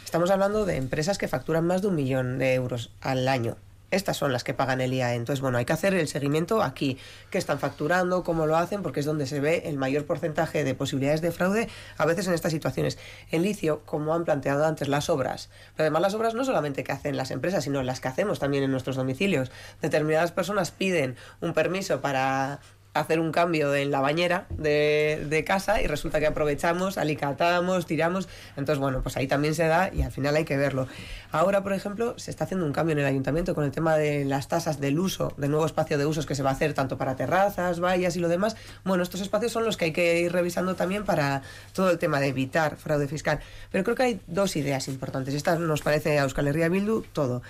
estamos 0.05 0.31
hablando 0.31 0.67
de 0.67 0.77
empresas 0.77 1.19
que 1.19 1.29
facturan 1.29 1.67
más 1.67 1.83
de 1.83 1.89
un 1.89 1.95
millón 1.95 2.39
de 2.39 2.55
euros 2.55 2.91
al 3.01 3.29
año. 3.29 3.57
Estas 3.91 4.17
son 4.17 4.33
las 4.33 4.43
que 4.43 4.53
pagan 4.53 4.81
el 4.81 4.93
IAE. 4.93 5.15
Entonces, 5.15 5.41
bueno, 5.41 5.59
hay 5.59 5.65
que 5.65 5.73
hacer 5.73 5.95
el 5.95 6.09
seguimiento 6.09 6.63
aquí. 6.63 6.99
¿Qué 7.31 7.39
están 7.39 7.59
facturando? 7.59 8.25
¿Cómo 8.25 8.47
lo 8.47 8.57
hacen? 8.57 8.83
Porque 8.83 9.01
es 9.01 9.07
donde 9.07 9.27
se 9.27 9.41
ve 9.41 9.63
el 9.67 9.79
mayor 9.79 10.07
porcentaje 10.07 10.65
de 10.65 10.75
posibilidades 10.75 11.21
de 11.21 11.31
fraude 11.31 11.69
a 11.97 12.05
veces 12.05 12.27
en 12.27 12.35
estas 12.35 12.53
situaciones. 12.53 12.99
En 13.31 13.43
licio, 13.43 13.83
como 13.85 14.15
han 14.15 14.25
planteado 14.25 14.67
antes, 14.67 14.89
las 14.89 15.09
obras. 15.09 15.51
Pero 15.77 15.85
además 15.85 16.03
las 16.03 16.15
obras 16.15 16.35
no 16.35 16.45
solamente 16.45 16.83
que 16.83 16.93
hacen 16.93 17.17
las 17.17 17.31
empresas, 17.31 17.65
sino 17.65 17.83
las 17.83 18.01
que 18.01 18.09
hacemos 18.09 18.39
también 18.41 18.65
en 18.65 18.73
nuestros 18.73 18.97
domicilios. 18.97 19.53
Determinadas 19.81 20.33
personas 20.33 20.73
piden 20.73 21.17
un 21.41 21.53
permiso 21.53 22.01
para 22.01 22.61
hacer 23.01 23.21
un 23.21 23.33
cambio 23.33 23.75
en 23.75 23.91
la 23.91 24.01
bañera 24.01 24.47
de, 24.51 25.45
casa 25.47 25.81
y 25.81 25.87
resulta 25.87 26.19
que 26.19 26.27
aprovechamos, 26.27 26.99
alicatamos, 26.99 27.87
tiramos. 27.87 28.29
Entonces, 28.57 28.81
bueno, 28.81 29.03
pues 29.03 29.17
ahí 29.17 29.27
también 29.27 29.55
se 29.55 29.67
da 29.67 29.91
y 29.93 30.03
al 30.03 30.11
final 30.11 30.35
hay 30.37 30.45
que 30.45 30.57
verlo. 30.57 30.89
Ahora, 31.31 31.63
por 31.63 31.73
ejemplo, 31.73 32.19
se 32.19 32.31
está 32.31 32.45
haciendo 32.45 32.67
un 32.67 32.73
cambio 32.73 32.95
en 32.95 33.01
el 33.01 33.07
ayuntamiento 33.07 33.55
con 33.55 33.65
el 33.65 33.71
tema 33.71 33.97
de 33.97 34.25
las 34.25 34.49
tasas 34.49 34.81
del 34.81 34.99
uso, 34.99 35.33
del 35.37 35.51
nuevo 35.51 35.67
espacio 35.67 35.99
de 35.99 36.07
usos 36.07 36.27
que 36.27 36.35
se 36.35 36.43
va 36.43 36.51
a 36.51 36.53
hacer 36.55 36.75
tanto 36.75 36.97
para 36.97 37.17
terrazas, 37.17 37.81
vallas 37.81 38.17
y 38.17 38.21
lo 38.21 38.29
demás. 38.29 38.57
Bueno, 38.85 39.03
estos 39.03 39.21
espacios 39.21 39.53
son 39.53 39.65
los 39.65 39.77
que 39.77 39.87
hay 39.87 39.93
que 39.93 40.21
ir 40.21 40.33
revisando 40.33 40.75
también 40.75 41.05
para 41.05 41.43
todo 41.73 41.91
el 41.91 41.99
tema 41.99 42.21
de 42.21 42.29
evitar 42.29 42.77
fraude 42.77 43.09
fiscal. 43.09 43.41
Pero 43.71 43.85
creo 43.85 43.97
que 43.97 44.03
hay 44.03 44.21
dos 44.27 44.57
ideas 44.57 44.89
importantes. 44.89 45.35
Esta 45.35 45.57
nos 45.57 45.83
parece 45.83 46.19
a 46.19 46.23
Euskal 46.23 46.49
Herria 46.49 46.69
Bildu 46.69 47.03
todo. 47.13 47.43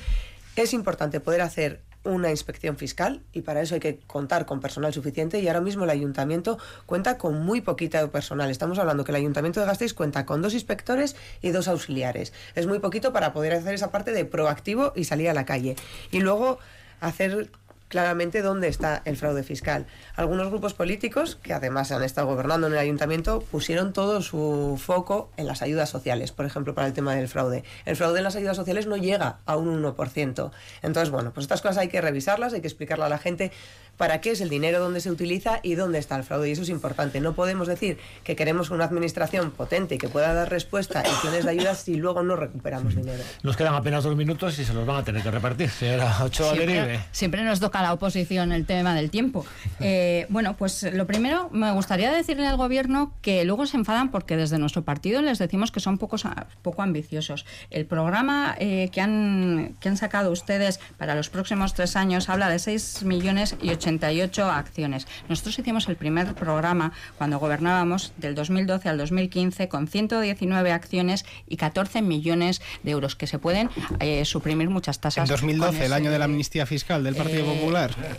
Es 0.56 0.72
importante 0.72 1.20
poder 1.20 1.42
hacer 1.42 1.80
una 2.06 2.30
inspección 2.30 2.76
fiscal 2.76 3.22
y 3.32 3.42
para 3.42 3.60
eso 3.60 3.74
hay 3.74 3.80
que 3.80 3.98
contar 4.06 4.46
con 4.46 4.60
personal 4.60 4.92
suficiente 4.92 5.40
y 5.40 5.48
ahora 5.48 5.60
mismo 5.60 5.84
el 5.84 5.90
ayuntamiento 5.90 6.58
cuenta 6.86 7.18
con 7.18 7.44
muy 7.44 7.60
poquito 7.60 8.10
personal. 8.10 8.50
Estamos 8.50 8.78
hablando 8.78 9.04
que 9.04 9.12
el 9.12 9.16
ayuntamiento 9.16 9.60
de 9.60 9.66
Gasteiz 9.66 9.92
cuenta 9.92 10.24
con 10.24 10.42
dos 10.42 10.54
inspectores 10.54 11.16
y 11.42 11.50
dos 11.50 11.68
auxiliares. 11.68 12.32
Es 12.54 12.66
muy 12.66 12.78
poquito 12.78 13.12
para 13.12 13.32
poder 13.32 13.52
hacer 13.52 13.74
esa 13.74 13.90
parte 13.90 14.12
de 14.12 14.24
proactivo 14.24 14.92
y 14.94 15.04
salir 15.04 15.28
a 15.28 15.34
la 15.34 15.44
calle. 15.44 15.76
Y 16.10 16.20
luego 16.20 16.58
hacer 17.00 17.50
claramente 17.88 18.42
dónde 18.42 18.68
está 18.68 19.02
el 19.04 19.16
fraude 19.16 19.42
fiscal. 19.42 19.86
Algunos 20.16 20.48
grupos 20.48 20.74
políticos, 20.74 21.38
que 21.42 21.52
además 21.52 21.92
han 21.92 22.02
estado 22.02 22.26
gobernando 22.26 22.66
en 22.66 22.72
el 22.72 22.78
ayuntamiento, 22.78 23.40
pusieron 23.40 23.92
todo 23.92 24.22
su 24.22 24.80
foco 24.82 25.30
en 25.36 25.46
las 25.46 25.62
ayudas 25.62 25.88
sociales, 25.88 26.32
por 26.32 26.46
ejemplo, 26.46 26.74
para 26.74 26.86
el 26.86 26.92
tema 26.92 27.14
del 27.14 27.28
fraude. 27.28 27.64
El 27.84 27.96
fraude 27.96 28.18
en 28.18 28.24
las 28.24 28.36
ayudas 28.36 28.56
sociales 28.56 28.86
no 28.86 28.96
llega 28.96 29.38
a 29.46 29.56
un 29.56 29.82
1%. 29.82 30.50
Entonces, 30.82 31.10
bueno, 31.10 31.32
pues 31.32 31.44
estas 31.44 31.62
cosas 31.62 31.78
hay 31.78 31.88
que 31.88 32.00
revisarlas, 32.00 32.52
hay 32.52 32.60
que 32.60 32.68
explicarle 32.68 33.04
a 33.04 33.08
la 33.08 33.18
gente 33.18 33.52
para 33.96 34.20
qué 34.20 34.32
es 34.32 34.40
el 34.40 34.48
dinero, 34.48 34.78
dónde 34.80 35.00
se 35.00 35.10
utiliza 35.10 35.60
y 35.62 35.74
dónde 35.74 35.98
está 35.98 36.16
el 36.16 36.24
fraude. 36.24 36.48
Y 36.48 36.52
eso 36.52 36.62
es 36.62 36.68
importante. 36.68 37.20
No 37.20 37.34
podemos 37.34 37.66
decir 37.66 37.98
que 38.24 38.36
queremos 38.36 38.70
una 38.70 38.84
administración 38.84 39.50
potente 39.50 39.94
y 39.94 39.98
que 39.98 40.08
pueda 40.08 40.34
dar 40.34 40.50
respuesta 40.50 41.00
a 41.00 41.02
acciones 41.02 41.44
de 41.44 41.50
ayudas 41.50 41.78
si 41.78 41.96
luego 41.96 42.22
no 42.22 42.36
recuperamos 42.36 42.94
dinero. 42.94 43.22
Nos 43.42 43.56
quedan 43.56 43.74
apenas 43.74 44.04
dos 44.04 44.16
minutos 44.16 44.58
y 44.58 44.64
se 44.64 44.74
los 44.74 44.86
van 44.86 44.96
a 44.96 45.04
tener 45.04 45.22
que 45.22 45.30
repartir. 45.30 45.70
Señora 45.70 46.24
Ochoa 46.24 46.54
siempre, 46.54 47.00
siempre 47.12 47.44
nos 47.44 47.60
toca 47.60 47.75
a 47.76 47.82
la 47.82 47.92
oposición 47.92 48.52
el 48.52 48.66
tema 48.66 48.94
del 48.94 49.10
tiempo. 49.10 49.44
Eh, 49.80 50.26
bueno, 50.28 50.56
pues 50.56 50.82
lo 50.92 51.06
primero, 51.06 51.50
me 51.52 51.70
gustaría 51.72 52.10
decirle 52.10 52.46
al 52.46 52.56
gobierno 52.56 53.12
que 53.22 53.44
luego 53.44 53.66
se 53.66 53.76
enfadan 53.76 54.10
porque 54.10 54.36
desde 54.36 54.58
nuestro 54.58 54.82
partido 54.82 55.22
les 55.22 55.38
decimos 55.38 55.70
que 55.70 55.80
son 55.80 55.98
pocos, 55.98 56.24
poco 56.62 56.82
ambiciosos. 56.82 57.44
El 57.70 57.86
programa 57.86 58.56
eh, 58.58 58.90
que, 58.92 59.00
han, 59.00 59.76
que 59.80 59.88
han 59.88 59.96
sacado 59.96 60.30
ustedes 60.30 60.80
para 60.96 61.14
los 61.14 61.28
próximos 61.28 61.74
tres 61.74 61.96
años 61.96 62.28
habla 62.28 62.48
de 62.48 62.58
6 62.58 63.02
millones 63.04 63.56
y 63.60 63.70
88 63.70 64.50
acciones. 64.50 65.06
Nosotros 65.28 65.58
hicimos 65.58 65.88
el 65.88 65.96
primer 65.96 66.34
programa 66.34 66.92
cuando 67.18 67.38
gobernábamos 67.38 68.12
del 68.16 68.34
2012 68.34 68.88
al 68.88 68.98
2015 68.98 69.68
con 69.68 69.88
119 69.88 70.72
acciones 70.72 71.24
y 71.46 71.56
14 71.56 72.02
millones 72.02 72.62
de 72.82 72.90
euros 72.90 73.16
que 73.16 73.26
se 73.26 73.38
pueden 73.38 73.70
eh, 74.00 74.24
suprimir 74.24 74.70
muchas 74.70 75.00
tasas. 75.00 75.28
En 75.28 75.32
2012, 75.32 75.86
el 75.86 75.92
año 75.92 76.10
de 76.10 76.18
la 76.18 76.24
amnistía 76.24 76.66
fiscal 76.66 77.04
del 77.04 77.14
Partido 77.14 77.40
eh, 77.40 77.54
Popular. 77.54 77.65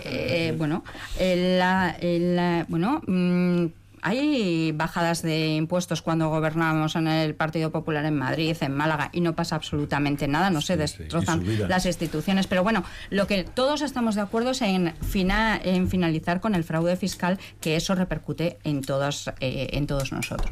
Eh, 0.04 0.54
bueno, 0.58 0.84
la, 1.20 1.95
la, 2.02 2.66
bueno. 2.68 3.02
Mmm, 3.06 3.66
hay 4.08 4.72
bajadas 4.72 5.22
de 5.22 5.55
impuestos 5.55 6.01
cuando 6.01 6.30
gobernábamos 6.30 6.95
en 6.95 7.08
el 7.08 7.36
Partido 7.36 7.72
Popular 7.72 8.05
en 8.05 8.18
Madrid, 8.18 8.55
en 8.62 8.74
Málaga, 8.74 9.10
y 9.12 9.22
no 9.22 9.36
pasa 9.36 9.55
absolutamente 9.55 10.28
nada, 10.28 10.49
no 10.49 10.62
se 10.62 10.78
destrozan 10.78 11.43
las 11.68 11.86
instituciones. 11.86 12.47
Pero 12.47 12.64
bueno, 12.64 12.84
lo 13.10 13.28
que 13.28 13.43
todos 13.43 13.82
estamos 13.82 14.16
de 14.16 14.22
acuerdo 14.22 14.51
es 14.51 14.62
en, 14.62 14.93
fina, 15.01 15.60
en 15.62 15.89
finalizar 15.89 16.39
con 16.39 16.55
el 16.55 16.64
fraude 16.64 16.95
fiscal, 16.95 17.38
que 17.60 17.76
eso 17.76 17.95
repercute 17.95 18.58
en 18.64 18.82
todos, 18.82 19.30
eh, 19.39 19.70
en 19.74 19.88
todos 19.88 20.12
nosotros. 20.14 20.51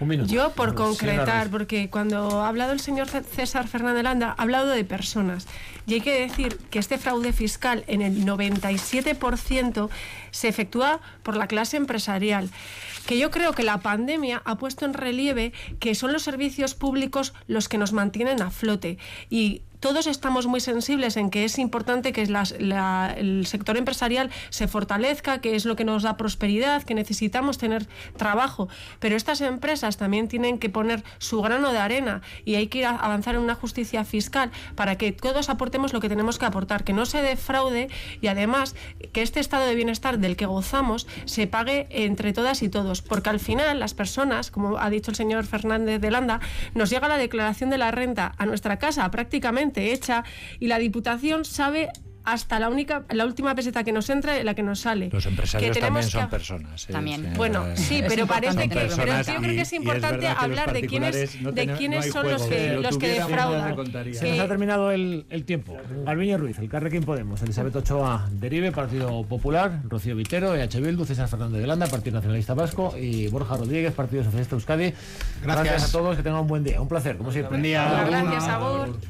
Un 0.00 0.08
minuto. 0.08 0.32
Yo, 0.32 0.50
por 0.50 0.74
concretar, 0.74 1.50
porque 1.50 1.90
cuando 1.90 2.42
ha 2.42 2.48
hablado 2.48 2.72
el 2.72 2.80
señor 2.80 3.08
César 3.08 3.68
Fernández 3.68 4.02
Landa, 4.02 4.34
ha 4.36 4.42
hablado 4.42 4.68
de 4.68 4.84
personas. 4.84 5.46
Y 5.86 5.94
hay 5.94 6.00
que 6.00 6.20
decir 6.20 6.58
que 6.70 6.78
este 6.78 6.98
fraude 6.98 7.32
fiscal 7.32 7.84
en 7.86 8.02
el 8.02 8.24
97% 8.26 9.88
se 10.38 10.48
efectúa 10.48 11.00
por 11.24 11.36
la 11.36 11.48
clase 11.48 11.76
empresarial 11.76 12.48
que 13.06 13.18
yo 13.18 13.30
creo 13.30 13.54
que 13.54 13.62
la 13.62 13.78
pandemia 13.78 14.42
ha 14.44 14.58
puesto 14.58 14.84
en 14.84 14.92
relieve 14.92 15.52
que 15.80 15.94
son 15.94 16.12
los 16.12 16.22
servicios 16.22 16.74
públicos 16.74 17.32
los 17.46 17.68
que 17.68 17.78
nos 17.78 17.94
mantienen 17.94 18.42
a 18.42 18.50
flote. 18.50 18.98
Y 19.30 19.62
todos 19.80 20.06
estamos 20.06 20.46
muy 20.46 20.60
sensibles 20.60 21.16
en 21.16 21.30
que 21.30 21.44
es 21.44 21.58
importante 21.58 22.12
que 22.12 22.22
el 22.22 23.46
sector 23.46 23.76
empresarial 23.76 24.30
se 24.50 24.68
fortalezca, 24.68 25.40
que 25.40 25.54
es 25.54 25.64
lo 25.64 25.76
que 25.76 25.84
nos 25.84 26.02
da 26.02 26.16
prosperidad, 26.16 26.82
que 26.82 26.94
necesitamos 26.94 27.58
tener 27.58 27.86
trabajo, 28.16 28.68
pero 28.98 29.16
estas 29.16 29.40
empresas 29.40 29.96
también 29.96 30.28
tienen 30.28 30.58
que 30.58 30.70
poner 30.70 31.04
su 31.18 31.40
grano 31.42 31.72
de 31.72 31.78
arena 31.78 32.22
y 32.44 32.56
hay 32.56 32.68
que 32.68 32.78
ir 32.78 32.86
a 32.86 32.96
avanzar 32.96 33.34
en 33.34 33.42
una 33.42 33.54
justicia 33.54 34.04
fiscal 34.04 34.50
para 34.74 34.96
que 34.96 35.12
todos 35.12 35.48
aportemos 35.48 35.92
lo 35.92 36.00
que 36.00 36.08
tenemos 36.08 36.38
que 36.38 36.46
aportar, 36.46 36.84
que 36.84 36.92
no 36.92 37.06
se 37.06 37.22
defraude 37.22 37.88
y 38.20 38.26
además 38.26 38.74
que 39.12 39.22
este 39.22 39.40
estado 39.40 39.66
de 39.66 39.74
bienestar 39.74 40.18
del 40.18 40.36
que 40.36 40.46
gozamos 40.46 41.06
se 41.24 41.46
pague 41.46 41.86
entre 41.90 42.32
todas 42.32 42.62
y 42.62 42.68
todos, 42.68 43.02
porque 43.02 43.30
al 43.30 43.40
final 43.40 43.78
las 43.78 43.94
personas, 43.94 44.50
como 44.50 44.78
ha 44.78 44.90
dicho 44.90 45.10
el 45.10 45.16
señor 45.16 45.44
Fernández 45.46 46.00
de 46.00 46.10
Landa, 46.10 46.40
nos 46.74 46.90
llega 46.90 47.08
la 47.08 47.18
declaración 47.18 47.70
de 47.70 47.78
la 47.78 47.90
renta 47.90 48.34
a 48.38 48.46
nuestra 48.46 48.78
casa 48.78 49.10
prácticamente 49.10 49.67
hecha 49.76 50.24
y 50.58 50.68
la 50.68 50.78
Diputación 50.78 51.44
sabe 51.44 51.90
hasta 52.28 52.58
la 52.58 52.68
única 52.68 53.04
la 53.10 53.24
última 53.24 53.54
peseta 53.54 53.84
que 53.84 53.92
nos 53.92 54.10
entra 54.10 54.38
y 54.38 54.44
la 54.44 54.54
que 54.54 54.62
nos 54.62 54.80
sale. 54.80 55.08
Los 55.10 55.24
empresarios 55.24 55.78
también 55.78 56.04
son 56.04 56.28
personas. 56.28 56.88
¿eh? 56.88 56.92
También. 56.92 57.32
Bueno, 57.36 57.64
sí, 57.74 58.02
pero 58.06 58.26
parece 58.26 58.68
que 58.68 58.74
pero 58.74 59.22
yo 59.22 59.36
creo 59.36 59.54
que 59.54 59.60
es 59.62 59.72
importante 59.72 60.26
hablar 60.26 60.72
de 60.72 60.82
quiénes 60.82 61.14
de 61.42 61.66
quiénes 61.72 62.12
son 62.12 62.30
los 62.30 62.42
que 62.42 62.74
los 62.74 62.98
que 62.98 63.08
defraudan. 63.08 63.74
Se 64.12 64.30
nos 64.30 64.40
ha 64.40 64.48
terminado 64.48 64.90
el, 64.90 65.24
el 65.30 65.44
tiempo. 65.44 65.76
Galviño 66.04 66.36
Ruiz, 66.36 66.58
el 66.58 66.68
Carrequín 66.68 67.04
Podemos, 67.04 67.40
Elizabeth 67.42 67.76
Ochoa 67.76 68.28
Derive, 68.30 68.72
Partido 68.72 69.24
Popular, 69.24 69.80
Rocío 69.84 70.14
Vitero, 70.14 70.54
EH 70.54 70.80
Bildu, 70.80 71.06
César 71.06 71.28
Fernández 71.28 71.62
de 71.62 71.66
Landa, 71.66 71.86
Partido 71.86 72.16
Nacionalista 72.16 72.52
Vasco 72.52 72.94
y 72.98 73.28
Borja 73.28 73.56
Rodríguez, 73.56 73.94
Partido 73.94 74.24
Socialista 74.24 74.54
Euskadi. 74.54 74.92
Gracias, 75.42 75.64
Gracias 75.64 75.88
a 75.88 75.92
todos, 75.92 76.16
que 76.16 76.22
tengan 76.22 76.42
un 76.42 76.48
buen 76.48 76.62
día. 76.62 76.80
Un 76.80 76.88
placer, 76.88 77.16
como 77.16 77.32
siempre. 77.32 77.50
Buen 77.50 77.62
día. 77.62 78.04
Gracias, 78.06 78.44
a 78.44 78.58
vos. 78.58 78.90